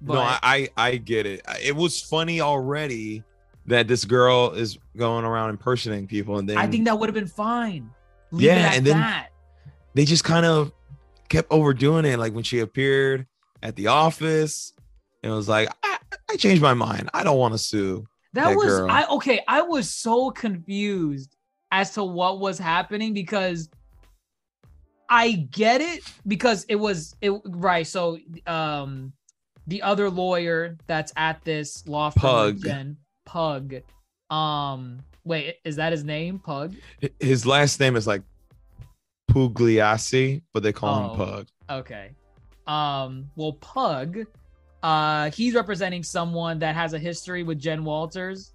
But 0.00 0.14
no, 0.14 0.20
I, 0.20 0.38
I 0.42 0.68
I 0.76 0.96
get 0.96 1.26
it. 1.26 1.42
It 1.62 1.74
was 1.76 2.00
funny 2.00 2.40
already 2.40 3.22
that 3.66 3.88
this 3.88 4.04
girl 4.04 4.50
is 4.50 4.78
going 4.96 5.24
around 5.24 5.50
impersonating 5.50 6.06
people, 6.06 6.38
and 6.38 6.48
then 6.48 6.58
I 6.58 6.66
think 6.66 6.84
that 6.86 6.98
would 6.98 7.08
have 7.08 7.14
been 7.14 7.26
fine. 7.26 7.88
Leave 8.34 8.46
Yeah, 8.46 8.72
and 8.74 8.86
then- 8.86 8.98
that. 8.98 9.28
they 9.94 10.04
just 10.04 10.24
kind 10.24 10.44
of 10.46 10.72
kept 11.28 11.50
overdoing 11.50 12.04
it. 12.04 12.18
Like 12.18 12.32
when 12.34 12.44
she 12.44 12.58
appeared 12.60 13.26
at 13.62 13.76
the 13.76 13.86
office, 13.88 14.72
it 15.22 15.30
was 15.30 15.48
like, 15.48 15.68
I, 15.82 15.98
I 16.30 16.36
changed 16.36 16.62
my 16.62 16.74
mind. 16.74 17.10
I 17.14 17.24
don't 17.24 17.38
want 17.38 17.54
to 17.54 17.58
sue. 17.58 18.06
That, 18.34 18.48
that 18.50 18.56
was 18.56 18.66
girl. 18.66 18.90
I 18.90 19.06
okay. 19.10 19.40
I 19.46 19.62
was 19.62 19.88
so 19.90 20.30
confused 20.30 21.36
as 21.70 21.92
to 21.94 22.02
what 22.04 22.40
was 22.40 22.58
happening 22.58 23.14
because 23.14 23.68
I 25.08 25.32
get 25.32 25.80
it 25.80 26.02
because 26.26 26.64
it 26.68 26.76
was 26.76 27.14
it 27.20 27.32
right. 27.44 27.86
So 27.86 28.18
um 28.46 29.12
the 29.66 29.82
other 29.82 30.10
lawyer 30.10 30.76
that's 30.86 31.12
at 31.16 31.44
this 31.44 31.86
law 31.86 32.10
firm 32.10 32.20
Pug. 32.20 32.62
Jen, 32.62 32.96
Pug. 33.24 33.74
Um 34.30 34.98
wait, 35.24 35.56
is 35.64 35.76
that 35.76 35.92
his 35.92 36.04
name? 36.04 36.38
Pug? 36.38 36.74
His 37.20 37.46
last 37.46 37.80
name 37.80 37.96
is 37.96 38.06
like 38.06 38.22
Pugliese, 39.30 40.42
but 40.52 40.62
they 40.62 40.72
call 40.72 40.94
Oh. 40.94 41.10
him 41.10 41.16
Pug. 41.16 41.46
Okay. 41.70 42.10
Um 42.66 43.30
well 43.36 43.52
Pug 43.54 44.18
uh 44.82 45.30
he's 45.30 45.54
representing 45.54 46.02
someone 46.02 46.58
that 46.58 46.74
has 46.74 46.92
a 46.92 46.98
history 46.98 47.42
with 47.42 47.58
Jen 47.58 47.84
Walters. 47.84 48.52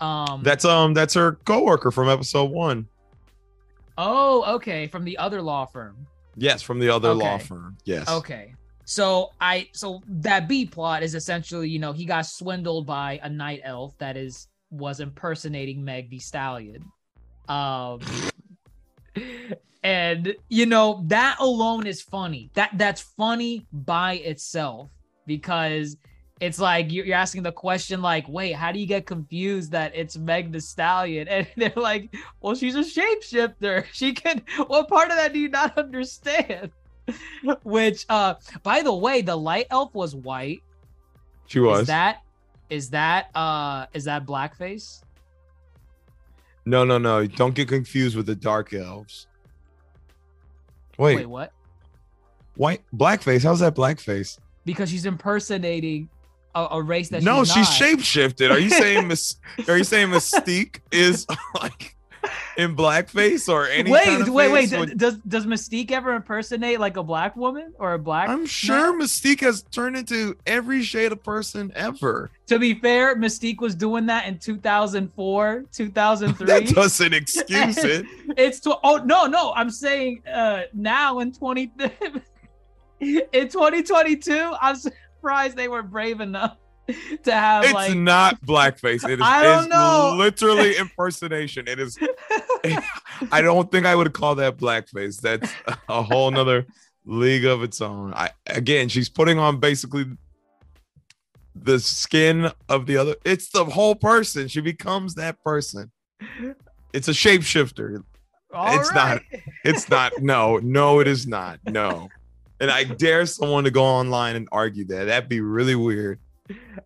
Um 0.00 0.42
That's 0.42 0.64
um 0.64 0.94
that's 0.94 1.14
her 1.14 1.32
coworker 1.44 1.90
from 1.90 2.08
episode 2.08 2.50
one. 2.50 2.86
Oh, 3.96 4.54
okay, 4.56 4.88
from 4.88 5.04
the 5.04 5.16
other 5.18 5.40
law 5.40 5.66
firm. 5.66 6.06
Yes, 6.36 6.62
from 6.62 6.80
the 6.80 6.90
other 6.90 7.14
law 7.14 7.38
firm. 7.38 7.76
Yes. 7.84 8.08
Okay. 8.08 8.54
So 8.86 9.30
I 9.40 9.68
so 9.72 10.02
that 10.08 10.48
B 10.48 10.66
plot 10.66 11.02
is 11.04 11.14
essentially, 11.14 11.68
you 11.68 11.78
know, 11.78 11.92
he 11.92 12.04
got 12.04 12.26
swindled 12.26 12.86
by 12.86 13.20
a 13.22 13.30
night 13.30 13.60
elf 13.62 13.96
that 13.98 14.16
is 14.16 14.48
was 14.74 15.00
impersonating 15.00 15.84
Meg 15.84 16.10
the 16.10 16.18
Stallion. 16.18 16.84
Um 17.48 18.00
and 19.82 20.34
you 20.48 20.66
know, 20.66 21.02
that 21.06 21.36
alone 21.40 21.86
is 21.86 22.02
funny. 22.02 22.50
That 22.54 22.70
that's 22.74 23.00
funny 23.00 23.66
by 23.72 24.14
itself 24.14 24.90
because 25.26 25.96
it's 26.40 26.58
like 26.58 26.90
you're 26.90 27.14
asking 27.14 27.42
the 27.42 27.52
question 27.52 28.02
like, 28.02 28.28
wait, 28.28 28.52
how 28.52 28.72
do 28.72 28.78
you 28.78 28.86
get 28.86 29.06
confused 29.06 29.70
that 29.72 29.92
it's 29.94 30.16
Meg 30.16 30.52
the 30.52 30.60
Stallion? 30.60 31.28
And 31.34 31.46
they're 31.56 31.72
like, 31.76 32.14
well, 32.40 32.54
she's 32.54 32.74
a 32.74 32.80
shapeshifter. 32.80 33.84
She 33.92 34.12
can 34.12 34.42
what 34.66 34.88
part 34.88 35.10
of 35.10 35.16
that 35.16 35.32
do 35.32 35.38
you 35.38 35.48
not 35.48 35.78
understand? 35.78 36.70
Which 37.62 38.06
uh 38.08 38.34
by 38.62 38.82
the 38.82 38.94
way, 38.94 39.22
the 39.22 39.36
light 39.36 39.66
elf 39.70 39.94
was 39.94 40.16
white. 40.16 40.62
She 41.46 41.60
was. 41.60 41.82
Is 41.82 41.86
that 41.88 42.23
is 42.70 42.90
that 42.90 43.28
uh 43.34 43.86
is 43.92 44.04
that 44.04 44.26
blackface? 44.26 45.02
no, 46.66 46.84
no, 46.84 46.98
no. 46.98 47.26
Don't 47.26 47.54
get 47.54 47.68
confused 47.68 48.16
with 48.16 48.26
the 48.26 48.34
dark 48.34 48.72
elves. 48.72 49.26
Wait, 50.96 51.16
Wait, 51.16 51.26
what? 51.26 51.52
white 52.56 52.82
blackface. 52.94 53.42
How's 53.42 53.60
that 53.60 53.74
blackface? 53.74 54.38
Because 54.64 54.90
she's 54.90 55.04
impersonating 55.06 56.08
a, 56.54 56.66
a 56.70 56.82
race 56.82 57.08
that 57.10 57.22
no, 57.22 57.44
she's, 57.44 57.54
she's 57.54 57.80
not. 57.80 57.98
shapeshifted. 57.98 58.50
Are 58.50 58.58
you 58.58 58.70
saying 58.70 59.08
Miss? 59.08 59.36
are 59.68 59.76
you 59.76 59.84
saying 59.84 60.08
Mystique 60.08 60.80
is 60.90 61.26
like? 61.60 61.96
In 62.56 62.76
blackface 62.76 63.48
or 63.48 63.66
any 63.66 63.90
wait, 63.90 64.04
kind 64.04 64.22
of 64.22 64.28
wait, 64.28 64.50
wait. 64.50 64.96
Does 64.96 65.16
does 65.18 65.46
Mystique 65.46 65.90
ever 65.90 66.14
impersonate 66.14 66.80
like 66.80 66.96
a 66.96 67.02
black 67.02 67.36
woman 67.36 67.72
or 67.78 67.94
a 67.94 67.98
black? 67.98 68.28
I'm 68.28 68.46
sure 68.46 68.98
Mystique 68.98 69.40
has 69.40 69.62
turned 69.62 69.96
into 69.96 70.36
every 70.46 70.82
shade 70.82 71.12
of 71.12 71.22
person 71.22 71.72
ever. 71.74 72.30
To 72.46 72.58
be 72.58 72.74
fair, 72.74 73.16
Mystique 73.16 73.60
was 73.60 73.74
doing 73.74 74.06
that 74.06 74.26
in 74.26 74.38
2004, 74.38 75.64
2003. 75.72 76.46
That 76.46 76.66
doesn't 76.68 77.14
excuse 77.14 77.78
it. 77.78 78.06
It's 78.36 78.58
to 78.60 78.76
oh 78.82 78.96
no 78.96 79.26
no 79.26 79.52
I'm 79.54 79.70
saying 79.70 80.22
uh 80.26 80.62
now 80.72 81.20
in 81.20 81.32
20 81.32 81.70
in 83.00 83.48
2022 83.48 84.54
I'm 84.60 84.76
surprised 84.76 85.56
they 85.56 85.68
were 85.68 85.82
brave 85.82 86.20
enough 86.20 86.56
to 87.24 87.32
have 87.32 87.64
It's 87.64 87.72
like 87.72 87.94
not 87.96 88.40
blackface. 88.42 89.08
It 89.08 89.20
is 89.20 89.20
I 89.26 89.42
don't 89.42 89.68
know. 89.68 90.14
literally 90.18 90.76
impersonation. 90.78 91.66
It 91.68 91.78
is. 91.80 91.98
I 93.32 93.40
don't 93.42 93.70
think 93.70 93.86
I 93.86 93.94
would 93.94 94.12
call 94.12 94.34
that 94.36 94.56
blackface. 94.58 95.20
That's 95.20 95.52
a 95.88 96.02
whole 96.02 96.30
nother 96.30 96.66
league 97.06 97.44
of 97.44 97.62
its 97.62 97.80
own. 97.80 98.12
I 98.14 98.30
again, 98.46 98.88
she's 98.88 99.08
putting 99.08 99.38
on 99.38 99.60
basically 99.60 100.04
the 101.54 101.78
skin 101.78 102.50
of 102.68 102.86
the 102.86 102.96
other. 102.96 103.14
It's 103.24 103.50
the 103.50 103.64
whole 103.64 103.94
person. 103.94 104.48
She 104.48 104.60
becomes 104.60 105.14
that 105.14 105.42
person. 105.42 105.90
It's 106.92 107.08
a 107.08 107.12
shapeshifter. 107.12 108.02
All 108.52 108.78
it's 108.78 108.92
not- 108.92 109.22
It's 109.64 109.88
not. 109.88 110.12
No, 110.20 110.58
no, 110.58 111.00
it 111.00 111.08
is 111.08 111.26
not. 111.26 111.60
No. 111.66 112.08
And 112.60 112.70
I 112.70 112.84
dare 112.84 113.26
someone 113.26 113.64
to 113.64 113.70
go 113.70 113.82
online 113.82 114.36
and 114.36 114.48
argue 114.52 114.84
that. 114.86 115.04
That'd 115.06 115.28
be 115.28 115.40
really 115.40 115.74
weird 115.74 116.20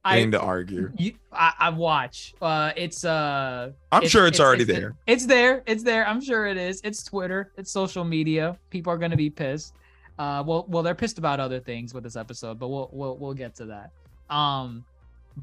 I, 0.05 0.25
to 0.25 0.41
argue. 0.41 0.93
you, 0.97 1.15
I 1.33 1.53
I 1.59 1.71
watch. 1.71 2.35
Uh, 2.41 2.73
it's 2.77 3.05
uh. 3.05 3.73
I'm 3.91 4.07
sure 4.07 4.27
it's, 4.27 4.39
already 4.41 4.63
it's- 4.63 4.79
there. 4.79 4.97
It's 5.07 5.27
there. 5.27 5.63
It's 5.67 5.83
there. 5.83 6.07
I'm 6.07 6.21
sure 6.21 6.47
it 6.47 6.57
is. 6.57 6.81
It's 6.85 7.03
Twitter. 7.03 7.53
It's 7.57 7.71
social 7.71 8.05
media. 8.05 8.57
People 8.71 8.93
are 8.93 8.99
gonna 8.99 9.17
be 9.17 9.31
pissed. 9.31 9.75
Uh, 10.19 10.43
well, 10.47 10.65
well, 10.69 10.83
they're 10.83 10.95
pissed 10.95 11.19
about 11.19 11.41
other 11.41 11.61
things 11.61 11.95
with 11.95 12.05
this 12.05 12.17
episode, 12.17 12.59
but 12.59 12.69
we'll 12.69 12.89
we'll 12.93 13.17
we'll 13.17 13.35
get 13.35 13.55
to 13.57 13.67
that. 13.67 13.91
Um, 14.35 14.85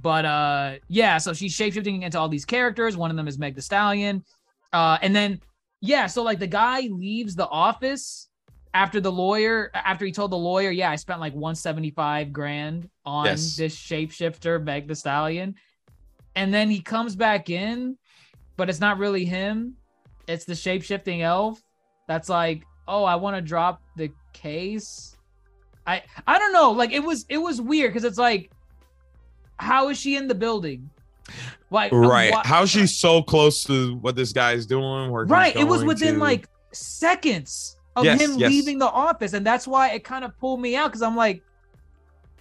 but 0.01 0.25
uh, 0.25 0.75
yeah. 0.87 1.17
So 1.17 1.33
she's 1.33 1.55
shapeshifting 1.55 2.03
into 2.03 2.17
all 2.19 2.29
these 2.29 2.45
characters. 2.45 2.95
One 2.95 3.11
of 3.11 3.17
them 3.17 3.27
is 3.27 3.37
Meg 3.37 3.55
The 3.55 3.61
Stallion. 3.61 4.23
Uh, 4.71 4.97
and 5.01 5.15
then 5.15 5.41
yeah. 5.81 6.07
So 6.07 6.23
like 6.23 6.39
the 6.39 6.47
guy 6.47 6.81
leaves 6.91 7.35
the 7.35 7.47
office 7.47 8.29
after 8.75 8.99
the 8.99 9.11
lawyer 9.11 9.71
after 9.73 10.05
he 10.05 10.11
told 10.11 10.31
the 10.31 10.37
lawyer, 10.37 10.69
yeah, 10.69 10.91
I 10.91 10.97
spent 10.97 11.19
like 11.21 11.33
175 11.33 12.31
grand 12.33 12.89
on 13.05 13.25
Yes. 13.25 13.55
this 13.55 13.75
shapeshifter, 13.75 14.61
Meg 14.61 14.87
The 14.87 14.95
Stallion. 14.95 15.55
And 16.35 16.53
then 16.53 16.69
he 16.69 16.81
comes 16.81 17.15
back 17.15 17.49
in, 17.49 17.97
but 18.57 18.69
it's 18.69 18.81
not 18.81 18.97
really 18.97 19.23
him. 19.23 19.75
It's 20.27 20.43
the 20.43 20.55
shape 20.55 20.83
shifting 20.83 21.21
elf. 21.21 21.61
That's 22.09 22.27
like, 22.27 22.63
oh, 22.87 23.05
I 23.05 23.15
want 23.15 23.37
to 23.37 23.41
drop 23.41 23.81
the 23.95 24.11
case. 24.33 25.15
I 25.87 26.03
I 26.27 26.37
don't 26.37 26.51
know. 26.51 26.71
Like 26.71 26.91
it 26.91 26.99
was 27.03 27.25
it 27.29 27.37
was 27.37 27.61
weird 27.61 27.91
because 27.93 28.03
it's 28.03 28.17
like, 28.17 28.51
how 29.57 29.87
is 29.89 29.97
she 29.97 30.17
in 30.17 30.27
the 30.27 30.35
building? 30.35 30.89
Like 31.71 31.93
uh, 31.93 31.97
Right. 31.97 32.31
wha- 32.33 32.41
How 32.43 32.65
she's 32.65 32.95
so 32.97 33.21
close 33.23 33.63
to 33.65 33.95
what 33.97 34.15
this 34.17 34.33
guy's 34.33 34.65
doing? 34.65 35.11
Right. 35.11 35.55
It 35.55 35.63
was 35.67 35.83
within 35.85 36.15
to- 36.15 36.19
like 36.19 36.49
seconds 36.73 37.77
of 37.95 38.05
Yes, 38.05 38.21
him 38.21 38.37
yes. 38.37 38.49
leaving 38.49 38.77
the 38.79 38.89
office, 38.89 39.33
and 39.33 39.45
that's 39.45 39.67
why 39.67 39.91
it 39.91 40.03
kind 40.03 40.25
of 40.25 40.37
pulled 40.39 40.61
me 40.61 40.75
out 40.75 40.87
because 40.87 41.01
I'm 41.01 41.15
like, 41.15 41.43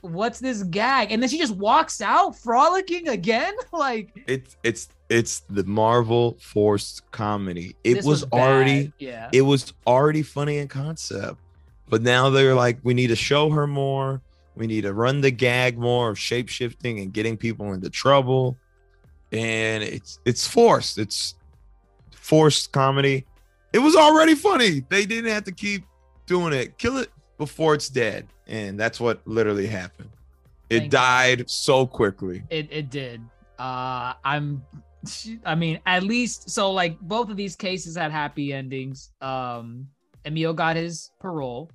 what's 0.04 0.38
this 0.38 0.62
gag? 0.64 1.10
And 1.10 1.22
then 1.22 1.28
she 1.28 1.38
just 1.38 1.56
walks 1.56 2.00
out 2.00 2.36
frolicking 2.36 3.08
again. 3.08 3.54
Like 3.72 4.24
it's 4.28 4.56
it's 4.62 4.88
it's 5.08 5.40
the 5.50 5.64
Marvel 5.64 6.36
forced 6.40 7.10
comedy. 7.10 7.74
It 7.82 7.94
this 7.94 8.04
was, 8.04 8.24
already 8.32 8.92
yeah. 8.98 9.28
it 9.32 9.42
was 9.42 9.72
already 9.86 10.22
funny 10.22 10.58
in 10.58 10.68
concept, 10.68 11.40
but 11.88 12.02
now 12.02 12.30
they're 12.30 12.54
like, 12.54 12.78
we 12.84 12.94
need 12.94 13.08
to 13.08 13.16
show 13.16 13.50
her 13.50 13.66
more. 13.66 14.22
We 14.54 14.68
need 14.68 14.82
to 14.82 14.94
run 14.94 15.20
the 15.20 15.32
gag 15.32 15.76
more 15.76 16.10
of 16.10 16.18
shape 16.18 16.48
shifting 16.48 17.00
and 17.00 17.12
getting 17.12 17.36
people 17.36 17.72
into 17.72 17.90
trouble, 17.90 18.56
and 19.32 19.82
it's 19.82 20.20
it's 20.24 20.46
forced. 20.46 20.98
It's 20.98 21.34
forced 22.12 22.70
comedy. 22.70 23.26
It 23.74 23.80
was 23.80 23.96
already 23.96 24.34
funny. 24.36 24.84
They 24.88 25.04
didn't 25.04 25.30
have 25.32 25.44
to 25.44 25.52
keep 25.52 25.84
doing 26.26 26.52
it. 26.54 26.78
Kill 26.78 26.96
it 26.98 27.10
before 27.38 27.74
it's 27.74 27.88
dead, 27.88 28.28
and 28.46 28.78
that's 28.78 29.00
what 29.00 29.20
literally 29.26 29.66
happened. 29.66 30.10
It 30.70 30.78
Thank 30.78 30.92
died 30.92 31.50
so 31.50 31.84
quickly. 31.86 32.42
It 32.50 32.68
it 32.70 32.88
did. 32.90 33.20
Uh 33.58 34.14
I'm 34.24 34.62
I 35.44 35.54
mean, 35.54 35.78
at 35.86 36.02
least 36.04 36.48
so 36.48 36.70
like 36.72 36.98
both 37.00 37.28
of 37.30 37.36
these 37.36 37.54
cases 37.56 37.96
had 37.96 38.10
happy 38.12 38.52
endings. 38.52 39.10
Um 39.20 39.88
Emil 40.24 40.54
got 40.54 40.76
his 40.76 41.10
parole. 41.20 41.70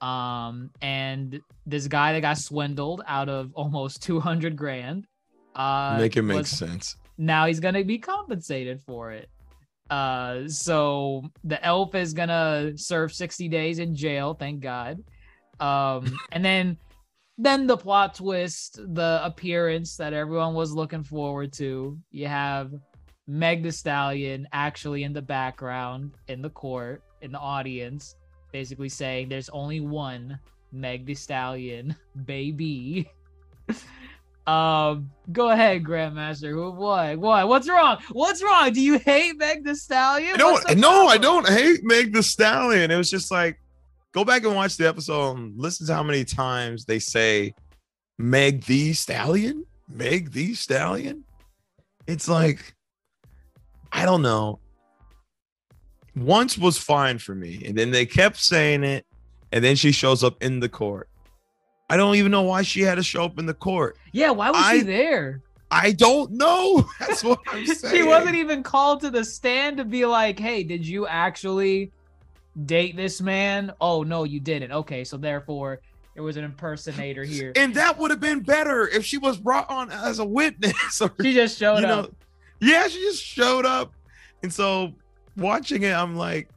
Um 0.00 0.70
and 0.80 1.40
this 1.66 1.88
guy 1.88 2.12
that 2.12 2.20
got 2.20 2.38
swindled 2.38 3.02
out 3.06 3.28
of 3.28 3.50
almost 3.54 4.02
200 4.08 4.56
grand 4.56 5.06
uh 5.56 5.96
Make 5.98 6.16
it 6.16 6.22
make 6.22 6.36
was- 6.38 6.50
sense. 6.50 6.96
now 7.18 7.46
he's 7.46 7.60
gonna 7.60 7.82
be 7.84 7.98
compensated 7.98 8.80
for 8.82 9.10
it. 9.10 9.28
Uh, 9.90 10.46
so 10.46 11.22
the 11.44 11.62
elf 11.64 11.94
is 11.94 12.14
gonna 12.14 12.72
serve 12.76 13.12
60 13.12 13.48
days 13.48 13.80
in 13.80 13.94
jail, 13.94 14.34
thank 14.34 14.60
God. 14.60 15.02
Um, 15.58 16.16
and 16.32 16.44
then 16.44 16.78
then 17.36 17.66
the 17.66 17.76
plot 17.76 18.14
twist, 18.14 18.78
the 18.94 19.20
appearance 19.24 19.96
that 19.96 20.12
everyone 20.12 20.54
was 20.54 20.72
looking 20.72 21.02
forward 21.02 21.52
to. 21.54 21.98
You 22.10 22.26
have 22.26 22.72
Meg 23.26 23.62
the 23.62 23.72
Stallion 23.72 24.46
actually 24.52 25.04
in 25.04 25.12
the 25.12 25.22
background, 25.22 26.12
in 26.28 26.42
the 26.42 26.50
court, 26.50 27.02
in 27.22 27.32
the 27.32 27.38
audience, 27.38 28.16
basically 28.52 28.90
saying 28.90 29.28
there's 29.28 29.48
only 29.48 29.80
one 29.80 30.38
Meg 30.70 31.06
the 31.06 31.14
Stallion, 31.14 31.96
baby. 32.24 33.10
Um, 34.46 35.10
go 35.30 35.50
ahead, 35.50 35.84
Grandmaster. 35.84 36.50
Who 36.50 36.70
what? 36.72 37.18
What? 37.18 37.48
What's 37.48 37.68
wrong? 37.68 37.98
What's 38.10 38.42
wrong? 38.42 38.72
Do 38.72 38.80
you 38.80 38.98
hate 38.98 39.38
Meg 39.38 39.64
the 39.64 39.76
Stallion? 39.76 40.34
I 40.34 40.38
don't. 40.38 40.78
No, 40.78 41.06
I 41.06 41.18
don't 41.18 41.48
hate 41.48 41.84
Meg 41.84 42.12
the 42.12 42.22
Stallion. 42.22 42.90
It 42.90 42.96
was 42.96 43.10
just 43.10 43.30
like, 43.30 43.60
go 44.12 44.24
back 44.24 44.44
and 44.44 44.56
watch 44.56 44.76
the 44.76 44.88
episode 44.88 45.36
and 45.36 45.58
listen 45.58 45.86
to 45.86 45.94
how 45.94 46.02
many 46.02 46.24
times 46.24 46.84
they 46.84 46.98
say 46.98 47.54
Meg 48.18 48.64
the 48.64 48.92
Stallion, 48.92 49.66
Meg 49.88 50.32
the 50.32 50.54
Stallion. 50.54 51.24
It's 52.06 52.28
like, 52.28 52.74
I 53.92 54.04
don't 54.04 54.22
know. 54.22 54.58
Once 56.16 56.58
was 56.58 56.76
fine 56.76 57.18
for 57.18 57.34
me, 57.34 57.62
and 57.66 57.78
then 57.78 57.92
they 57.92 58.04
kept 58.06 58.36
saying 58.38 58.82
it, 58.84 59.06
and 59.52 59.62
then 59.62 59.76
she 59.76 59.92
shows 59.92 60.24
up 60.24 60.42
in 60.42 60.58
the 60.58 60.68
court. 60.68 61.08
I 61.90 61.96
don't 61.96 62.14
even 62.16 62.30
know 62.30 62.42
why 62.42 62.62
she 62.62 62.80
had 62.82 62.94
to 62.94 63.02
show 63.02 63.24
up 63.24 63.38
in 63.38 63.46
the 63.46 63.54
court. 63.54 63.98
Yeah, 64.12 64.30
why 64.30 64.50
was 64.50 64.62
I- 64.64 64.78
she 64.78 64.82
there? 64.84 65.42
I 65.72 65.92
don't 65.92 66.32
know. 66.32 66.88
That's 66.98 67.22
what 67.22 67.38
I'm 67.46 67.64
saying. 67.66 67.94
she 67.94 68.02
wasn't 68.02 68.34
even 68.34 68.62
called 68.64 69.00
to 69.02 69.10
the 69.10 69.24
stand 69.24 69.76
to 69.76 69.84
be 69.84 70.04
like, 70.04 70.38
"Hey, 70.38 70.64
did 70.64 70.84
you 70.86 71.06
actually 71.06 71.92
date 72.66 72.96
this 72.96 73.20
man?" 73.20 73.72
Oh 73.80 74.02
no, 74.02 74.24
you 74.24 74.40
didn't. 74.40 74.72
Okay, 74.72 75.04
so 75.04 75.16
therefore 75.16 75.80
there 76.14 76.24
was 76.24 76.36
an 76.36 76.42
impersonator 76.44 77.22
here. 77.22 77.52
And 77.54 77.72
that 77.74 77.98
would 77.98 78.10
have 78.10 78.18
been 78.18 78.40
better 78.40 78.88
if 78.88 79.04
she 79.04 79.16
was 79.18 79.36
brought 79.36 79.70
on 79.70 79.92
as 79.92 80.18
a 80.18 80.24
witness. 80.24 81.00
Or, 81.00 81.12
She 81.22 81.32
just 81.34 81.56
showed 81.56 81.76
you 81.78 81.86
know, 81.86 82.00
up. 82.00 82.14
yeah, 82.60 82.88
she 82.88 82.98
just 83.02 83.22
showed 83.22 83.64
up. 83.64 83.92
And 84.42 84.52
so 84.52 84.92
watching 85.36 85.84
it, 85.84 85.92
I'm 85.94 86.16
like, 86.16 86.48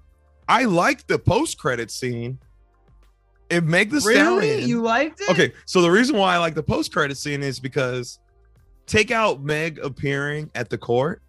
I 0.49 0.63
like 0.65 1.05
the 1.05 1.19
post 1.19 1.59
credit 1.59 1.91
scene. 1.91 2.39
It 3.53 3.63
make 3.63 3.89
the 3.89 3.99
Really? 4.01 4.15
stallion. 4.15 4.67
You 4.69 4.81
liked 4.81 5.21
it? 5.21 5.29
okay, 5.29 5.53
so 5.65 5.81
the 5.81 5.91
reason 5.91 6.17
why 6.17 6.35
I 6.35 6.37
like 6.37 6.55
the 6.55 6.63
post 6.63 6.91
credit 6.93 7.17
scene 7.17 7.43
is 7.43 7.59
because 7.59 8.19
take 8.87 9.11
out 9.11 9.41
Meg 9.43 9.79
appearing 9.79 10.49
at 10.55 10.69
the 10.69 10.77
court 10.77 11.21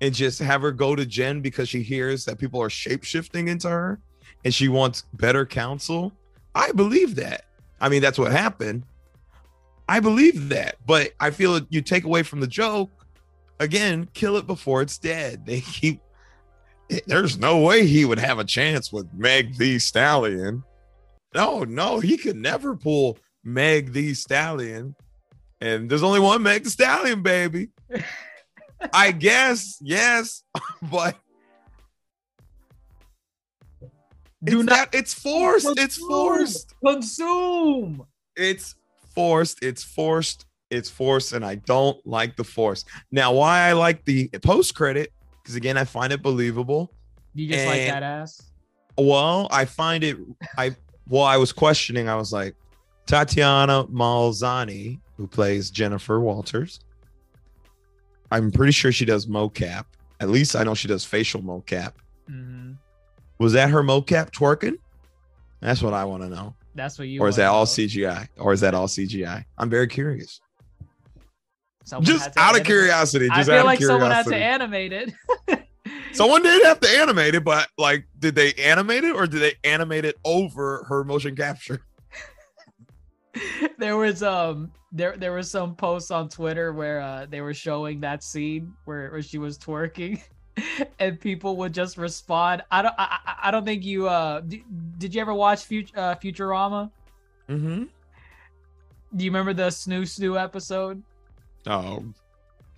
and 0.00 0.14
just 0.14 0.38
have 0.40 0.62
her 0.62 0.70
go 0.72 0.94
to 0.94 1.04
Jen 1.06 1.40
because 1.40 1.68
she 1.68 1.82
hears 1.82 2.24
that 2.26 2.38
people 2.38 2.60
are 2.62 2.70
shape 2.70 3.02
shifting 3.04 3.48
into 3.48 3.68
her 3.68 3.98
and 4.44 4.54
she 4.54 4.68
wants 4.68 5.04
better 5.14 5.44
counsel. 5.44 6.12
I 6.54 6.70
believe 6.72 7.14
that. 7.16 7.44
I 7.80 7.88
mean, 7.88 8.02
that's 8.02 8.18
what 8.18 8.30
happened. 8.32 8.84
I 9.88 10.00
believe 10.00 10.50
that, 10.50 10.76
but 10.86 11.12
I 11.18 11.30
feel 11.30 11.60
you 11.70 11.80
take 11.82 12.04
away 12.04 12.22
from 12.22 12.40
the 12.40 12.46
joke. 12.46 12.90
Again, 13.60 14.08
kill 14.14 14.36
it 14.36 14.46
before 14.46 14.82
it's 14.82 14.98
dead. 14.98 15.42
They 15.46 15.60
keep. 15.62 16.00
There's 17.06 17.36
no 17.38 17.58
way 17.58 17.86
he 17.86 18.04
would 18.04 18.18
have 18.18 18.38
a 18.38 18.44
chance 18.44 18.92
with 18.92 19.06
Meg 19.14 19.56
the 19.58 19.78
Stallion. 19.78 20.62
No, 21.34 21.64
no, 21.64 22.00
he 22.00 22.16
could 22.16 22.36
never 22.36 22.76
pull 22.76 23.18
Meg 23.44 23.92
the 23.92 24.14
Stallion. 24.14 24.94
And 25.60 25.90
there's 25.90 26.02
only 26.02 26.20
one 26.20 26.42
Meg 26.42 26.64
the 26.64 26.70
Stallion, 26.70 27.22
baby. 27.22 27.70
I 28.92 29.10
guess, 29.12 29.78
yes, 29.80 30.44
but 30.82 31.16
Do 34.44 34.60
it's 34.60 34.68
not 34.68 34.78
not, 34.78 34.94
it's 34.94 35.14
forced. 35.14 35.78
It's 35.78 35.96
forced. 35.96 36.74
consume. 36.84 38.06
It's 38.36 38.76
forced. 39.14 39.62
It's 39.62 39.82
forced. 39.82 40.46
It's 40.70 40.88
forced. 40.88 41.32
And 41.32 41.44
I 41.44 41.56
don't 41.56 41.98
like 42.06 42.36
the 42.36 42.44
force. 42.44 42.84
Now, 43.10 43.32
why 43.32 43.60
I 43.68 43.72
like 43.72 44.04
the 44.04 44.28
post 44.42 44.74
credit, 44.76 45.12
because 45.42 45.56
again, 45.56 45.76
I 45.76 45.84
find 45.84 46.12
it 46.12 46.22
believable. 46.22 46.92
You 47.34 47.48
just 47.48 47.66
like 47.66 47.86
that 47.86 48.02
ass? 48.02 48.40
Well, 48.96 49.48
I 49.50 49.64
find 49.64 50.04
it. 50.04 50.16
I 50.56 50.76
well, 51.08 51.22
I 51.24 51.36
was 51.36 51.52
questioning. 51.52 52.08
I 52.08 52.16
was 52.16 52.32
like, 52.32 52.54
Tatiana 53.06 53.84
Maslany, 53.84 55.00
who 55.16 55.26
plays 55.26 55.70
Jennifer 55.70 56.20
Walters. 56.20 56.80
I'm 58.30 58.50
pretty 58.50 58.72
sure 58.72 58.92
she 58.92 59.04
does 59.04 59.26
mocap. 59.26 59.84
At 60.20 60.28
least 60.28 60.54
I 60.56 60.64
know 60.64 60.74
she 60.74 60.88
does 60.88 61.04
facial 61.04 61.40
mocap. 61.42 61.92
hmm 62.28 62.72
Was 63.38 63.52
that 63.54 63.70
her 63.70 63.82
mocap 63.82 64.30
twerking? 64.30 64.74
That's 65.60 65.82
what 65.82 65.94
I 65.94 66.04
want 66.04 66.22
to 66.24 66.28
know. 66.28 66.54
That's 66.74 66.98
what 66.98 67.08
you. 67.08 67.20
Or 67.20 67.28
is 67.28 67.36
that 67.36 67.46
all 67.46 67.62
know. 67.62 67.66
CGI? 67.66 68.28
Or 68.38 68.52
is 68.52 68.60
that 68.60 68.74
all 68.74 68.86
CGI? 68.86 69.44
I'm 69.56 69.70
very 69.70 69.86
curious. 69.88 70.40
Someone 71.84 72.04
just 72.04 72.28
out 72.36 72.36
of 72.36 72.40
animate- 72.56 72.66
curiosity. 72.66 73.28
I 73.30 73.36
Just 73.36 73.48
feel 73.48 73.58
out 73.60 73.64
like 73.64 73.80
someone 73.80 74.10
had 74.10 74.26
to 74.26 74.36
animate 74.36 74.92
it. 74.92 75.14
Someone 76.12 76.42
did 76.42 76.62
have 76.64 76.80
to 76.80 76.88
animate 76.88 77.34
it, 77.34 77.44
but 77.44 77.68
like, 77.78 78.06
did 78.18 78.34
they 78.34 78.52
animate 78.54 79.04
it 79.04 79.14
or 79.14 79.26
did 79.26 79.40
they 79.40 79.54
animate 79.62 80.04
it 80.04 80.16
over 80.24 80.84
her 80.88 81.04
motion 81.04 81.36
capture? 81.36 81.82
there 83.78 83.96
was 83.96 84.22
um 84.22 84.72
there 84.90 85.16
there 85.16 85.32
was 85.32 85.50
some 85.50 85.74
posts 85.76 86.10
on 86.10 86.28
Twitter 86.28 86.72
where 86.72 87.00
uh 87.00 87.26
they 87.28 87.40
were 87.40 87.54
showing 87.54 88.00
that 88.00 88.22
scene 88.24 88.72
where, 88.84 89.10
where 89.10 89.22
she 89.22 89.38
was 89.38 89.58
twerking 89.58 90.20
and 90.98 91.20
people 91.20 91.56
would 91.56 91.72
just 91.72 91.98
respond. 91.98 92.62
I 92.70 92.82
don't 92.82 92.94
I, 92.98 93.18
I- 93.44 93.50
don't 93.50 93.64
think 93.64 93.84
you 93.84 94.08
uh 94.08 94.40
d- 94.40 94.64
did 94.96 95.14
you 95.14 95.20
ever 95.20 95.34
watch 95.34 95.64
Fut- 95.64 95.96
uh, 95.96 96.14
Futurama? 96.16 96.90
Mm-hmm. 97.48 97.84
Do 99.16 99.24
you 99.24 99.30
remember 99.30 99.54
the 99.54 99.68
Snu 99.68 100.02
Snu 100.02 100.42
episode? 100.42 101.02
Oh, 101.66 102.04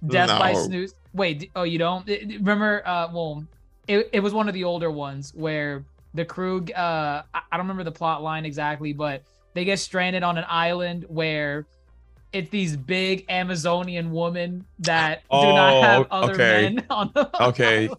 Death 0.06 0.28
by 0.28 0.52
No. 0.52 0.66
Wait, 1.12 1.50
oh 1.56 1.62
you 1.64 1.78
don't 1.78 2.06
remember? 2.06 2.82
Uh, 2.86 3.08
well, 3.12 3.44
it, 3.88 4.08
it 4.12 4.20
was 4.20 4.32
one 4.32 4.48
of 4.48 4.54
the 4.54 4.64
older 4.64 4.90
ones 4.90 5.32
where 5.34 5.84
the 6.14 6.24
crew. 6.24 6.64
Uh, 6.76 7.22
I, 7.34 7.40
I 7.50 7.56
don't 7.56 7.66
remember 7.66 7.84
the 7.84 7.92
plot 7.92 8.22
line 8.22 8.44
exactly, 8.44 8.92
but 8.92 9.22
they 9.54 9.64
get 9.64 9.78
stranded 9.78 10.22
on 10.22 10.38
an 10.38 10.44
island 10.48 11.04
where 11.08 11.66
it's 12.32 12.48
these 12.50 12.76
big 12.76 13.24
Amazonian 13.28 14.12
women 14.12 14.64
that 14.78 15.22
do 15.30 15.36
not 15.36 15.74
Oh, 15.74 15.82
have 15.82 16.06
other 16.12 16.34
okay. 16.34 16.74
men 16.74 16.86
on 16.90 17.10
the. 17.14 17.28
Okay. 17.40 17.88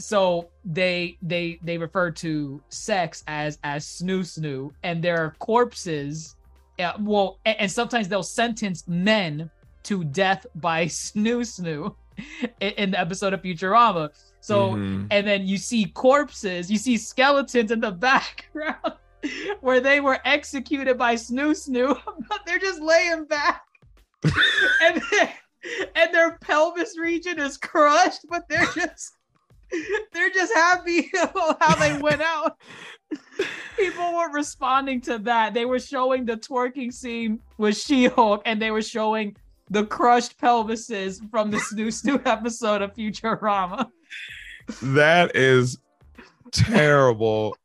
So 0.00 0.48
they 0.64 1.16
they 1.22 1.60
they 1.62 1.78
refer 1.78 2.10
to 2.10 2.60
sex 2.68 3.22
as 3.28 3.58
as 3.62 3.84
snu 3.86 4.20
snu, 4.20 4.72
and 4.82 5.00
there 5.02 5.18
are 5.18 5.36
corpses. 5.38 6.34
Yeah, 6.78 6.94
well, 6.98 7.38
and, 7.46 7.60
and 7.60 7.70
sometimes 7.70 8.08
they'll 8.08 8.24
sentence 8.24 8.82
men 8.88 9.48
to 9.84 10.04
death 10.04 10.46
by 10.56 10.86
snu 11.00 11.40
snu 11.40 11.94
in, 12.60 12.70
in 12.72 12.90
the 12.92 12.98
episode 13.00 13.32
of 13.32 13.42
Futurama. 13.42 14.10
So 14.40 14.72
Mhm. 14.72 15.06
and 15.10 15.26
then 15.26 15.46
you 15.46 15.56
see 15.58 15.86
corpses, 15.86 16.70
you 16.70 16.78
see 16.78 16.96
skeletons 16.98 17.70
in 17.70 17.80
the 17.80 17.90
background 18.08 18.94
where 19.60 19.80
they 19.80 20.00
were 20.00 20.18
executed 20.26 20.98
by 20.98 21.14
Snu 21.14 21.52
Snu, 21.52 21.98
but 22.28 22.40
they're 22.46 22.58
just 22.58 22.80
laying 22.82 23.24
back. 23.24 23.62
and 24.82 25.00
and 25.96 26.12
their 26.14 26.36
pelvis 26.38 26.98
region 26.98 27.38
is 27.38 27.56
crushed, 27.56 28.26
but 28.28 28.42
they're 28.50 28.66
just 28.74 29.16
they're 30.12 30.30
just 30.30 30.52
happy 30.54 31.10
about 31.22 31.56
how 31.62 31.74
they 31.76 31.98
went 32.00 32.20
out. 32.22 32.58
People 33.76 34.14
were 34.14 34.30
responding 34.30 35.00
to 35.02 35.18
that. 35.20 35.52
They 35.54 35.64
were 35.64 35.80
showing 35.80 36.24
the 36.26 36.36
twerking 36.36 36.92
scene 36.92 37.40
with 37.58 37.76
She-Hulk, 37.76 38.42
and 38.44 38.60
they 38.62 38.70
were 38.70 38.82
showing 38.82 39.36
the 39.70 39.84
crushed 39.84 40.38
pelvises 40.38 41.20
from 41.30 41.50
the 41.50 41.56
Snu 41.58 41.86
Snu 41.88 42.24
episode 42.26 42.82
of 42.82 42.94
Futurama. 42.94 43.88
that 44.82 45.34
is 45.34 45.78
terrible. 46.52 47.56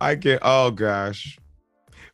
I 0.00 0.14
get. 0.14 0.40
Oh 0.42 0.70
gosh. 0.70 1.38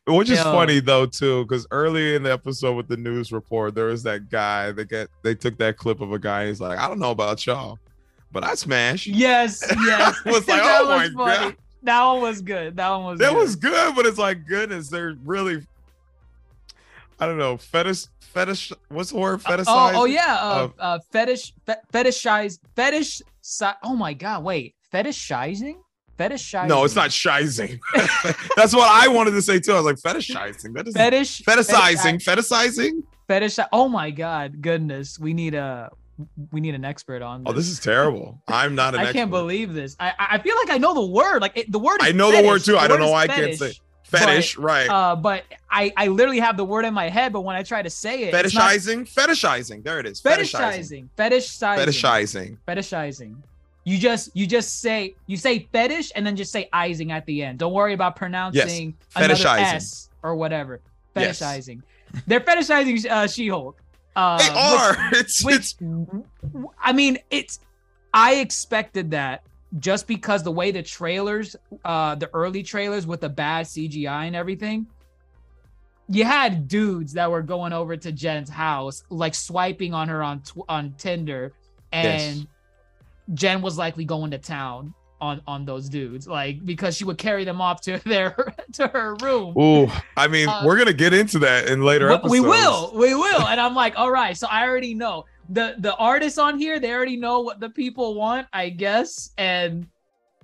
Which 0.06 0.28
is 0.28 0.38
Yo. 0.38 0.44
funny 0.44 0.80
though 0.80 1.06
too, 1.06 1.44
because 1.44 1.66
early 1.70 2.14
in 2.14 2.22
the 2.22 2.32
episode 2.32 2.74
with 2.74 2.88
the 2.88 2.96
news 2.96 3.32
report, 3.32 3.74
there 3.74 3.86
was 3.86 4.02
that 4.02 4.28
guy 4.30 4.70
that 4.72 4.88
get 4.90 5.08
they 5.22 5.34
took 5.34 5.56
that 5.58 5.76
clip 5.78 6.00
of 6.00 6.12
a 6.12 6.18
guy. 6.18 6.46
He's 6.46 6.60
like, 6.60 6.78
I 6.78 6.88
don't 6.88 6.98
know 6.98 7.10
about 7.10 7.44
y'all, 7.46 7.78
but 8.30 8.44
I 8.44 8.54
smash. 8.54 9.06
Yes, 9.06 9.64
yes. 9.86 10.14
Was 10.26 10.34
like, 10.48 10.62
That 10.62 10.80
oh 10.82 10.88
my 10.88 11.08
funny. 11.08 11.14
God. 11.50 11.56
That 11.82 12.02
one 12.04 12.22
was 12.22 12.40
good. 12.42 12.76
That 12.76 12.90
one 12.90 13.04
was 13.04 13.18
That 13.18 13.30
good. 13.32 13.38
was 13.38 13.56
good, 13.56 13.94
but 13.96 14.06
it's 14.06 14.18
like 14.18 14.46
goodness, 14.46 14.88
they're 14.88 15.16
really. 15.24 15.66
I 17.20 17.26
don't 17.26 17.38
know, 17.38 17.56
fetish, 17.56 18.06
fetish. 18.34 18.72
What's 18.88 19.10
the 19.10 19.16
word? 19.18 19.40
Fetishize. 19.40 19.64
Oh, 19.68 19.92
oh 20.02 20.04
yeah, 20.04 20.36
uh, 20.40 20.64
of- 20.64 20.74
uh, 20.78 20.98
fetish, 21.12 21.52
fe- 21.66 21.76
fetishize, 21.92 22.58
fetish. 22.76 23.22
Si- 23.40 23.64
oh 23.82 23.94
my 23.96 24.12
god, 24.14 24.42
wait, 24.44 24.74
fetishizing, 24.92 25.74
fetishizing. 26.18 26.68
No, 26.68 26.84
it's 26.84 26.94
not 26.96 27.10
shizing. 27.10 27.78
That's 28.56 28.74
what 28.74 28.88
I 28.90 29.08
wanted 29.08 29.32
to 29.32 29.42
say 29.42 29.60
too. 29.60 29.72
I 29.72 29.80
was 29.80 29.84
like 29.86 29.96
fetishizing. 29.96 30.74
That 30.74 30.86
is 30.88 30.94
fetish. 30.94 31.42
fetishizing. 31.42 32.22
Fetishizing. 32.24 32.90
Fetish. 33.28 33.58
Oh 33.72 33.88
my 33.88 34.10
god, 34.10 34.60
goodness, 34.60 35.18
we 35.18 35.32
need 35.32 35.54
a, 35.54 35.90
we 36.52 36.60
need 36.60 36.74
an 36.74 36.84
expert 36.84 37.22
on. 37.22 37.44
This. 37.44 37.50
Oh, 37.50 37.52
this 37.54 37.68
is 37.68 37.78
terrible. 37.80 38.42
I'm 38.48 38.74
not 38.74 38.94
an 38.94 39.00
I 39.00 39.02
expert. 39.04 39.14
can't 39.18 39.30
believe 39.30 39.72
this. 39.74 39.96
I, 39.98 40.12
I 40.18 40.38
feel 40.38 40.56
like 40.56 40.70
I 40.70 40.78
know 40.78 40.94
the 40.94 41.06
word. 41.06 41.40
Like 41.40 41.56
it, 41.56 41.70
the 41.72 41.78
word. 41.78 42.00
Is 42.02 42.08
I 42.08 42.12
know 42.12 42.30
the 42.30 42.38
word 42.46 42.60
fetish. 42.62 42.66
too. 42.66 42.76
I 42.78 42.88
don't 42.88 43.00
know 43.00 43.10
why 43.10 43.22
I 43.22 43.26
can't 43.28 43.54
say- 43.58 43.72
fetish. 44.18 44.54
Fetish, 44.54 44.58
right? 44.58 44.88
Uh, 44.88 45.16
but 45.16 45.44
I 45.70 45.92
I 45.96 46.08
literally 46.08 46.40
have 46.40 46.56
the 46.56 46.64
word 46.64 46.84
in 46.84 46.94
my 46.94 47.08
head, 47.08 47.32
but 47.32 47.42
when 47.42 47.56
I 47.56 47.62
try 47.62 47.82
to 47.82 47.90
say 47.90 48.24
it, 48.24 48.34
it's 48.34 48.54
not- 48.54 48.70
fetishizing. 48.72 49.12
Fetishizing. 49.12 49.82
There 49.84 49.98
it 50.00 50.06
is. 50.06 50.20
Fetishizing. 50.22 51.08
fetishizing, 51.16 51.78
fetishizing, 51.78 51.78
Fetishizing. 51.86 52.56
fetishizing. 52.68 53.34
You 53.84 53.98
just 53.98 54.30
you 54.34 54.46
just 54.46 54.80
say 54.80 55.14
you 55.26 55.36
say 55.36 55.68
fetish 55.72 56.10
and 56.16 56.26
then 56.26 56.36
just 56.36 56.50
say 56.52 56.68
izing 56.72 57.10
at 57.10 57.26
the 57.26 57.42
end. 57.42 57.58
Don't 57.58 57.72
worry 57.74 57.92
about 57.92 58.16
pronouncing 58.16 58.94
another 59.14 59.34
Fetishizing. 59.34 59.74
s 59.74 60.08
or 60.22 60.34
whatever. 60.36 60.80
Yes. 61.16 61.38
Fetishizing. 61.40 61.82
They're 62.26 62.40
fetishizing 62.40 63.04
uh, 63.10 63.26
She-Hulk. 63.26 63.76
Uh, 64.16 64.38
They 64.38 64.48
are. 64.58 64.96
it's 65.12 65.44
Which, 65.44 65.54
it's 65.56 65.76
I 66.80 66.92
mean, 66.92 67.18
it's. 67.30 67.58
I 68.14 68.36
expected 68.36 69.10
that 69.10 69.42
just 69.78 70.06
because 70.06 70.42
the 70.42 70.50
way 70.52 70.70
the 70.70 70.82
trailers, 70.82 71.56
uh, 71.84 72.14
the 72.14 72.30
early 72.34 72.62
trailers 72.62 73.06
with 73.06 73.20
the 73.20 73.28
bad 73.28 73.66
CGI 73.66 74.26
and 74.26 74.36
everything. 74.36 74.86
You 76.08 76.24
had 76.24 76.68
dudes 76.68 77.14
that 77.14 77.30
were 77.30 77.40
going 77.42 77.72
over 77.72 77.96
to 77.96 78.12
Jen's 78.12 78.50
house, 78.50 79.04
like 79.08 79.34
swiping 79.34 79.94
on 79.94 80.08
her 80.08 80.22
on 80.22 80.40
tw- 80.40 80.64
on 80.68 80.94
Tinder, 80.98 81.52
and 81.92 82.36
Yes. 82.36 82.46
Jen 83.32 83.62
was 83.62 83.78
likely 83.78 84.04
going 84.04 84.30
to 84.32 84.38
town 84.38 84.92
on 85.20 85.40
on 85.46 85.64
those 85.64 85.88
dudes, 85.88 86.28
like 86.28 86.62
because 86.66 86.94
she 86.94 87.04
would 87.04 87.16
carry 87.16 87.44
them 87.44 87.58
off 87.62 87.80
to 87.82 87.98
their 88.04 88.52
to 88.74 88.86
her 88.88 89.16
room. 89.22 89.56
Ooh, 89.58 89.90
I 90.14 90.28
mean, 90.28 90.46
Uh, 90.46 90.62
we're 90.66 90.76
gonna 90.76 90.92
get 90.92 91.14
into 91.14 91.38
that 91.38 91.68
in 91.70 91.80
later 91.82 92.10
episodes. 92.10 92.32
we 92.32 92.40
will, 92.40 92.92
we 92.94 93.14
will, 93.14 93.40
and 93.46 93.58
I'm 93.58 93.74
like, 93.74 93.94
all 93.96 94.10
right. 94.10 94.36
So 94.36 94.46
I 94.50 94.68
already 94.68 94.92
know 94.94 95.24
the 95.48 95.74
the 95.78 95.94
artists 95.96 96.38
on 96.38 96.58
here. 96.58 96.78
They 96.80 96.92
already 96.92 97.16
know 97.16 97.40
what 97.40 97.60
the 97.60 97.70
people 97.70 98.14
want, 98.14 98.46
I 98.52 98.70
guess, 98.70 99.30
and 99.38 99.86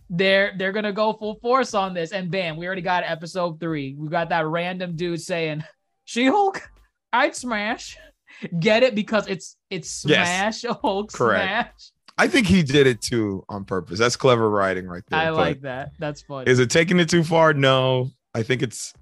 they're 0.08 0.52
they're 0.56 0.72
gonna 0.72 0.92
go 0.92 1.12
full 1.12 1.36
force 1.36 1.74
on 1.74 1.94
this. 1.94 2.12
And 2.12 2.30
bam, 2.30 2.56
we 2.56 2.66
already 2.66 2.82
got 2.82 3.04
episode 3.04 3.60
three. 3.60 3.94
We 3.98 4.08
got 4.08 4.28
that 4.30 4.46
random 4.46 4.96
dude 4.96 5.20
saying, 5.20 5.64
"She 6.04 6.26
Hulk, 6.26 6.68
I'd 7.12 7.34
smash." 7.36 7.96
Get 8.58 8.82
it 8.82 8.94
because 8.94 9.26
it's 9.26 9.56
it's 9.70 10.04
Yes. 10.06 10.60
smash 10.60 10.76
Hulk 10.80 11.12
Correct. 11.12 11.44
smash. 11.82 11.92
I 12.16 12.28
think 12.28 12.46
he 12.46 12.62
did 12.62 12.86
it 12.86 13.00
too 13.00 13.44
on 13.48 13.64
purpose. 13.64 13.98
That's 13.98 14.16
clever 14.16 14.48
writing 14.50 14.86
right 14.86 15.02
there. 15.08 15.18
I 15.18 15.30
like 15.30 15.62
that. 15.62 15.92
That's 15.98 16.22
funny. 16.22 16.50
Is 16.50 16.58
it 16.58 16.70
taking 16.70 16.98
it 17.00 17.08
too 17.08 17.24
far? 17.24 17.52
No. 17.54 18.10
I 18.34 18.42
think 18.42 18.62
it's. 18.62 18.92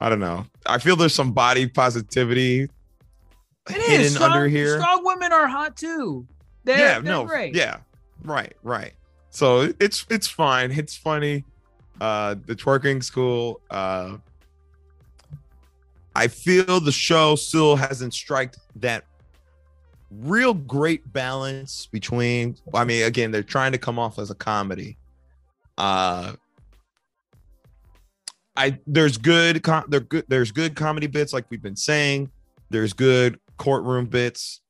I 0.00 0.08
don't 0.08 0.18
know. 0.20 0.44
I 0.66 0.78
feel 0.78 0.96
there's 0.96 1.14
some 1.14 1.32
body 1.32 1.66
positivity 1.66 2.68
It 3.68 3.76
hidden 3.76 4.00
is. 4.00 4.14
Strong, 4.14 4.32
under 4.32 4.48
here. 4.48 4.80
Strong 4.80 5.04
women 5.04 5.32
are 5.32 5.46
hot 5.46 5.76
too. 5.76 6.26
They're, 6.64 6.78
yeah, 6.78 6.92
they're 6.94 7.02
no, 7.02 7.24
great. 7.24 7.54
yeah, 7.54 7.78
right, 8.22 8.54
right. 8.62 8.92
So 9.30 9.72
it's 9.80 10.06
it's 10.10 10.28
fine. 10.28 10.70
It's 10.70 10.96
funny. 10.96 11.44
Uh, 12.00 12.36
the 12.46 12.54
twerking 12.54 13.02
school. 13.02 13.60
Uh, 13.70 14.18
I 16.14 16.28
feel 16.28 16.80
the 16.80 16.92
show 16.92 17.34
still 17.34 17.74
hasn't 17.76 18.14
striked 18.14 18.58
that 18.76 19.04
real 20.10 20.54
great 20.54 21.12
balance 21.12 21.86
between. 21.86 22.56
I 22.72 22.84
mean, 22.84 23.04
again, 23.04 23.30
they're 23.30 23.42
trying 23.42 23.72
to 23.72 23.78
come 23.78 23.98
off 23.98 24.18
as 24.18 24.30
a 24.30 24.34
comedy. 24.34 24.96
Uh, 25.76 26.34
I 28.56 28.78
there's 28.86 29.16
good 29.16 29.62
com- 29.62 29.86
there 29.88 30.00
good 30.00 30.24
there's 30.28 30.52
good 30.52 30.76
comedy 30.76 31.08
bits 31.08 31.32
like 31.32 31.46
we've 31.50 31.62
been 31.62 31.76
saying. 31.76 32.30
There's 32.70 32.92
good 32.92 33.38
courtroom 33.56 34.06
bits. 34.06 34.60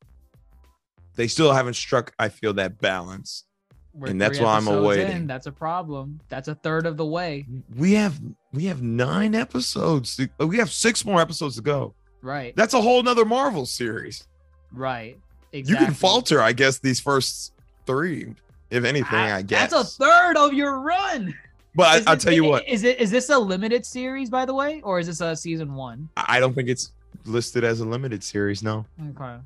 They 1.16 1.28
still 1.28 1.53
haven't 1.53 1.74
struck. 1.74 2.12
I 2.18 2.28
feel 2.28 2.55
that 2.55 2.80
balance. 2.80 3.45
We're 3.93 4.09
And 4.09 4.20
that's 4.20 4.41
why 4.41 4.57
I'm 4.57 4.66
awaiting. 4.66 5.16
in. 5.16 5.26
That's 5.28 5.47
a 5.47 5.53
problem. 5.53 6.20
That's 6.28 6.49
a 6.49 6.57
third 6.57 6.85
of 6.85 6.97
the 6.97 7.07
way. 7.07 7.47
We 7.76 7.93
have 7.93 8.20
we 8.53 8.64
have 8.64 8.82
nine 8.82 9.37
episodes. 9.37 10.16
To, 10.16 10.28
oh, 10.41 10.47
we 10.47 10.59
have 10.59 10.70
six 10.70 11.05
more 11.05 11.20
episodes 11.20 11.55
to 11.57 11.62
go. 11.62 11.95
Right. 12.20 12.57
That's 12.57 12.74
a 12.74 12.80
whole 12.80 13.03
nother 13.03 13.24
Marvel 13.24 13.66
series. 13.66 14.26
Right. 14.72 15.16
exactly. 15.53 15.80
You 15.80 15.87
can 15.87 15.95
falter, 15.95 16.41
I 16.43 16.53
guess, 16.53 16.78
these 16.80 16.99
first 16.99 17.53
three, 17.87 18.35
if 18.70 18.82
anything. 18.85 19.07
Ah, 19.12 19.37
I 19.37 19.43
guess 19.43 19.70
That's 19.70 19.95
a 19.95 20.05
third 20.05 20.37
of 20.37 20.53
your 20.53 20.80
run. 20.80 21.32
But 21.76 22.01
Is 22.01 22.07
I, 22.07 22.11
will 22.11 22.18
tell 22.18 22.32
you 22.32 22.45
what, 22.45 22.68
Is 22.68 22.82
it 22.82 22.99
is 23.01 23.11
this 23.12 23.30
a 23.30 23.39
limited 23.39 23.87
series 23.87 24.28
by 24.30 24.45
the 24.45 24.55
way, 24.55 24.80
or 24.82 24.99
is 24.99 25.07
this 25.07 25.20
a 25.20 25.37
season 25.37 25.74
one? 25.74 26.09
I 26.16 26.41
don't 26.41 26.55
think 26.55 26.68
it's 26.68 26.93
listed 27.24 27.64
as 27.64 27.80
a 27.80 27.84
limited 27.84 28.22
series. 28.22 28.62
No. 28.62 28.84
Okay. 29.10 29.36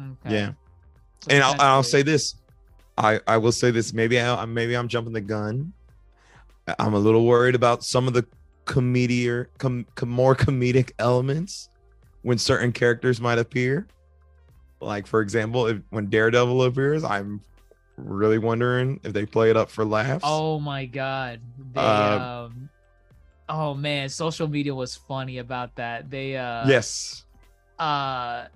Okay. 0.00 0.34
Yeah. 0.34 0.52
So 1.20 1.30
and 1.30 1.42
I'll, 1.42 1.60
I'll 1.60 1.82
say 1.82 2.02
this. 2.02 2.36
I, 2.98 3.20
I 3.26 3.36
will 3.36 3.52
say 3.52 3.70
this. 3.70 3.92
Maybe 3.92 4.20
I 4.20 4.44
maybe 4.44 4.74
I'm 4.76 4.88
jumping 4.88 5.12
the 5.12 5.20
gun. 5.20 5.72
I'm 6.78 6.94
a 6.94 6.98
little 6.98 7.24
worried 7.26 7.54
about 7.54 7.84
some 7.84 8.08
of 8.08 8.14
the 8.14 8.26
comedier, 8.64 9.48
com, 9.58 9.86
com, 9.94 10.08
more 10.08 10.34
comedic 10.34 10.92
elements 10.98 11.68
when 12.22 12.38
certain 12.38 12.72
characters 12.72 13.20
might 13.20 13.38
appear. 13.38 13.86
Like 14.80 15.06
for 15.06 15.20
example, 15.20 15.66
if 15.66 15.78
when 15.90 16.06
Daredevil 16.10 16.62
appears, 16.64 17.04
I'm 17.04 17.40
really 17.96 18.38
wondering 18.38 19.00
if 19.04 19.12
they 19.12 19.24
play 19.24 19.50
it 19.50 19.56
up 19.56 19.70
for 19.70 19.84
laughs. 19.84 20.24
Oh 20.26 20.58
my 20.58 20.86
god. 20.86 21.40
They 21.72 21.80
Uh, 21.80 22.18
um 22.20 22.68
Oh 23.48 23.74
man, 23.74 24.08
social 24.08 24.48
media 24.48 24.74
was 24.74 24.96
funny 24.96 25.38
about 25.38 25.76
that. 25.76 26.10
They 26.10 26.36
uh 26.36 26.66
yes. 26.66 27.24
Uh 27.78 28.46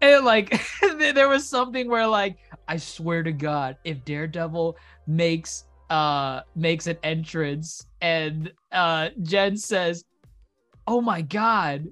it 0.00 0.24
like 0.24 0.60
there 0.98 1.28
was 1.28 1.48
something 1.48 1.88
where 1.88 2.06
like 2.06 2.36
I 2.68 2.76
swear 2.76 3.22
to 3.22 3.32
god 3.32 3.76
if 3.84 4.04
Daredevil 4.04 4.76
makes 5.06 5.64
uh 5.90 6.40
makes 6.54 6.86
an 6.86 6.98
entrance 7.02 7.86
and 8.00 8.52
uh 8.72 9.10
Jen 9.22 9.56
says, 9.56 10.04
"Oh 10.86 11.00
my 11.00 11.22
god, 11.22 11.86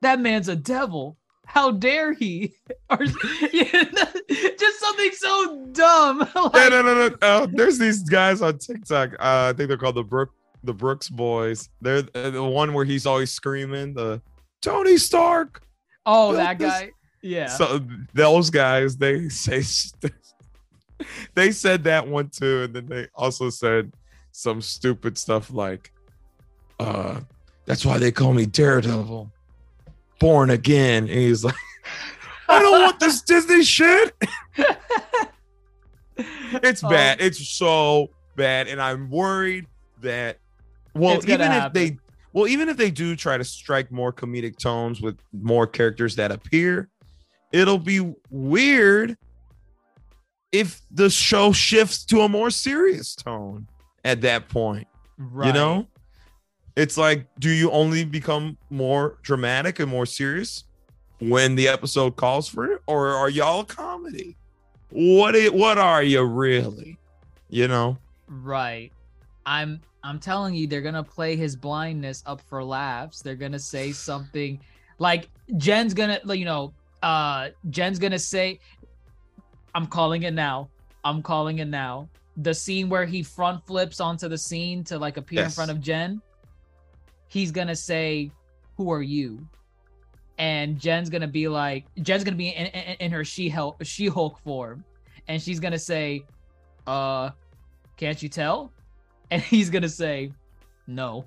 that 0.00 0.20
man's 0.20 0.48
a 0.48 0.56
devil. 0.56 1.18
How 1.44 1.70
dare 1.72 2.12
he?" 2.12 2.54
or 2.90 2.98
just 3.04 4.80
something 4.80 5.10
so 5.12 5.66
dumb. 5.72 6.28
Yeah, 6.54 6.68
no, 6.68 6.82
no, 6.82 7.08
no. 7.08 7.16
Uh, 7.20 7.46
there's 7.52 7.78
these 7.78 8.08
guys 8.08 8.40
on 8.42 8.58
TikTok. 8.58 9.14
Uh, 9.14 9.50
I 9.50 9.52
think 9.52 9.68
they're 9.68 9.76
called 9.76 9.96
the 9.96 10.04
Brook 10.04 10.30
the 10.64 10.72
Brooks 10.72 11.08
Boys. 11.08 11.68
They're 11.80 12.04
uh, 12.14 12.30
the 12.30 12.42
one 12.42 12.72
where 12.72 12.84
he's 12.84 13.06
always 13.06 13.30
screaming 13.30 13.94
the 13.94 14.22
Tony 14.60 14.96
Stark. 14.96 15.62
Oh, 16.06 16.32
that 16.34 16.58
guy. 16.58 16.90
Yeah. 17.22 17.46
So 17.46 17.80
those 18.14 18.50
guys, 18.50 18.96
they 18.96 19.28
say 19.28 19.62
they 21.34 21.52
said 21.52 21.84
that 21.84 22.06
one 22.06 22.28
too, 22.28 22.62
and 22.64 22.74
then 22.74 22.86
they 22.86 23.06
also 23.14 23.50
said 23.50 23.92
some 24.32 24.60
stupid 24.60 25.16
stuff 25.16 25.52
like, 25.52 25.92
uh, 26.80 27.20
"That's 27.66 27.84
why 27.86 27.98
they 27.98 28.10
call 28.12 28.32
me 28.32 28.46
Daredevil, 28.46 29.30
born 30.18 30.50
again." 30.50 31.04
And 31.04 31.10
he's 31.12 31.44
like, 31.44 31.54
"I 32.48 32.60
don't 32.60 32.80
want 32.82 32.98
this 33.00 33.22
Disney 33.26 33.62
shit." 33.64 34.14
It's 36.62 36.84
Oh, 36.84 36.90
bad. 36.90 37.20
It's 37.22 37.48
so 37.48 38.10
bad, 38.36 38.68
and 38.68 38.80
I'm 38.80 39.10
worried 39.10 39.66
that. 40.02 40.38
Well, 40.94 41.16
even 41.16 41.40
if 41.40 41.46
happen. 41.46 41.72
they, 41.72 41.98
well, 42.32 42.46
even 42.46 42.68
if 42.68 42.76
they 42.76 42.90
do 42.90 43.14
try 43.16 43.36
to 43.36 43.44
strike 43.44 43.90
more 43.90 44.12
comedic 44.12 44.56
tones 44.58 45.00
with 45.00 45.18
more 45.32 45.66
characters 45.66 46.16
that 46.16 46.30
appear, 46.30 46.88
it'll 47.52 47.78
be 47.78 48.14
weird 48.30 49.16
if 50.50 50.80
the 50.90 51.10
show 51.10 51.52
shifts 51.52 52.04
to 52.06 52.20
a 52.20 52.28
more 52.28 52.50
serious 52.50 53.14
tone 53.14 53.66
at 54.04 54.20
that 54.22 54.48
point. 54.48 54.86
right. 55.18 55.48
You 55.48 55.52
know, 55.52 55.86
it's 56.76 56.96
like, 56.96 57.26
do 57.38 57.50
you 57.50 57.70
only 57.70 58.04
become 58.04 58.56
more 58.70 59.18
dramatic 59.22 59.78
and 59.78 59.90
more 59.90 60.06
serious 60.06 60.64
when 61.20 61.54
the 61.54 61.68
episode 61.68 62.16
calls 62.16 62.48
for 62.48 62.72
it, 62.72 62.82
or 62.86 63.08
are 63.08 63.30
y'all 63.30 63.60
a 63.60 63.64
comedy? 63.64 64.36
What 64.90 65.34
it, 65.34 65.52
what 65.54 65.78
are 65.78 66.02
you 66.02 66.22
really? 66.22 66.98
You 67.48 67.68
know, 67.68 67.98
Right. 68.28 68.92
I'm 69.46 69.80
I'm 70.04 70.18
telling 70.18 70.54
you, 70.54 70.66
they're 70.66 70.82
gonna 70.82 71.04
play 71.04 71.36
his 71.36 71.56
blindness 71.56 72.22
up 72.26 72.40
for 72.40 72.62
laughs. 72.62 73.22
They're 73.22 73.36
gonna 73.36 73.58
say 73.58 73.92
something 73.92 74.60
like 74.98 75.28
Jen's 75.56 75.94
gonna 75.94 76.20
you 76.26 76.44
know, 76.44 76.72
uh 77.02 77.50
Jen's 77.70 77.98
gonna 77.98 78.18
say, 78.18 78.60
I'm 79.74 79.86
calling 79.86 80.22
it 80.24 80.34
now. 80.34 80.68
I'm 81.04 81.22
calling 81.22 81.58
it 81.58 81.68
now. 81.68 82.08
The 82.36 82.54
scene 82.54 82.88
where 82.88 83.04
he 83.04 83.22
front 83.22 83.66
flips 83.66 84.00
onto 84.00 84.28
the 84.28 84.38
scene 84.38 84.84
to 84.84 84.98
like 84.98 85.16
appear 85.16 85.44
in 85.44 85.50
front 85.50 85.70
of 85.70 85.80
Jen, 85.80 86.22
he's 87.28 87.50
gonna 87.50 87.76
say, 87.76 88.30
Who 88.76 88.90
are 88.90 89.02
you? 89.02 89.46
And 90.38 90.78
Jen's 90.78 91.10
gonna 91.10 91.28
be 91.28 91.46
like, 91.48 91.84
Jen's 92.00 92.24
gonna 92.24 92.36
be 92.36 92.48
in, 92.48 92.66
in, 92.66 92.96
in 93.00 93.10
her 93.10 93.24
she 93.24 93.48
Hulk 93.48 93.76
she 93.82 94.06
Hulk 94.06 94.38
form, 94.40 94.84
and 95.28 95.40
she's 95.40 95.60
gonna 95.60 95.78
say, 95.78 96.24
uh, 96.86 97.30
can't 97.96 98.22
you 98.22 98.28
tell? 98.28 98.72
And 99.32 99.42
he's 99.42 99.70
gonna 99.70 99.88
say, 99.88 100.30
no. 100.86 101.24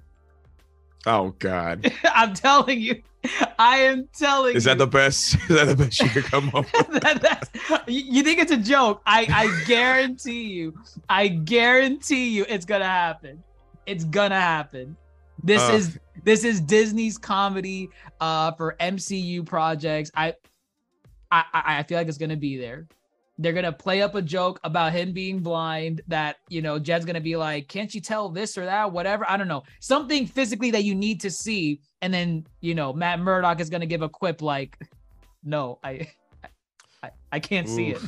oh 1.07 1.33
god, 1.39 1.91
I'm 2.05 2.33
telling 2.35 2.79
you, 2.79 3.01
I 3.57 3.77
am 3.79 4.07
telling 4.17 4.55
is 4.55 4.65
you. 4.65 4.69
that 4.69 4.77
the 4.77 4.85
best? 4.87 5.35
Is 5.49 5.55
that 5.55 5.65
the 5.67 5.75
best 5.75 5.99
you 5.99 6.09
could 6.09 6.25
come 6.25 6.49
up 6.53 6.65
with? 6.73 7.01
that, 7.01 7.49
you 7.87 8.03
you 8.05 8.23
think 8.23 8.39
it's 8.39 8.51
a 8.51 8.57
joke? 8.57 9.01
I 9.07 9.25
I 9.29 9.63
guarantee 9.65 10.43
you, 10.53 10.73
I 11.09 11.27
guarantee 11.29 12.29
you, 12.29 12.45
it's 12.47 12.65
gonna 12.65 12.85
happen. 12.85 13.43
It's 13.87 14.03
gonna 14.05 14.39
happen. 14.39 14.95
This 15.43 15.61
Uh. 15.63 15.73
is 15.73 15.99
this 16.23 16.43
is 16.43 16.61
Disney's 16.61 17.17
comedy 17.17 17.89
uh 18.21 18.51
for 18.53 18.75
MCU 18.79 19.43
projects. 19.45 20.11
I 20.15 20.35
I 21.31 21.43
I 21.53 21.61
I 21.79 21.83
feel 21.83 21.97
like 21.97 22.07
it's 22.07 22.17
gonna 22.19 22.37
be 22.37 22.57
there. 22.57 22.87
They're 23.37 23.53
gonna 23.53 23.71
play 23.71 24.01
up 24.01 24.15
a 24.15 24.21
joke 24.21 24.59
about 24.63 24.93
him 24.93 25.11
being 25.11 25.39
blind. 25.39 26.01
That 26.07 26.37
you 26.49 26.61
know, 26.61 26.79
Jed's 26.79 27.05
gonna 27.05 27.19
be 27.19 27.35
like, 27.35 27.67
"Can't 27.67 27.93
you 27.93 28.01
tell 28.01 28.29
this 28.29 28.57
or 28.57 28.65
that? 28.65 28.91
Whatever." 28.91 29.29
I 29.29 29.37
don't 29.37 29.47
know, 29.47 29.63
something 29.81 30.25
physically 30.25 30.71
that 30.71 30.83
you 30.83 30.95
need 30.95 31.21
to 31.21 31.31
see, 31.31 31.81
and 32.01 32.13
then 32.13 32.45
you 32.61 32.75
know, 32.75 32.93
Matt 32.93 33.19
Murdock 33.19 33.59
is 33.59 33.69
gonna 33.69 33.85
give 33.85 34.01
a 34.01 34.09
quip 34.09 34.41
like, 34.41 34.77
"No, 35.43 35.79
I, 35.83 36.07
I, 37.03 37.09
I 37.33 37.39
can't 37.39 37.67
see 37.67 37.89
it." 37.89 38.01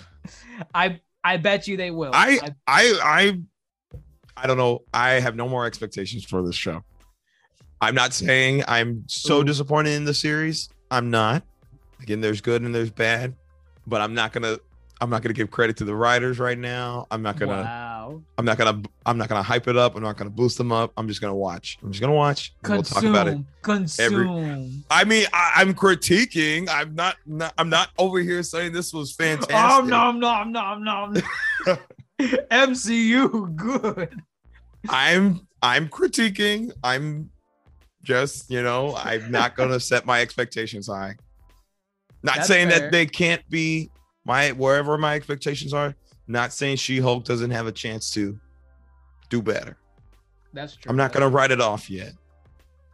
I 0.73 1.01
I 1.23 1.37
bet 1.37 1.67
you 1.67 1.75
they 1.75 1.91
will. 1.91 2.11
I 2.13 2.39
I 2.65 2.99
I 3.03 3.39
I 4.37 4.47
don't 4.47 4.57
know. 4.57 4.83
I 4.93 5.19
have 5.19 5.35
no 5.35 5.49
more 5.49 5.65
expectations 5.65 6.23
for 6.23 6.41
this 6.41 6.55
show. 6.55 6.83
I'm 7.81 7.95
not 7.95 8.13
saying 8.13 8.63
I'm 8.67 9.03
so 9.07 9.39
Ooh. 9.39 9.43
disappointed 9.43 9.91
in 9.93 10.05
the 10.05 10.13
series. 10.13 10.69
I'm 10.89 11.11
not. 11.11 11.43
Again, 12.01 12.21
there's 12.21 12.41
good 12.41 12.61
and 12.61 12.73
there's 12.73 12.91
bad, 12.91 13.35
but 13.85 14.01
I'm 14.01 14.13
not 14.13 14.31
gonna. 14.31 14.59
I'm 14.99 15.09
not 15.09 15.21
gonna 15.21 15.33
give 15.33 15.51
credit 15.51 15.77
to 15.77 15.85
the 15.85 15.95
writers 15.95 16.39
right 16.39 16.57
now. 16.57 17.05
I'm 17.11 17.21
not 17.21 17.37
gonna. 17.37 17.51
wow. 17.51 18.21
I'm 18.37 18.45
not 18.45 18.57
gonna. 18.57 18.81
I'm 19.05 19.17
not 19.17 19.29
gonna 19.29 19.43
hype 19.43 19.67
it 19.67 19.77
up. 19.77 19.95
I'm 19.95 20.03
not 20.03 20.17
gonna 20.17 20.29
boost 20.29 20.57
them 20.57 20.71
up. 20.71 20.91
I'm 20.97 21.07
just 21.07 21.21
gonna 21.21 21.35
watch. 21.35 21.77
I'm 21.83 21.91
just 21.91 22.01
gonna 22.01 22.13
watch. 22.13 22.53
we'll 22.67 22.81
talk 22.83 23.03
about 23.03 23.27
it. 23.27 23.37
consume. 23.61 24.83
I 24.89 25.03
mean, 25.03 25.27
I, 25.33 25.53
I'm 25.57 25.73
critiquing. 25.73 26.67
I'm 26.69 26.95
not, 26.95 27.17
not. 27.25 27.53
I'm 27.57 27.69
not 27.69 27.89
over 27.97 28.19
here 28.19 28.41
saying 28.43 28.73
this 28.73 28.93
was 28.93 29.11
fantastic. 29.15 29.55
Oh 29.55 29.81
no, 29.85 30.11
no, 30.11 30.43
no, 30.43 30.77
no, 30.77 31.13
no. 31.67 31.77
MCU 32.19 33.55
good. 33.55 34.21
I'm 34.89 35.47
I'm 35.61 35.89
critiquing. 35.89 36.71
I'm 36.83 37.29
just, 38.03 38.49
you 38.49 38.63
know, 38.63 38.95
I'm 38.95 39.29
not 39.29 39.55
gonna 39.55 39.79
set 39.79 40.05
my 40.05 40.21
expectations 40.21 40.87
high. 40.87 41.15
Not 42.23 42.37
That's 42.37 42.47
saying 42.47 42.69
fair. 42.69 42.79
that 42.79 42.91
they 42.91 43.05
can't 43.05 43.47
be 43.49 43.91
my 44.27 44.51
wherever 44.51 44.97
my 44.97 45.15
expectations 45.15 45.73
are. 45.73 45.95
Not 46.27 46.51
saying 46.51 46.75
She-Hulk 46.75 47.23
doesn't 47.23 47.51
have 47.51 47.67
a 47.67 47.71
chance 47.71 48.11
to 48.11 48.37
do 49.29 49.41
better. 49.41 49.77
That's 50.53 50.75
true. 50.75 50.89
I'm 50.89 50.97
not 50.97 51.13
gonna 51.13 51.29
write 51.29 51.51
it 51.51 51.61
off 51.61 51.89
yet. 51.89 52.11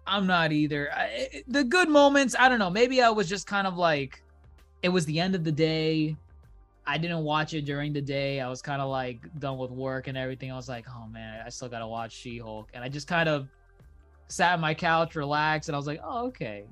I'm 0.05 0.27
not 0.27 0.51
either. 0.51 0.91
I, 0.93 1.43
the 1.47 1.63
good 1.63 1.89
moments, 1.89 2.36
I 2.38 2.47
don't 2.47 2.59
know. 2.59 2.69
Maybe 2.69 3.01
I 3.01 3.09
was 3.09 3.27
just 3.27 3.47
kind 3.47 3.65
of 3.65 3.75
like, 3.75 4.21
it 4.84 4.89
was 4.89 5.05
the 5.05 5.19
end 5.19 5.34
of 5.34 5.43
the 5.43 5.51
day. 5.51 6.15
I 6.86 6.97
didn't 6.97 7.23
watch 7.23 7.53
it 7.53 7.63
during 7.63 7.93
the 7.93 8.01
day. 8.01 8.39
I 8.41 8.49
was 8.49 8.61
kind 8.61 8.81
of 8.81 8.89
like 8.89 9.21
done 9.39 9.57
with 9.57 9.71
work 9.71 10.07
and 10.07 10.17
everything. 10.17 10.51
I 10.51 10.55
was 10.55 10.69
like, 10.69 10.86
oh 10.89 11.07
man, 11.07 11.41
I 11.43 11.49
still 11.49 11.69
gotta 11.69 11.88
watch 11.88 12.11
She-Hulk, 12.11 12.69
and 12.73 12.84
I 12.84 12.89
just 12.89 13.07
kind 13.07 13.27
of 13.27 13.47
sat 14.27 14.53
on 14.53 14.61
my 14.61 14.73
couch, 14.73 15.15
relaxed, 15.15 15.69
and 15.69 15.75
I 15.75 15.79
was 15.79 15.88
like, 15.88 16.01
oh 16.03 16.27
okay, 16.27 16.65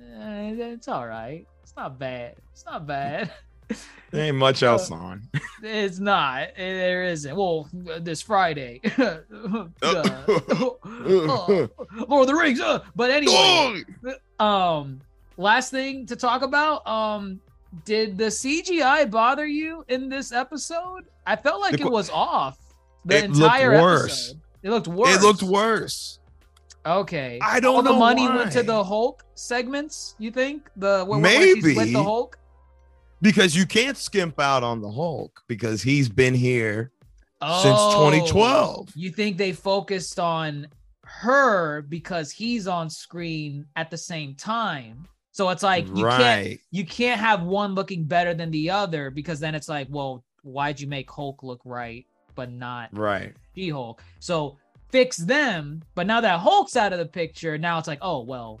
Eh, 0.00 0.54
it's 0.58 0.88
all 0.88 1.06
right. 1.06 1.46
It's 1.62 1.74
not 1.76 1.98
bad. 1.98 2.36
It's 2.52 2.64
not 2.64 2.86
bad. 2.86 3.32
There 4.10 4.24
ain't 4.26 4.36
much 4.36 4.62
else 4.62 4.90
on. 4.92 5.28
It's 5.62 5.98
not. 5.98 6.48
There 6.56 7.02
isn't. 7.04 7.34
Well, 7.36 7.68
this 8.00 8.22
Friday. 8.22 8.80
Uh, 9.82 11.66
Lord 12.08 12.22
of 12.22 12.26
the 12.26 12.34
Rings. 12.34 12.60
Uh, 12.60 12.80
but 12.94 13.10
anyway, 13.10 13.82
um, 14.38 15.00
last 15.36 15.70
thing 15.70 16.06
to 16.06 16.16
talk 16.16 16.42
about. 16.42 16.86
Um, 16.86 17.40
did 17.84 18.16
the 18.16 18.26
CGI 18.26 19.10
bother 19.10 19.46
you 19.46 19.84
in 19.88 20.08
this 20.08 20.32
episode? 20.32 21.04
I 21.26 21.36
felt 21.36 21.60
like 21.60 21.76
The 21.78 21.86
it 21.86 21.90
was 21.90 22.08
off 22.10 22.58
the 23.04 23.16
It 23.16 23.30
looked 23.30 23.42
entire 23.42 23.80
worse. 23.82 24.30
episode. 24.30 24.40
It 24.62 24.70
looked 24.70 24.88
worse. 24.88 25.16
It 25.16 25.22
looked 25.22 25.42
worse. 25.42 26.18
Okay. 26.86 27.38
I 27.42 27.60
don't 27.60 27.76
All 27.76 27.82
the 27.82 27.92
know 27.92 27.98
money 27.98 28.28
went 28.28 28.52
to 28.52 28.62
the 28.62 28.84
Hulk 28.84 29.24
segments. 29.34 30.14
You 30.18 30.30
think 30.30 30.70
the 30.76 31.04
where, 31.04 31.18
where 31.18 31.42
she 31.42 31.60
split 31.60 31.76
Maybe. 31.76 31.92
the 31.94 32.02
Hulk? 32.02 32.38
Because 33.22 33.56
you 33.56 33.66
can't 33.66 33.96
skimp 33.96 34.40
out 34.40 34.62
on 34.62 34.80
the 34.80 34.90
Hulk 34.90 35.42
because 35.48 35.82
he's 35.82 36.08
been 36.08 36.34
here 36.34 36.92
Oh, 37.46 37.62
since 37.62 37.94
2012. 37.94 38.92
You 38.94 39.10
think 39.10 39.36
they 39.36 39.52
focused 39.52 40.18
on 40.18 40.66
her 41.04 41.82
because 41.82 42.30
he's 42.30 42.66
on 42.66 42.88
screen 42.88 43.66
at 43.76 43.90
the 43.90 43.98
same 43.98 44.34
time. 44.34 45.06
So 45.32 45.50
it's 45.50 45.62
like 45.62 45.86
you 45.94 46.06
can't 46.06 46.60
you 46.70 46.86
can't 46.86 47.20
have 47.20 47.42
one 47.42 47.74
looking 47.74 48.04
better 48.04 48.34
than 48.34 48.50
the 48.50 48.70
other 48.70 49.10
because 49.10 49.40
then 49.40 49.54
it's 49.54 49.68
like, 49.68 49.88
well, 49.90 50.24
why'd 50.42 50.80
you 50.80 50.86
make 50.86 51.10
Hulk 51.10 51.42
look 51.42 51.60
right 51.64 52.06
but 52.34 52.50
not 52.50 52.88
Right. 52.96 53.32
She-Hulk? 53.54 54.02
So 54.20 54.56
fix 54.90 55.16
them, 55.16 55.82
but 55.94 56.06
now 56.06 56.20
that 56.20 56.40
Hulk's 56.40 56.76
out 56.76 56.92
of 56.92 56.98
the 56.98 57.06
picture, 57.06 57.58
now 57.58 57.78
it's 57.78 57.88
like, 57.88 57.98
oh 58.00 58.22
well, 58.22 58.60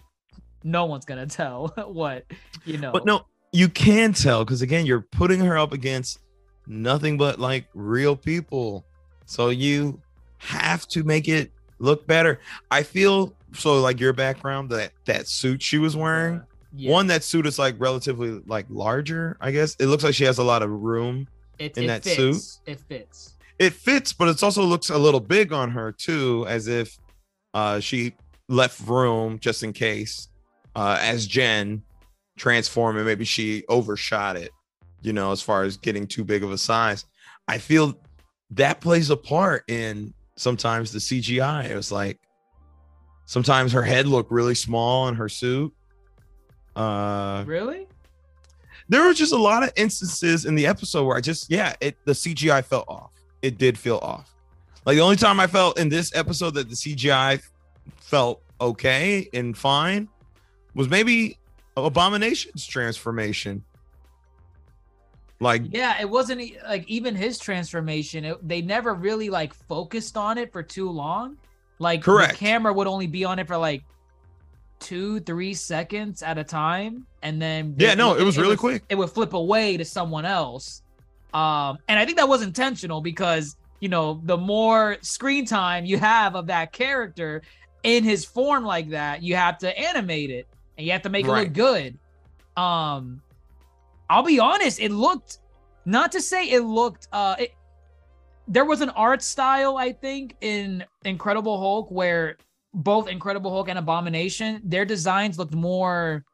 no 0.62 0.84
one's 0.84 1.04
gonna 1.04 1.26
tell 1.28 1.68
what 1.86 2.24
you 2.64 2.78
know. 2.78 2.92
But 2.92 3.06
no, 3.06 3.24
you 3.54 3.68
can 3.68 4.12
tell 4.12 4.44
because 4.44 4.62
again, 4.62 4.84
you're 4.84 5.06
putting 5.12 5.38
her 5.38 5.56
up 5.56 5.72
against 5.72 6.18
nothing 6.66 7.16
but 7.16 7.38
like 7.38 7.66
real 7.72 8.16
people. 8.16 8.84
So 9.26 9.50
you 9.50 10.00
have 10.38 10.88
to 10.88 11.04
make 11.04 11.28
it 11.28 11.52
look 11.78 12.04
better. 12.04 12.40
I 12.72 12.82
feel 12.82 13.32
so 13.52 13.80
like 13.80 14.00
your 14.00 14.12
background, 14.12 14.70
that 14.70 14.90
that 15.04 15.28
suit 15.28 15.62
she 15.62 15.78
was 15.78 15.96
wearing. 15.96 16.42
Yeah, 16.76 16.90
One, 16.90 17.06
that 17.06 17.22
suit 17.22 17.46
is 17.46 17.56
like 17.56 17.76
relatively 17.78 18.40
like 18.46 18.66
larger, 18.68 19.36
I 19.40 19.52
guess. 19.52 19.76
It 19.76 19.86
looks 19.86 20.02
like 20.02 20.14
she 20.14 20.24
has 20.24 20.38
a 20.38 20.44
lot 20.44 20.62
of 20.62 20.70
room. 20.70 21.28
it, 21.60 21.78
in 21.78 21.84
it 21.84 21.86
that 21.86 22.02
fits. 22.02 22.16
suit. 22.16 22.60
It 22.66 22.80
fits. 22.80 23.34
It 23.60 23.72
fits, 23.72 24.12
but 24.12 24.26
it 24.26 24.42
also 24.42 24.64
looks 24.64 24.90
a 24.90 24.98
little 24.98 25.20
big 25.20 25.52
on 25.52 25.70
her 25.70 25.92
too, 25.92 26.44
as 26.48 26.66
if 26.66 26.98
uh 27.54 27.78
she 27.78 28.16
left 28.48 28.80
room 28.80 29.38
just 29.38 29.62
in 29.62 29.72
case 29.72 30.28
uh 30.74 30.98
as 31.00 31.28
Jen 31.28 31.84
transform 32.36 32.96
and 32.96 33.06
maybe 33.06 33.24
she 33.24 33.64
overshot 33.68 34.36
it, 34.36 34.50
you 35.02 35.12
know, 35.12 35.32
as 35.32 35.42
far 35.42 35.62
as 35.62 35.76
getting 35.76 36.06
too 36.06 36.24
big 36.24 36.42
of 36.42 36.50
a 36.52 36.58
size. 36.58 37.04
I 37.48 37.58
feel 37.58 38.00
that 38.50 38.80
plays 38.80 39.10
a 39.10 39.16
part 39.16 39.64
in 39.68 40.12
sometimes 40.36 40.92
the 40.92 40.98
CGI. 40.98 41.70
It 41.70 41.76
was 41.76 41.92
like 41.92 42.18
sometimes 43.26 43.72
her 43.72 43.82
head 43.82 44.06
looked 44.06 44.30
really 44.30 44.54
small 44.54 45.08
in 45.08 45.14
her 45.14 45.28
suit. 45.28 45.72
Uh 46.76 47.44
Really? 47.46 47.86
there 48.88 49.02
were 49.02 49.14
just 49.14 49.32
a 49.32 49.36
lot 49.36 49.62
of 49.62 49.70
instances 49.76 50.44
in 50.44 50.54
the 50.54 50.66
episode 50.66 51.04
where 51.04 51.16
I 51.16 51.20
just 51.20 51.50
yeah, 51.50 51.74
it 51.80 51.96
the 52.04 52.12
CGI 52.12 52.64
felt 52.64 52.86
off. 52.88 53.12
It 53.42 53.58
did 53.58 53.78
feel 53.78 53.98
off. 54.02 54.34
Like 54.84 54.96
the 54.96 55.02
only 55.02 55.16
time 55.16 55.40
I 55.40 55.46
felt 55.46 55.78
in 55.78 55.88
this 55.88 56.14
episode 56.14 56.54
that 56.54 56.68
the 56.68 56.74
CGI 56.74 57.42
felt 57.96 58.42
okay 58.60 59.28
and 59.32 59.56
fine 59.56 60.08
was 60.74 60.88
maybe 60.88 61.38
Abomination's 61.76 62.66
transformation. 62.66 63.64
Like 65.40 65.62
Yeah, 65.70 66.00
it 66.00 66.08
wasn't 66.08 66.42
like 66.66 66.88
even 66.88 67.14
his 67.14 67.38
transformation. 67.38 68.24
It, 68.24 68.46
they 68.46 68.62
never 68.62 68.94
really 68.94 69.30
like 69.30 69.52
focused 69.52 70.16
on 70.16 70.38
it 70.38 70.52
for 70.52 70.62
too 70.62 70.88
long. 70.90 71.36
Like 71.78 72.02
Correct. 72.02 72.32
the 72.32 72.38
camera 72.38 72.72
would 72.72 72.86
only 72.86 73.08
be 73.08 73.24
on 73.24 73.38
it 73.38 73.46
for 73.46 73.56
like 73.56 73.82
two, 74.78 75.18
three 75.20 75.54
seconds 75.54 76.22
at 76.22 76.38
a 76.38 76.44
time, 76.44 77.06
and 77.22 77.40
then 77.42 77.74
Yeah, 77.78 77.94
no, 77.94 78.14
it 78.14 78.22
was 78.22 78.36
really 78.36 78.50
would- 78.50 78.58
quick. 78.58 78.84
It 78.88 78.94
would 78.96 79.10
flip 79.10 79.32
away 79.32 79.76
to 79.76 79.84
someone 79.84 80.24
else. 80.24 80.82
Um, 81.32 81.78
and 81.88 81.98
I 81.98 82.04
think 82.04 82.18
that 82.18 82.28
was 82.28 82.42
intentional 82.42 83.00
because 83.00 83.56
you 83.80 83.88
know 83.88 84.20
the 84.22 84.36
more 84.36 84.98
screen 85.02 85.44
time 85.46 85.84
you 85.84 85.98
have 85.98 86.36
of 86.36 86.46
that 86.46 86.72
character 86.72 87.42
in 87.82 88.04
his 88.04 88.24
form 88.24 88.64
like 88.64 88.90
that, 88.90 89.22
you 89.22 89.34
have 89.34 89.58
to 89.58 89.76
animate 89.78 90.30
it 90.30 90.46
and 90.76 90.86
you 90.86 90.92
have 90.92 91.02
to 91.02 91.08
make 91.10 91.24
it 91.26 91.30
look 91.30 91.52
good. 91.52 91.98
Um, 92.56 93.20
I'll 94.10 94.22
be 94.22 94.38
honest, 94.38 94.80
it 94.80 94.90
looked 94.90 95.38
not 95.84 96.12
to 96.12 96.20
say 96.20 96.50
it 96.50 96.60
looked 96.60 97.08
uh 97.12 97.36
it, 97.38 97.52
there 98.48 98.64
was 98.64 98.80
an 98.80 98.90
art 98.90 99.22
style 99.22 99.76
I 99.76 99.92
think 99.92 100.36
in 100.40 100.84
Incredible 101.04 101.58
Hulk 101.58 101.90
where 101.90 102.36
both 102.72 103.08
Incredible 103.08 103.50
Hulk 103.50 103.68
and 103.68 103.78
Abomination 103.78 104.60
their 104.64 104.84
designs 104.84 105.38
looked 105.38 105.54
more 105.54 106.24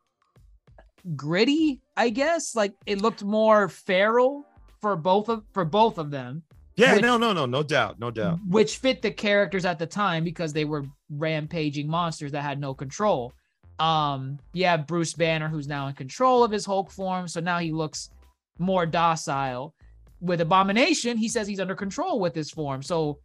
gritty, 1.16 1.80
I 1.96 2.10
guess. 2.10 2.54
Like 2.54 2.74
it 2.86 3.00
looked 3.00 3.24
more 3.24 3.68
feral 3.68 4.46
for 4.80 4.96
both 4.96 5.28
of 5.28 5.44
for 5.52 5.64
both 5.64 5.98
of 5.98 6.10
them, 6.10 6.42
yeah, 6.76 6.94
Which- 6.94 7.02
no, 7.02 7.16
no, 7.18 7.32
no, 7.32 7.46
no 7.46 7.62
doubt, 7.62 7.98
no 7.98 8.10
doubt. 8.10 8.38
which 8.48 8.78
fit 8.78 9.02
the 9.02 9.10
characters 9.10 9.64
at 9.64 9.78
the 9.78 9.86
time 9.86 10.24
because 10.24 10.52
they 10.52 10.64
were 10.64 10.84
rampaging 11.10 11.88
monsters 11.88 12.32
that 12.32 12.42
had 12.42 12.58
no 12.60 12.74
control. 12.74 13.32
Um, 13.80 14.38
you 14.52 14.66
have 14.66 14.86
Bruce 14.86 15.14
Banner 15.14 15.48
who's 15.48 15.66
now 15.66 15.88
in 15.88 15.94
control 15.94 16.44
of 16.44 16.52
his 16.52 16.66
Hulk 16.66 16.90
form, 16.90 17.26
so 17.26 17.40
now 17.40 17.58
he 17.58 17.72
looks 17.72 18.10
more 18.58 18.86
docile. 18.86 19.74
With 20.20 20.42
Abomination, 20.42 21.16
he 21.16 21.28
says 21.28 21.48
he's 21.48 21.60
under 21.60 21.74
control 21.74 22.20
with 22.20 22.34
his 22.34 22.50
form. 22.50 22.82
So 22.82 23.18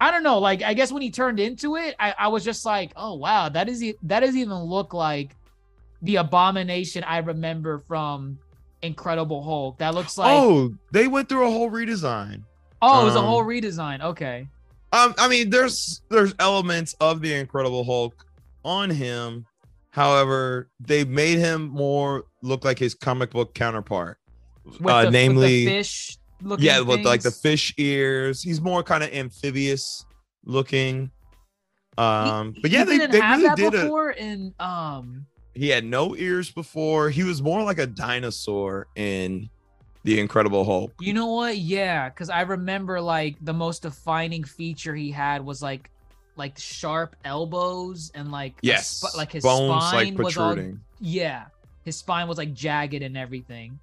I 0.00 0.10
don't 0.10 0.24
know. 0.24 0.38
Like 0.40 0.62
I 0.62 0.74
guess 0.74 0.90
when 0.90 1.00
he 1.00 1.10
turned 1.10 1.38
into 1.38 1.76
it, 1.76 1.94
I, 2.00 2.14
I 2.18 2.28
was 2.28 2.44
just 2.44 2.66
like, 2.66 2.92
oh 2.96 3.14
wow, 3.14 3.48
that 3.48 3.68
is 3.68 3.84
that 4.02 4.20
doesn't 4.20 4.36
even 4.36 4.56
look 4.56 4.92
like 4.92 5.36
the 6.02 6.16
Abomination 6.16 7.04
I 7.04 7.18
remember 7.18 7.78
from 7.78 8.38
Incredible 8.82 9.42
Hulk. 9.42 9.78
That 9.78 9.94
looks 9.94 10.18
like 10.18 10.36
oh, 10.36 10.74
they 10.92 11.06
went 11.06 11.28
through 11.28 11.46
a 11.46 11.50
whole 11.50 11.70
redesign. 11.70 12.42
Oh, 12.82 13.02
it 13.02 13.04
was 13.04 13.14
a 13.14 13.20
um, 13.20 13.26
whole 13.26 13.44
redesign. 13.44 14.02
Okay. 14.02 14.48
Um, 14.92 15.14
I 15.18 15.28
mean, 15.28 15.50
there's 15.50 16.02
there's 16.10 16.34
elements 16.38 16.94
of 17.00 17.20
the 17.20 17.32
Incredible 17.32 17.84
Hulk 17.84 18.26
on 18.64 18.90
him. 18.90 19.46
However, 19.94 20.70
they 20.80 21.04
made 21.04 21.38
him 21.38 21.68
more 21.68 22.24
look 22.42 22.64
like 22.64 22.80
his 22.80 22.94
comic 22.96 23.30
book 23.30 23.54
counterpart. 23.54 24.18
With 24.64 24.80
uh, 24.90 25.02
the, 25.02 25.06
with 25.06 25.06
the 25.06 25.10
namely, 25.12 25.64
fish 25.66 26.18
looking 26.42 26.66
yeah, 26.66 26.80
with 26.80 27.04
like 27.04 27.22
the 27.22 27.30
fish 27.30 27.72
ears. 27.76 28.42
He's 28.42 28.60
more 28.60 28.82
kind 28.82 29.04
of 29.04 29.12
amphibious 29.12 30.04
looking. 30.44 31.12
He- 31.96 32.02
Um, 32.02 32.56
but 32.60 32.72
he 32.72 32.76
yeah, 32.76 32.82
they, 32.82 32.98
didn't 32.98 33.12
they 33.12 33.20
have 33.20 33.38
really 33.38 33.48
that 33.50 33.56
did 33.56 33.74
it. 33.74 33.82
before 33.84 34.10
in 34.10 34.52
um 34.58 35.26
He 35.54 35.68
had 35.68 35.84
no 35.84 36.16
ears 36.16 36.50
before. 36.50 37.08
He 37.10 37.22
was 37.22 37.40
more 37.40 37.62
like 37.62 37.78
a 37.78 37.86
dinosaur 37.86 38.88
in 38.96 39.48
the 40.02 40.18
Incredible 40.18 40.64
Hulk. 40.64 40.92
you 41.00 41.12
know 41.14 41.28
what 41.28 41.56
yeah 41.56 42.08
because 42.10 42.28
i 42.28 42.42
remember 42.42 43.00
like 43.00 43.36
the 43.40 43.54
most 43.54 43.80
defining 43.82 44.44
feature 44.44 44.94
he 44.94 45.10
had 45.10 45.42
was 45.42 45.62
like 45.62 45.88
like 46.36 46.58
sharp 46.58 47.14
elbows 47.24 48.10
and 48.14 48.30
like 48.32 48.54
Yes, 48.62 48.88
sp- 49.04 49.16
like 49.16 49.32
his 49.32 49.42
bones 49.44 49.84
spine 49.88 50.14
like 50.14 50.18
was 50.24 50.36
all 50.36 50.48
protruding. 50.54 50.80
yeah 51.00 51.44
his 51.84 51.96
spine 51.96 52.26
was 52.28 52.38
like 52.38 52.52
jagged 52.54 53.02
and 53.02 53.16
everything 53.16 53.78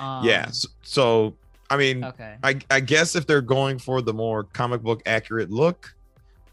um, 0.00 0.24
yeah, 0.24 0.46
so, 0.50 0.68
so 0.82 1.34
I 1.68 1.76
mean, 1.76 2.02
okay 2.04 2.36
I, 2.42 2.58
I 2.70 2.80
guess 2.80 3.14
if 3.14 3.26
they're 3.26 3.42
going 3.42 3.78
for 3.78 4.00
the 4.00 4.12
more 4.14 4.44
comic 4.44 4.82
book 4.82 5.02
accurate 5.06 5.50
look, 5.50 5.94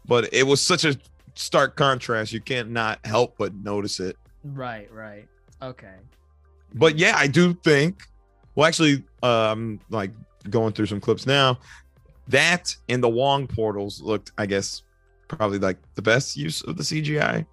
but 0.06 0.32
it 0.32 0.46
was 0.46 0.60
such 0.60 0.84
a 0.84 0.94
stark 1.34 1.74
contrast, 1.76 2.32
you 2.32 2.40
can't 2.40 2.70
not 2.70 2.98
help 3.06 3.36
but 3.38 3.54
notice 3.54 3.98
it. 4.00 4.16
right 4.44 4.92
right 4.92 5.26
okay 5.62 5.94
But 6.74 6.96
yeah, 6.98 7.14
I 7.16 7.26
do 7.26 7.54
think. 7.54 8.02
Well, 8.54 8.66
actually, 8.66 9.02
um, 9.22 9.80
like 9.90 10.10
going 10.50 10.72
through 10.72 10.86
some 10.86 11.00
clips 11.00 11.26
now, 11.26 11.58
that 12.28 12.74
and 12.88 13.02
the 13.02 13.08
Wong 13.08 13.46
portals 13.46 14.00
looked, 14.02 14.32
I 14.38 14.46
guess, 14.46 14.82
probably 15.36 15.58
like 15.58 15.78
the 15.94 16.02
best 16.02 16.36
use 16.36 16.62
of 16.62 16.76
the 16.76 16.82
CGI. 16.82 17.46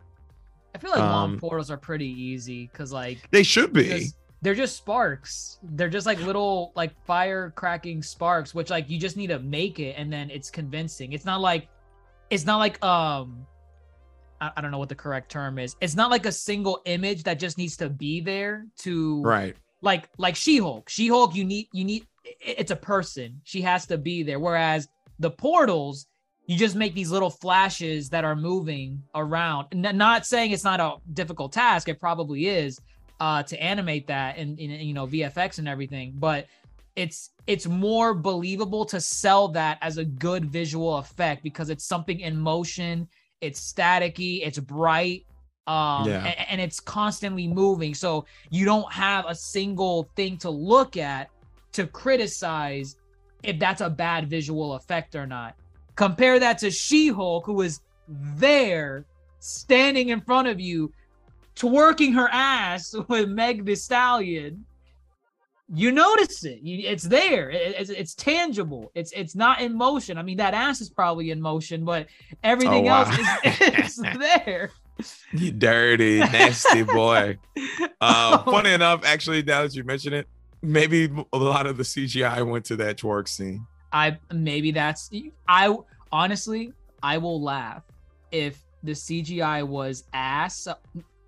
i 0.75 0.77
feel 0.77 0.91
like 0.91 0.99
Wong 0.99 1.33
Um, 1.33 1.39
portals 1.39 1.69
are 1.71 1.77
pretty 1.77 2.09
easy 2.09 2.67
because 2.71 2.91
like 2.91 3.19
They 3.31 3.43
should 3.43 3.73
be. 3.73 3.83
because 3.83 4.15
they're 4.41 4.55
just 4.55 4.75
sparks. 4.77 5.57
They're 5.63 5.89
just 5.89 6.05
like 6.05 6.19
little 6.21 6.71
like 6.75 6.93
fire 7.05 7.51
cracking 7.55 8.03
sparks, 8.03 8.53
which 8.53 8.69
like 8.69 8.89
you 8.89 8.99
just 8.99 9.17
need 9.17 9.27
to 9.27 9.39
make 9.39 9.79
it 9.79 9.95
and 9.97 10.11
then 10.13 10.29
it's 10.29 10.49
convincing. 10.51 11.13
It's 11.13 11.25
not 11.25 11.41
like 11.41 11.67
it's 12.29 12.45
not 12.45 12.57
like 12.57 12.83
um 12.83 13.45
I, 14.39 14.51
I 14.57 14.61
don't 14.61 14.69
know 14.71 14.77
what 14.77 14.89
the 14.89 14.95
correct 14.95 15.31
term 15.31 15.57
is. 15.57 15.75
It's 15.81 15.95
not 15.95 16.11
like 16.11 16.25
a 16.27 16.31
single 16.31 16.81
image 16.85 17.23
that 17.23 17.39
just 17.39 17.57
needs 17.57 17.75
to 17.77 17.89
be 17.89 18.21
there 18.21 18.67
to 18.79 19.21
right. 19.23 19.55
like 19.81 20.09
like 20.19 20.35
She-Hulk. 20.35 20.87
She-Hulk 20.89 21.33
you 21.35 21.43
need 21.43 21.67
you 21.73 21.83
need 21.83 22.05
it's 22.41 22.71
a 22.71 22.75
person. 22.75 23.41
She 23.43 23.61
has 23.61 23.87
to 23.87 23.97
be 23.97 24.21
there. 24.21 24.39
Whereas 24.39 24.87
the 25.17 25.31
portals 25.31 26.05
you 26.47 26.57
just 26.57 26.75
make 26.75 26.93
these 26.95 27.11
little 27.11 27.29
flashes 27.29 28.09
that 28.09 28.23
are 28.23 28.35
moving 28.35 29.03
around. 29.13 29.67
N- 29.73 29.97
not 29.97 30.25
saying 30.25 30.51
it's 30.51 30.63
not 30.63 30.79
a 30.79 30.95
difficult 31.13 31.51
task, 31.53 31.87
it 31.89 31.99
probably 31.99 32.47
is 32.47 32.79
uh 33.19 33.41
to 33.43 33.61
animate 33.61 34.05
that 34.07 34.37
and 34.37 34.59
in, 34.59 34.69
you 34.71 34.93
know 34.93 35.05
VFX 35.07 35.59
and 35.59 35.67
everything, 35.67 36.13
but 36.15 36.47
it's 36.95 37.31
it's 37.47 37.67
more 37.67 38.13
believable 38.13 38.85
to 38.85 38.99
sell 39.01 39.47
that 39.49 39.77
as 39.81 39.97
a 39.97 40.05
good 40.05 40.45
visual 40.45 40.97
effect 40.97 41.43
because 41.43 41.69
it's 41.69 41.83
something 41.85 42.19
in 42.21 42.37
motion, 42.37 43.07
it's 43.41 43.59
staticky, 43.73 44.41
it's 44.45 44.59
bright, 44.59 45.25
um 45.67 46.07
Yeah. 46.07 46.25
a- 46.25 46.49
and, 46.51 46.61
it's 46.61 46.79
constantly 46.79 47.47
moving. 47.47 47.93
So 47.93 48.25
you 48.49 48.63
don't 48.65 48.91
have 48.93 49.25
a 49.27 49.35
single 49.35 50.09
thing 50.15 50.37
to 50.37 50.49
look 50.49 50.95
at 50.97 51.29
to 51.73 51.85
criticize 51.87 52.95
if 53.43 53.59
that's 53.59 53.81
a 53.81 53.89
bad 53.89 54.29
visual 54.29 54.73
effect 54.75 55.15
or 55.15 55.27
not. 55.27 55.55
Compare 55.97 56.39
that 56.39 56.57
to 56.59 56.71
She-Hulk, 56.71 57.45
who 57.45 57.61
is 57.61 57.81
there 58.07 59.03
standing 59.39 60.09
in 60.09 60.21
front 60.21 60.47
of 60.47 60.59
you, 60.61 60.93
twerking 61.57 62.13
her 62.15 62.29
ass 62.31 62.95
with 63.09 63.27
Meg 63.29 63.65
the 63.65 63.75
Stallion. 63.75 64.63
you 65.73 65.91
notice 65.91 66.45
it. 66.45 66.59
It's 66.63 67.03
there. 67.03 67.49
It's, 67.49 67.89
it's 67.89 68.13
tangible. 68.15 68.89
It's 68.95 69.11
it's 69.11 69.35
not 69.35 69.59
in 69.59 69.75
motion. 69.75 70.17
I 70.17 70.23
mean, 70.23 70.37
that 70.37 70.53
ass 70.53 70.79
is 70.79 70.89
probably 70.89 71.31
in 71.31 71.41
motion, 71.41 71.83
but 71.83 72.07
everything 72.43 72.87
Oh, 72.87 72.91
wow. 72.91 73.03
else 73.03 73.17
is, 73.43 73.99
is 73.99 74.03
there. 74.17 74.71
You 75.31 75.51
dirty, 75.51 76.17
nasty 76.17 76.81
boy. 76.81 77.37
Uh, 78.01 78.39
funny 78.39 78.71
enough, 78.73 79.05
actually, 79.05 79.43
now 79.43 79.61
that 79.61 79.75
you 79.75 79.83
mention 79.83 80.11
it, 80.11 80.27
maybe 80.63 81.07
a 81.33 81.37
lot 81.37 81.67
of 81.67 81.77
the 81.77 81.83
CGI 81.83 82.43
went 82.49 82.65
to 82.65 82.75
that 82.77 82.97
twerk 82.97 83.27
scene. 83.27 83.67
I 83.91 84.17
maybe 84.33 84.71
that's 84.71 85.09
I 85.47 85.75
honestly 86.11 86.73
I 87.03 87.17
will 87.17 87.41
laugh 87.41 87.83
if 88.31 88.63
the 88.83 88.91
CGI 88.91 89.67
was 89.67 90.03
ass. 90.13 90.67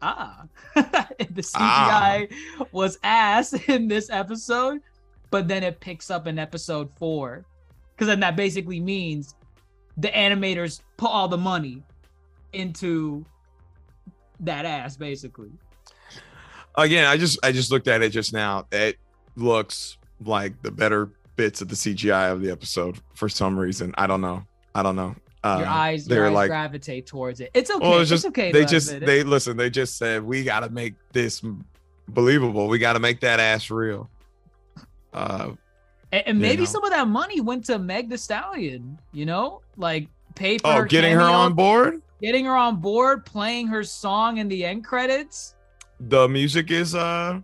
Ah, 0.01 0.45
if 0.75 1.35
the 1.35 1.41
CGI 1.41 2.33
was 2.71 2.97
ass 3.03 3.53
in 3.67 3.87
this 3.87 4.09
episode, 4.09 4.81
but 5.29 5.47
then 5.47 5.63
it 5.63 5.79
picks 5.79 6.09
up 6.09 6.25
in 6.27 6.39
episode 6.39 6.89
four, 6.97 7.45
because 7.93 8.07
then 8.07 8.19
that 8.21 8.35
basically 8.35 8.79
means 8.79 9.35
the 9.97 10.07
animators 10.09 10.81
put 10.97 11.09
all 11.09 11.27
the 11.27 11.37
money 11.37 11.83
into 12.53 13.25
that 14.39 14.65
ass, 14.65 14.95
basically. 14.95 15.51
Again, 16.75 17.05
I 17.05 17.17
just 17.17 17.39
I 17.43 17.51
just 17.51 17.71
looked 17.71 17.87
at 17.87 18.01
it 18.01 18.09
just 18.09 18.31
now. 18.31 18.67
It 18.71 18.97
looks 19.35 19.97
like 20.23 20.61
the 20.61 20.71
better 20.71 21.09
bits 21.39 21.61
of 21.61 21.69
the 21.69 21.75
CGI 21.75 22.33
of 22.33 22.41
the 22.41 22.51
episode 22.51 22.97
for 23.13 23.29
some 23.29 23.57
reason. 23.57 23.95
I 23.97 24.07
don't 24.07 24.19
know. 24.19 24.45
I 24.75 24.83
don't 24.83 24.97
know. 24.97 25.15
Uh, 25.41 25.59
Your 25.59 25.67
eyes, 25.69 26.05
they're 26.05 26.17
your 26.17 26.27
eyes 26.27 26.33
like 26.33 26.49
gravitate 26.49 27.07
towards 27.07 27.39
it. 27.39 27.49
It's 27.53 27.71
okay. 27.71 27.79
Well, 27.79 28.01
it's 28.01 28.09
just 28.09 28.25
okay. 28.25 28.51
they 28.51 28.65
just 28.65 28.91
it. 28.91 29.05
they 29.05 29.23
listen. 29.23 29.55
They 29.55 29.69
just 29.69 29.97
said 29.97 30.21
we 30.21 30.43
got 30.43 30.59
to 30.61 30.69
make 30.69 30.95
this 31.13 31.41
believable. 32.09 32.67
We 32.67 32.77
got 32.77 32.93
to 32.93 32.99
make 32.99 33.21
that 33.21 33.39
ass 33.39 33.71
real. 33.71 34.09
Uh, 35.13 35.51
And, 36.11 36.23
and 36.27 36.39
maybe 36.39 36.63
know. 36.63 36.65
some 36.65 36.83
of 36.83 36.89
that 36.89 37.07
money 37.07 37.39
went 37.39 37.63
to 37.67 37.79
Meg 37.79 38.09
Thee 38.09 38.17
Stallion, 38.17 38.99
you 39.13 39.25
know, 39.25 39.61
like 39.77 40.09
pay 40.35 40.57
for 40.57 40.67
oh, 40.67 40.75
her 40.79 40.85
getting 40.85 41.13
her 41.13 41.21
on 41.21 41.53
board. 41.53 42.01
getting 42.21 42.43
her 42.43 42.55
on 42.55 42.81
board, 42.81 43.25
playing 43.25 43.67
her 43.67 43.83
song 43.83 44.39
in 44.39 44.49
the 44.49 44.65
end 44.65 44.83
credits. 44.83 45.55
The 46.01 46.27
music 46.27 46.69
is 46.69 46.95
uh, 46.95 47.39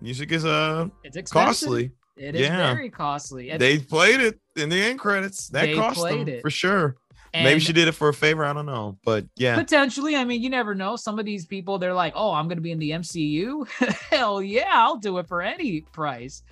music 0.00 0.30
is 0.30 0.44
uh 0.44 0.86
It's 1.02 1.16
expensive. 1.16 1.48
costly. 1.48 1.90
It 2.16 2.34
is 2.36 2.42
Yeah. 2.42 2.74
very 2.74 2.90
costly. 2.90 3.50
And, 3.50 3.60
They 3.60 3.78
played 3.78 4.20
it 4.20 4.38
in 4.56 4.68
the 4.68 4.80
end 4.80 4.98
credits. 4.98 5.48
That 5.48 5.74
cost 5.74 6.02
them 6.02 6.28
it. 6.28 6.42
for 6.42 6.50
sure. 6.50 6.96
Maybe 7.32 7.58
she 7.58 7.72
did 7.72 7.88
it 7.88 7.92
for 7.92 8.08
a 8.08 8.14
favor. 8.14 8.44
I 8.44 8.52
don't 8.52 8.64
know, 8.66 8.96
but 9.04 9.26
yeah, 9.34 9.56
potentially. 9.56 10.14
I 10.14 10.22
mean, 10.24 10.40
you 10.40 10.48
never 10.50 10.72
know. 10.72 10.94
Some 10.94 11.18
of 11.18 11.24
these 11.24 11.46
people, 11.46 11.78
they're 11.80 11.92
like, 11.92 12.12
"Oh, 12.14 12.30
I'm 12.32 12.46
going 12.46 12.58
to 12.58 12.62
be 12.62 12.70
in 12.70 12.78
the 12.78 12.90
MCU. 12.92 13.66
Hell 14.10 14.40
yeah, 14.40 14.68
I'll 14.72 14.98
do 14.98 15.18
it 15.18 15.26
for 15.26 15.42
any 15.42 15.80
price." 15.80 16.44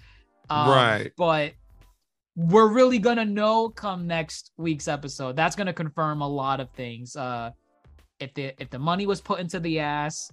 Um, 0.50 0.68
Right. 0.68 1.12
But 1.16 1.52
we're 2.34 2.66
really 2.66 2.98
gonna 2.98 3.24
know 3.24 3.68
come 3.68 4.08
next 4.08 4.50
week's 4.56 4.88
episode. 4.88 5.36
That's 5.36 5.54
gonna 5.54 5.72
confirm 5.72 6.20
a 6.20 6.28
lot 6.28 6.58
of 6.58 6.68
things. 6.70 7.14
Uh, 7.14 7.50
if 8.18 8.34
the 8.34 8.52
if 8.60 8.68
the 8.70 8.78
money 8.80 9.06
was 9.06 9.20
put 9.20 9.38
into 9.38 9.60
the 9.60 9.78
ass, 9.78 10.32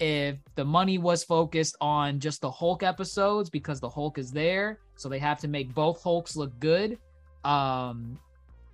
if 0.00 0.36
the 0.54 0.64
money 0.64 0.98
was 0.98 1.24
focused 1.24 1.76
on 1.80 2.18
just 2.20 2.40
the 2.40 2.50
Hulk 2.50 2.82
episodes 2.82 3.50
because 3.50 3.80
the 3.80 3.88
Hulk 3.88 4.18
is 4.18 4.30
there, 4.30 4.78
so 4.96 5.08
they 5.08 5.18
have 5.18 5.38
to 5.40 5.48
make 5.48 5.74
both 5.74 6.02
Hulks 6.02 6.36
look 6.36 6.58
good. 6.60 6.98
Um, 7.44 8.18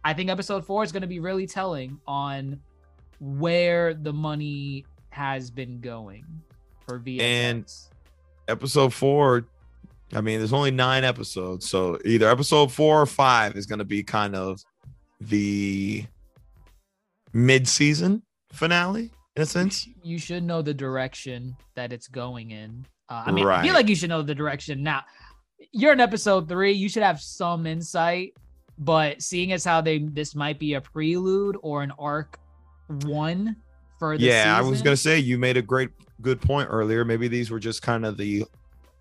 I 0.04 0.14
think 0.14 0.30
episode 0.30 0.64
four 0.64 0.84
is 0.84 0.92
going 0.92 1.02
to 1.02 1.08
be 1.08 1.20
really 1.20 1.46
telling 1.46 2.00
on 2.06 2.60
where 3.20 3.94
the 3.94 4.12
money 4.12 4.86
has 5.10 5.50
been 5.50 5.80
going 5.80 6.24
for 6.86 6.98
VFX. 6.98 7.20
And- 7.20 7.72
episode 8.48 8.92
four. 8.92 9.46
I 10.14 10.22
mean, 10.22 10.38
there's 10.38 10.54
only 10.54 10.70
nine 10.70 11.04
episodes, 11.04 11.68
so 11.68 11.98
either 12.04 12.28
episode 12.30 12.72
four 12.72 13.02
or 13.02 13.06
five 13.06 13.56
is 13.56 13.66
going 13.66 13.80
to 13.80 13.84
be 13.84 14.02
kind 14.02 14.34
of 14.34 14.64
the 15.20 16.06
mid-season 17.34 18.22
finale 18.50 19.10
in 19.38 19.42
a 19.42 19.46
sense. 19.46 19.88
you 20.02 20.18
should 20.18 20.42
know 20.42 20.62
the 20.62 20.74
direction 20.74 21.56
that 21.74 21.92
it's 21.92 22.08
going 22.08 22.50
in. 22.50 22.84
Uh, 23.08 23.22
I 23.26 23.30
mean, 23.32 23.46
I 23.46 23.62
feel 23.62 23.72
like 23.74 23.88
you 23.88 23.94
should 23.94 24.10
know 24.10 24.22
the 24.22 24.34
direction 24.34 24.82
now. 24.82 25.02
You're 25.72 25.92
in 25.92 26.00
episode 26.00 26.48
three. 26.48 26.72
You 26.72 26.88
should 26.88 27.02
have 27.02 27.20
some 27.20 27.66
insight, 27.66 28.34
but 28.78 29.22
seeing 29.22 29.52
as 29.52 29.64
how 29.64 29.80
they 29.80 29.98
this 29.98 30.34
might 30.34 30.58
be 30.58 30.74
a 30.74 30.80
prelude 30.80 31.56
or 31.62 31.82
an 31.82 31.92
arc 31.98 32.38
one 33.04 33.56
for 33.98 34.16
the 34.18 34.24
Yeah, 34.24 34.56
I 34.56 34.60
was 34.60 34.82
gonna 34.82 34.96
say 34.96 35.18
you 35.18 35.38
made 35.38 35.56
a 35.56 35.62
great 35.62 35.90
good 36.20 36.40
point 36.40 36.68
earlier. 36.70 37.04
Maybe 37.04 37.28
these 37.28 37.50
were 37.50 37.58
just 37.60 37.82
kind 37.82 38.04
of 38.04 38.16
the 38.16 38.44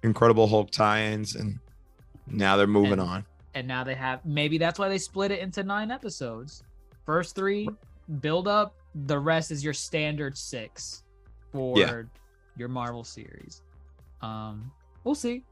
Incredible 0.04 0.48
Hulk 0.48 0.70
tie-ins, 0.72 1.36
and 1.36 1.60
now 2.28 2.56
they're 2.58 2.68
moving 2.68 2.94
And- 2.94 3.02
on. 3.02 3.26
and 3.56 3.68
now 3.68 3.84
they 3.84 3.96
have 3.96 4.24
maybe 4.26 4.58
that's 4.58 4.78
why 4.80 4.88
they 4.90 4.98
split 5.00 5.32
it 5.32 5.40
into 5.40 5.64
nine 5.64 5.90
episodes. 5.92 6.64
First 7.06 7.36
three 7.36 7.68
build 8.22 8.48
up, 8.48 8.76
the 9.06 9.20
rest 9.20 9.52
is 9.52 9.64
your 9.64 9.74
standard 9.74 10.38
six 10.38 11.04
for 11.52 11.78
Yeah. 11.78 12.02
your 12.56 12.68
Marvel 12.70 13.04
series. 13.04 13.62
Um, 14.22 14.72
we'll 15.04 15.16
see. 15.16 15.44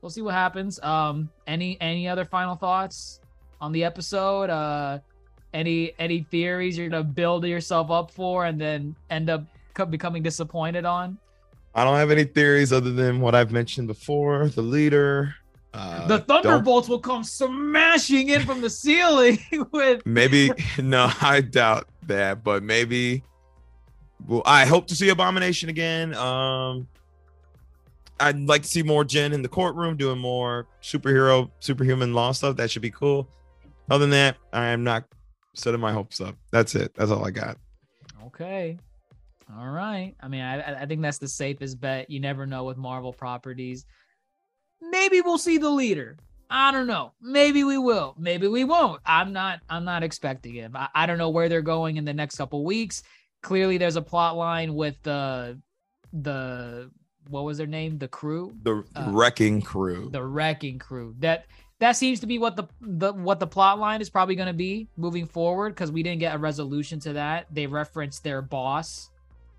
We'll 0.00 0.10
see 0.10 0.22
what 0.22 0.34
happens. 0.34 0.80
Um, 0.82 1.28
any 1.46 1.78
any 1.80 2.08
other 2.08 2.24
final 2.24 2.54
thoughts 2.54 3.20
on 3.60 3.72
the 3.72 3.84
episode? 3.84 4.50
Uh, 4.50 4.98
any 5.52 5.92
any 5.98 6.22
theories 6.22 6.76
you're 6.78 6.88
gonna 6.88 7.02
build 7.04 7.44
yourself 7.44 7.90
up 7.90 8.10
for 8.10 8.44
and 8.46 8.60
then 8.60 8.94
end 9.10 9.30
up 9.30 9.44
co- 9.74 9.86
becoming 9.86 10.22
disappointed 10.22 10.84
on? 10.84 11.18
I 11.74 11.84
don't 11.84 11.96
have 11.96 12.10
any 12.10 12.24
theories 12.24 12.72
other 12.72 12.92
than 12.92 13.20
what 13.20 13.34
I've 13.34 13.52
mentioned 13.52 13.86
before. 13.88 14.48
The 14.48 14.62
leader, 14.62 15.34
uh, 15.76 16.06
the 16.06 16.18
Thunderbolts 16.20 16.88
will 16.88 16.98
come 16.98 17.22
smashing 17.24 18.28
in 18.30 18.42
from 18.46 18.60
the 18.60 18.70
ceiling 18.70 19.38
with 19.72 20.04
maybe 20.06 20.50
no, 20.82 21.10
I 21.20 21.40
doubt 21.42 21.88
that, 22.04 22.42
but 22.42 22.62
maybe. 22.62 23.22
Well, 24.26 24.42
I 24.46 24.64
hope 24.64 24.86
to 24.88 24.96
see 24.96 25.08
Abomination 25.10 25.68
again. 25.68 26.14
Um, 26.14 26.88
I'd 28.18 28.40
like 28.40 28.62
to 28.62 28.68
see 28.68 28.82
more 28.82 29.04
Jen 29.04 29.32
in 29.32 29.42
the 29.42 29.48
courtroom 29.48 29.96
doing 29.96 30.18
more 30.18 30.66
superhero, 30.82 31.50
superhuman 31.60 32.14
law 32.14 32.32
stuff. 32.32 32.56
That 32.56 32.70
should 32.70 32.82
be 32.82 32.90
cool. 32.90 33.28
Other 33.90 34.00
than 34.04 34.10
that, 34.10 34.36
I 34.52 34.66
am 34.68 34.82
not 34.82 35.04
setting 35.54 35.80
my 35.80 35.92
hopes 35.92 36.20
up. 36.20 36.34
That's 36.50 36.74
it. 36.74 36.92
That's 36.94 37.10
all 37.10 37.24
I 37.24 37.30
got. 37.30 37.58
Okay. 38.26 38.78
All 39.56 39.68
right. 39.68 40.14
I 40.20 40.28
mean, 40.28 40.40
I- 40.40 40.82
I 40.82 40.86
think 40.86 41.02
that's 41.02 41.18
the 41.18 41.28
safest 41.28 41.78
bet. 41.80 42.10
You 42.10 42.18
never 42.18 42.46
know 42.46 42.64
with 42.64 42.78
Marvel 42.78 43.12
properties. 43.12 43.84
Maybe 44.80 45.20
we'll 45.20 45.38
see 45.38 45.58
the 45.58 45.70
leader. 45.70 46.16
I 46.48 46.70
don't 46.70 46.86
know. 46.86 47.12
Maybe 47.20 47.64
we 47.64 47.76
will. 47.78 48.14
Maybe 48.18 48.46
we 48.46 48.62
won't. 48.64 49.00
I'm 49.04 49.32
not. 49.32 49.60
I'm 49.68 49.84
not 49.84 50.02
expecting 50.04 50.56
it. 50.56 50.70
I, 50.74 50.88
I 50.94 51.06
don't 51.06 51.18
know 51.18 51.30
where 51.30 51.48
they're 51.48 51.62
going 51.62 51.96
in 51.96 52.04
the 52.04 52.14
next 52.14 52.36
couple 52.36 52.64
weeks. 52.64 53.02
Clearly, 53.42 53.78
there's 53.78 53.96
a 53.96 54.02
plot 54.02 54.36
line 54.36 54.74
with 54.74 54.96
the 55.02 55.60
the 56.12 56.90
what 57.28 57.44
was 57.44 57.58
their 57.58 57.66
name? 57.66 57.98
The 57.98 58.06
crew, 58.08 58.54
The 58.62 58.84
Uh, 58.94 59.10
wrecking 59.10 59.60
crew. 59.60 60.08
the 60.12 60.22
wrecking 60.22 60.78
crew. 60.78 61.16
That 61.18 61.46
that 61.80 61.92
seems 61.92 62.20
to 62.20 62.26
be 62.26 62.38
what 62.38 62.54
the 62.54 62.64
the 62.80 63.12
what 63.12 63.40
the 63.40 63.46
plot 63.46 63.80
line 63.80 64.00
is 64.00 64.08
probably 64.08 64.36
going 64.36 64.46
to 64.46 64.52
be 64.54 64.88
moving 64.96 65.26
forward 65.26 65.70
because 65.74 65.90
we 65.90 66.02
didn't 66.04 66.20
get 66.20 66.34
a 66.34 66.38
resolution 66.38 67.00
to 67.00 67.14
that. 67.14 67.46
They 67.52 67.66
referenced 67.66 68.22
their 68.22 68.40
boss. 68.42 69.10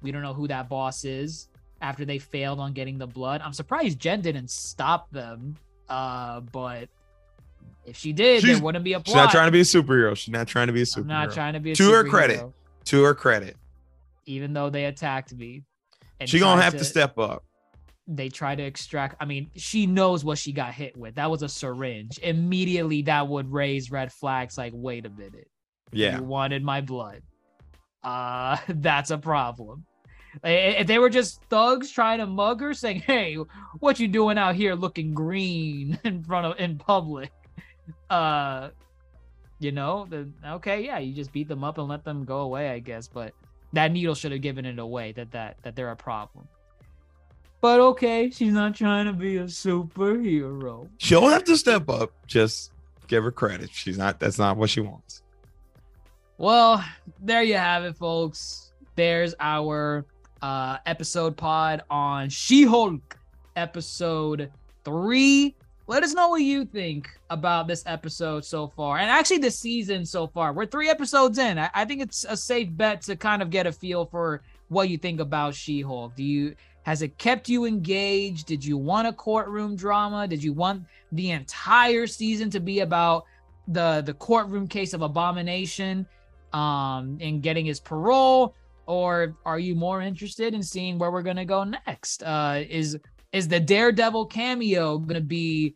We 0.01 0.11
don't 0.11 0.21
know 0.21 0.33
who 0.33 0.47
that 0.47 0.69
boss 0.69 1.03
is 1.03 1.49
after 1.81 2.05
they 2.05 2.17
failed 2.19 2.59
on 2.59 2.73
getting 2.73 2.97
the 2.97 3.07
blood. 3.07 3.41
I'm 3.43 3.53
surprised 3.53 3.99
Jen 3.99 4.21
didn't 4.21 4.49
stop 4.49 5.09
them. 5.11 5.55
Uh, 5.89 6.39
but 6.41 6.89
if 7.85 7.95
she 7.97 8.13
did, 8.13 8.41
She's- 8.41 8.55
there 8.57 8.63
wouldn't 8.63 8.83
be 8.83 8.93
a 8.93 8.99
plot. 8.99 9.07
She's 9.07 9.15
not 9.15 9.31
trying 9.31 9.47
to 9.47 9.51
be 9.51 9.61
a 9.61 9.63
superhero. 9.63 10.15
She's 10.17 10.31
not 10.33 10.47
trying 10.47 10.67
to 10.67 10.73
be 10.73 10.81
a 10.81 10.85
superhero. 10.85 11.01
I'm 11.01 11.07
not 11.07 11.31
trying 11.33 11.53
to 11.53 11.59
be 11.59 11.71
a 11.71 11.75
To 11.75 11.91
her 11.91 12.03
credit. 12.03 12.41
to 12.85 13.03
her 13.03 13.13
credit, 13.13 13.55
even 14.25 14.53
though 14.53 14.69
they 14.69 14.85
attacked 14.85 15.33
me. 15.33 15.63
she 16.25 16.39
gonna 16.39 16.61
have 16.61 16.77
to 16.77 16.83
step 16.83 17.17
up. 17.17 17.43
they 18.07 18.29
try 18.29 18.55
to 18.55 18.63
extract 18.63 19.15
i 19.19 19.25
mean 19.25 19.51
she 19.57 19.85
knows 19.85 20.23
what 20.23 20.37
she 20.37 20.53
got 20.53 20.73
hit 20.73 20.95
with 20.95 21.15
that 21.15 21.29
was 21.29 21.43
a 21.43 21.49
syringe 21.49 22.17
immediately 22.23 23.01
that 23.01 23.27
would 23.27 23.51
raise 23.51 23.91
red 23.91 24.13
flags 24.13 24.57
like 24.57 24.71
wait 24.73 25.05
a 25.05 25.09
minute 25.09 25.49
Yeah. 25.91 26.17
you 26.17 26.23
wanted 26.23 26.63
my 26.63 26.79
blood 26.79 27.21
uh 28.05 28.55
that's 28.69 29.11
a 29.11 29.17
problem 29.17 29.85
if 30.43 30.87
they 30.87 30.99
were 30.99 31.09
just 31.09 31.41
thugs 31.49 31.91
trying 31.91 32.19
to 32.19 32.25
mug 32.25 32.61
her 32.61 32.73
saying 32.73 32.99
hey 33.01 33.37
what 33.79 33.99
you 33.99 34.07
doing 34.07 34.37
out 34.37 34.55
here 34.55 34.75
looking 34.75 35.13
green 35.13 35.99
in 36.05 36.23
front 36.23 36.45
of 36.45 36.59
in 36.59 36.77
public 36.77 37.31
uh 38.09 38.69
you 39.59 39.71
know 39.71 40.05
the 40.09 40.29
okay 40.45 40.83
yeah 40.85 40.99
you 40.99 41.13
just 41.13 41.31
beat 41.31 41.47
them 41.47 41.63
up 41.63 41.77
and 41.77 41.87
let 41.87 42.03
them 42.03 42.25
go 42.25 42.39
away 42.39 42.69
i 42.69 42.79
guess 42.79 43.07
but 43.07 43.33
that 43.73 43.91
needle 43.91 44.15
should 44.15 44.31
have 44.31 44.41
given 44.41 44.65
it 44.65 44.79
away 44.79 45.11
that 45.11 45.31
that 45.31 45.57
that 45.63 45.75
they're 45.75 45.91
a 45.91 45.95
problem 45.95 46.47
but 47.59 47.79
okay 47.79 48.29
she's 48.29 48.53
not 48.53 48.75
trying 48.75 49.05
to 49.05 49.13
be 49.13 49.37
a 49.37 49.45
superhero 49.45 50.87
She'll 50.99 51.27
have 51.27 51.43
to 51.45 51.57
step 51.57 51.89
up. 51.89 52.11
Just 52.27 52.71
give 53.07 53.23
her 53.23 53.31
credit. 53.31 53.69
She's 53.71 53.97
not. 53.97 54.19
That's 54.19 54.37
not 54.37 54.57
what 54.57 54.69
she 54.69 54.81
wants. 54.81 55.23
Well, 56.37 56.83
there 57.21 57.43
you 57.43 57.55
have 57.55 57.83
it, 57.83 57.95
folks. 57.95 58.73
There's 58.95 59.33
our 59.39 60.05
uh, 60.41 60.77
episode 60.85 61.35
pod 61.37 61.83
on 61.89 62.29
She 62.29 62.63
Hulk, 62.63 63.17
episode 63.55 64.51
three. 64.83 65.55
Let 65.87 66.03
us 66.03 66.13
know 66.13 66.29
what 66.29 66.41
you 66.41 66.65
think 66.65 67.09
about 67.29 67.67
this 67.67 67.83
episode 67.85 68.43
so 68.43 68.67
far, 68.67 68.97
and 68.97 69.09
actually 69.09 69.37
the 69.37 69.51
season 69.51 70.05
so 70.05 70.27
far. 70.27 70.51
We're 70.51 70.65
three 70.65 70.89
episodes 70.89 71.37
in. 71.37 71.57
I, 71.57 71.69
I 71.73 71.85
think 71.85 72.01
it's 72.01 72.25
a 72.27 72.35
safe 72.35 72.67
bet 72.71 73.01
to 73.03 73.15
kind 73.15 73.41
of 73.41 73.49
get 73.49 73.67
a 73.67 73.71
feel 73.71 74.05
for 74.05 74.41
what 74.67 74.89
you 74.89 74.97
think 74.97 75.19
about 75.19 75.55
She-Hulk. 75.55 76.15
Do 76.15 76.23
you 76.23 76.55
has 76.83 77.01
it 77.01 77.17
kept 77.17 77.49
you 77.49 77.65
engaged? 77.65 78.47
Did 78.47 78.63
you 78.63 78.77
want 78.77 79.07
a 79.07 79.13
courtroom 79.13 79.75
drama? 79.75 80.27
Did 80.27 80.41
you 80.43 80.53
want 80.53 80.83
the 81.11 81.31
entire 81.31 82.07
season 82.07 82.49
to 82.51 82.59
be 82.59 82.79
about 82.79 83.25
the 83.67 84.01
the 84.05 84.13
courtroom 84.13 84.67
case 84.67 84.93
of 84.93 85.01
Abomination 85.01 86.05
um 86.53 87.17
and 87.21 87.41
getting 87.41 87.65
his 87.65 87.79
parole? 87.79 88.55
Or 88.87 89.35
are 89.45 89.59
you 89.59 89.75
more 89.75 90.01
interested 90.01 90.53
in 90.53 90.63
seeing 90.63 90.97
where 90.97 91.11
we're 91.11 91.23
gonna 91.23 91.45
go 91.45 91.63
next? 91.63 92.23
Uh 92.23 92.63
is 92.69 92.97
is 93.33 93.47
the 93.47 93.59
Daredevil 93.59 94.27
cameo 94.27 94.97
gonna 94.97 95.21
be 95.21 95.75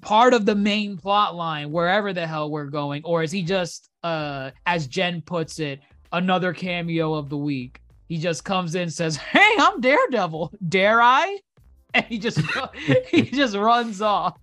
part 0.00 0.34
of 0.34 0.46
the 0.46 0.54
main 0.54 0.96
plot 0.96 1.34
line 1.34 1.72
wherever 1.72 2.12
the 2.12 2.26
hell 2.26 2.50
we're 2.50 2.66
going? 2.66 3.02
Or 3.04 3.22
is 3.22 3.32
he 3.32 3.42
just 3.42 3.90
uh 4.04 4.50
as 4.66 4.86
Jen 4.86 5.22
puts 5.22 5.58
it, 5.58 5.80
another 6.12 6.52
cameo 6.52 7.14
of 7.14 7.28
the 7.28 7.38
week? 7.38 7.80
He 8.08 8.18
just 8.18 8.44
comes 8.44 8.74
in 8.74 8.88
says, 8.90 9.16
"Hey, 9.16 9.54
I'm 9.58 9.80
Daredevil. 9.80 10.52
Dare 10.68 11.02
I?" 11.02 11.38
And 11.94 12.04
he 12.04 12.18
just 12.18 12.40
he 13.08 13.22
just 13.22 13.56
runs 13.56 14.02
off. 14.02 14.36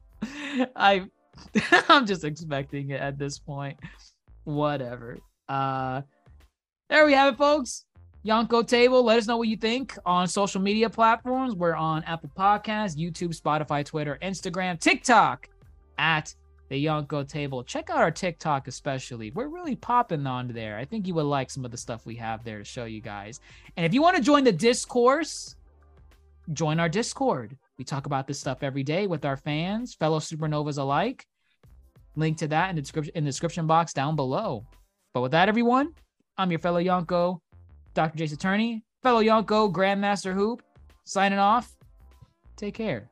I 0.76 1.06
I'm 1.90 2.08
just 2.08 2.24
expecting 2.24 2.90
it 2.90 3.00
at 3.00 3.20
this 3.20 3.38
point. 3.38 3.78
Whatever. 4.46 5.20
Uh 5.48 6.02
there 6.90 7.06
we 7.06 7.14
have 7.14 7.34
it, 7.34 7.38
folks. 7.38 7.86
Yonko 8.26 8.68
Table. 8.68 9.04
Let 9.04 9.20
us 9.20 9.28
know 9.28 9.38
what 9.38 9.48
you 9.48 9.58
think 9.58 9.98
on 10.06 10.28
social 10.28 10.60
media 10.60 10.90
platforms. 10.90 11.54
We're 11.54 11.76
on 11.76 12.04
Apple 12.04 12.32
Podcasts, 12.36 12.98
YouTube, 12.98 13.40
Spotify, 13.40 13.86
Twitter, 13.86 14.18
Instagram, 14.22 14.80
TikTok 14.80 15.48
at 16.00 16.34
the 16.70 16.84
Yonko 16.84 17.28
Table. 17.28 17.64
Check 17.64 17.92
out 17.92 17.98
our 17.98 18.10
TikTok, 18.10 18.68
especially. 18.68 19.30
We're 19.32 19.48
really 19.48 19.76
popping 19.76 20.26
on 20.26 20.48
there. 20.48 20.78
I 20.78 20.86
think 20.86 21.08
you 21.08 21.14
would 21.14 21.24
like 21.24 21.52
some 21.52 21.66
of 21.66 21.72
the 21.72 21.78
stuff 21.78 22.06
we 22.06 22.16
have 22.16 22.44
there 22.44 22.58
to 22.58 22.64
show 22.64 22.86
you 22.86 23.02
guys. 23.02 23.40
And 23.78 23.86
if 23.86 23.94
you 23.94 24.02
want 24.02 24.18
to 24.18 24.24
join 24.24 24.44
the 24.44 24.52
discourse, 24.52 25.56
join 26.54 26.80
our 26.80 26.90
Discord. 26.90 27.56
We 27.78 27.86
talk 27.86 28.08
about 28.08 28.26
this 28.26 28.40
stuff 28.40 28.64
every 28.64 28.84
day 28.84 29.06
with 29.06 29.26
our 29.26 29.38
fans, 29.38 29.94
fellow 29.94 30.20
supernovas 30.20 30.80
alike. 30.80 31.26
Link 32.16 32.38
to 32.38 32.48
that 32.48 32.70
in 32.70 32.76
the 32.76 32.82
description 32.82 33.12
in 33.16 33.24
the 33.24 33.30
description 33.30 33.68
box 33.68 33.94
down 33.94 34.16
below. 34.16 34.66
But 35.14 35.22
with 35.22 35.32
that, 35.34 35.50
everyone, 35.50 35.94
I'm 36.38 36.52
your 36.52 36.60
fellow 36.60 36.82
Yonko, 36.82 37.40
Dr. 37.94 38.18
Jace 38.18 38.34
Attorney, 38.34 38.84
fellow 39.02 39.22
Yonko, 39.22 39.72
Grandmaster 39.72 40.34
Hoop, 40.34 40.62
signing 41.06 41.40
off. 41.40 41.78
Take 42.58 42.74
care. 42.74 43.10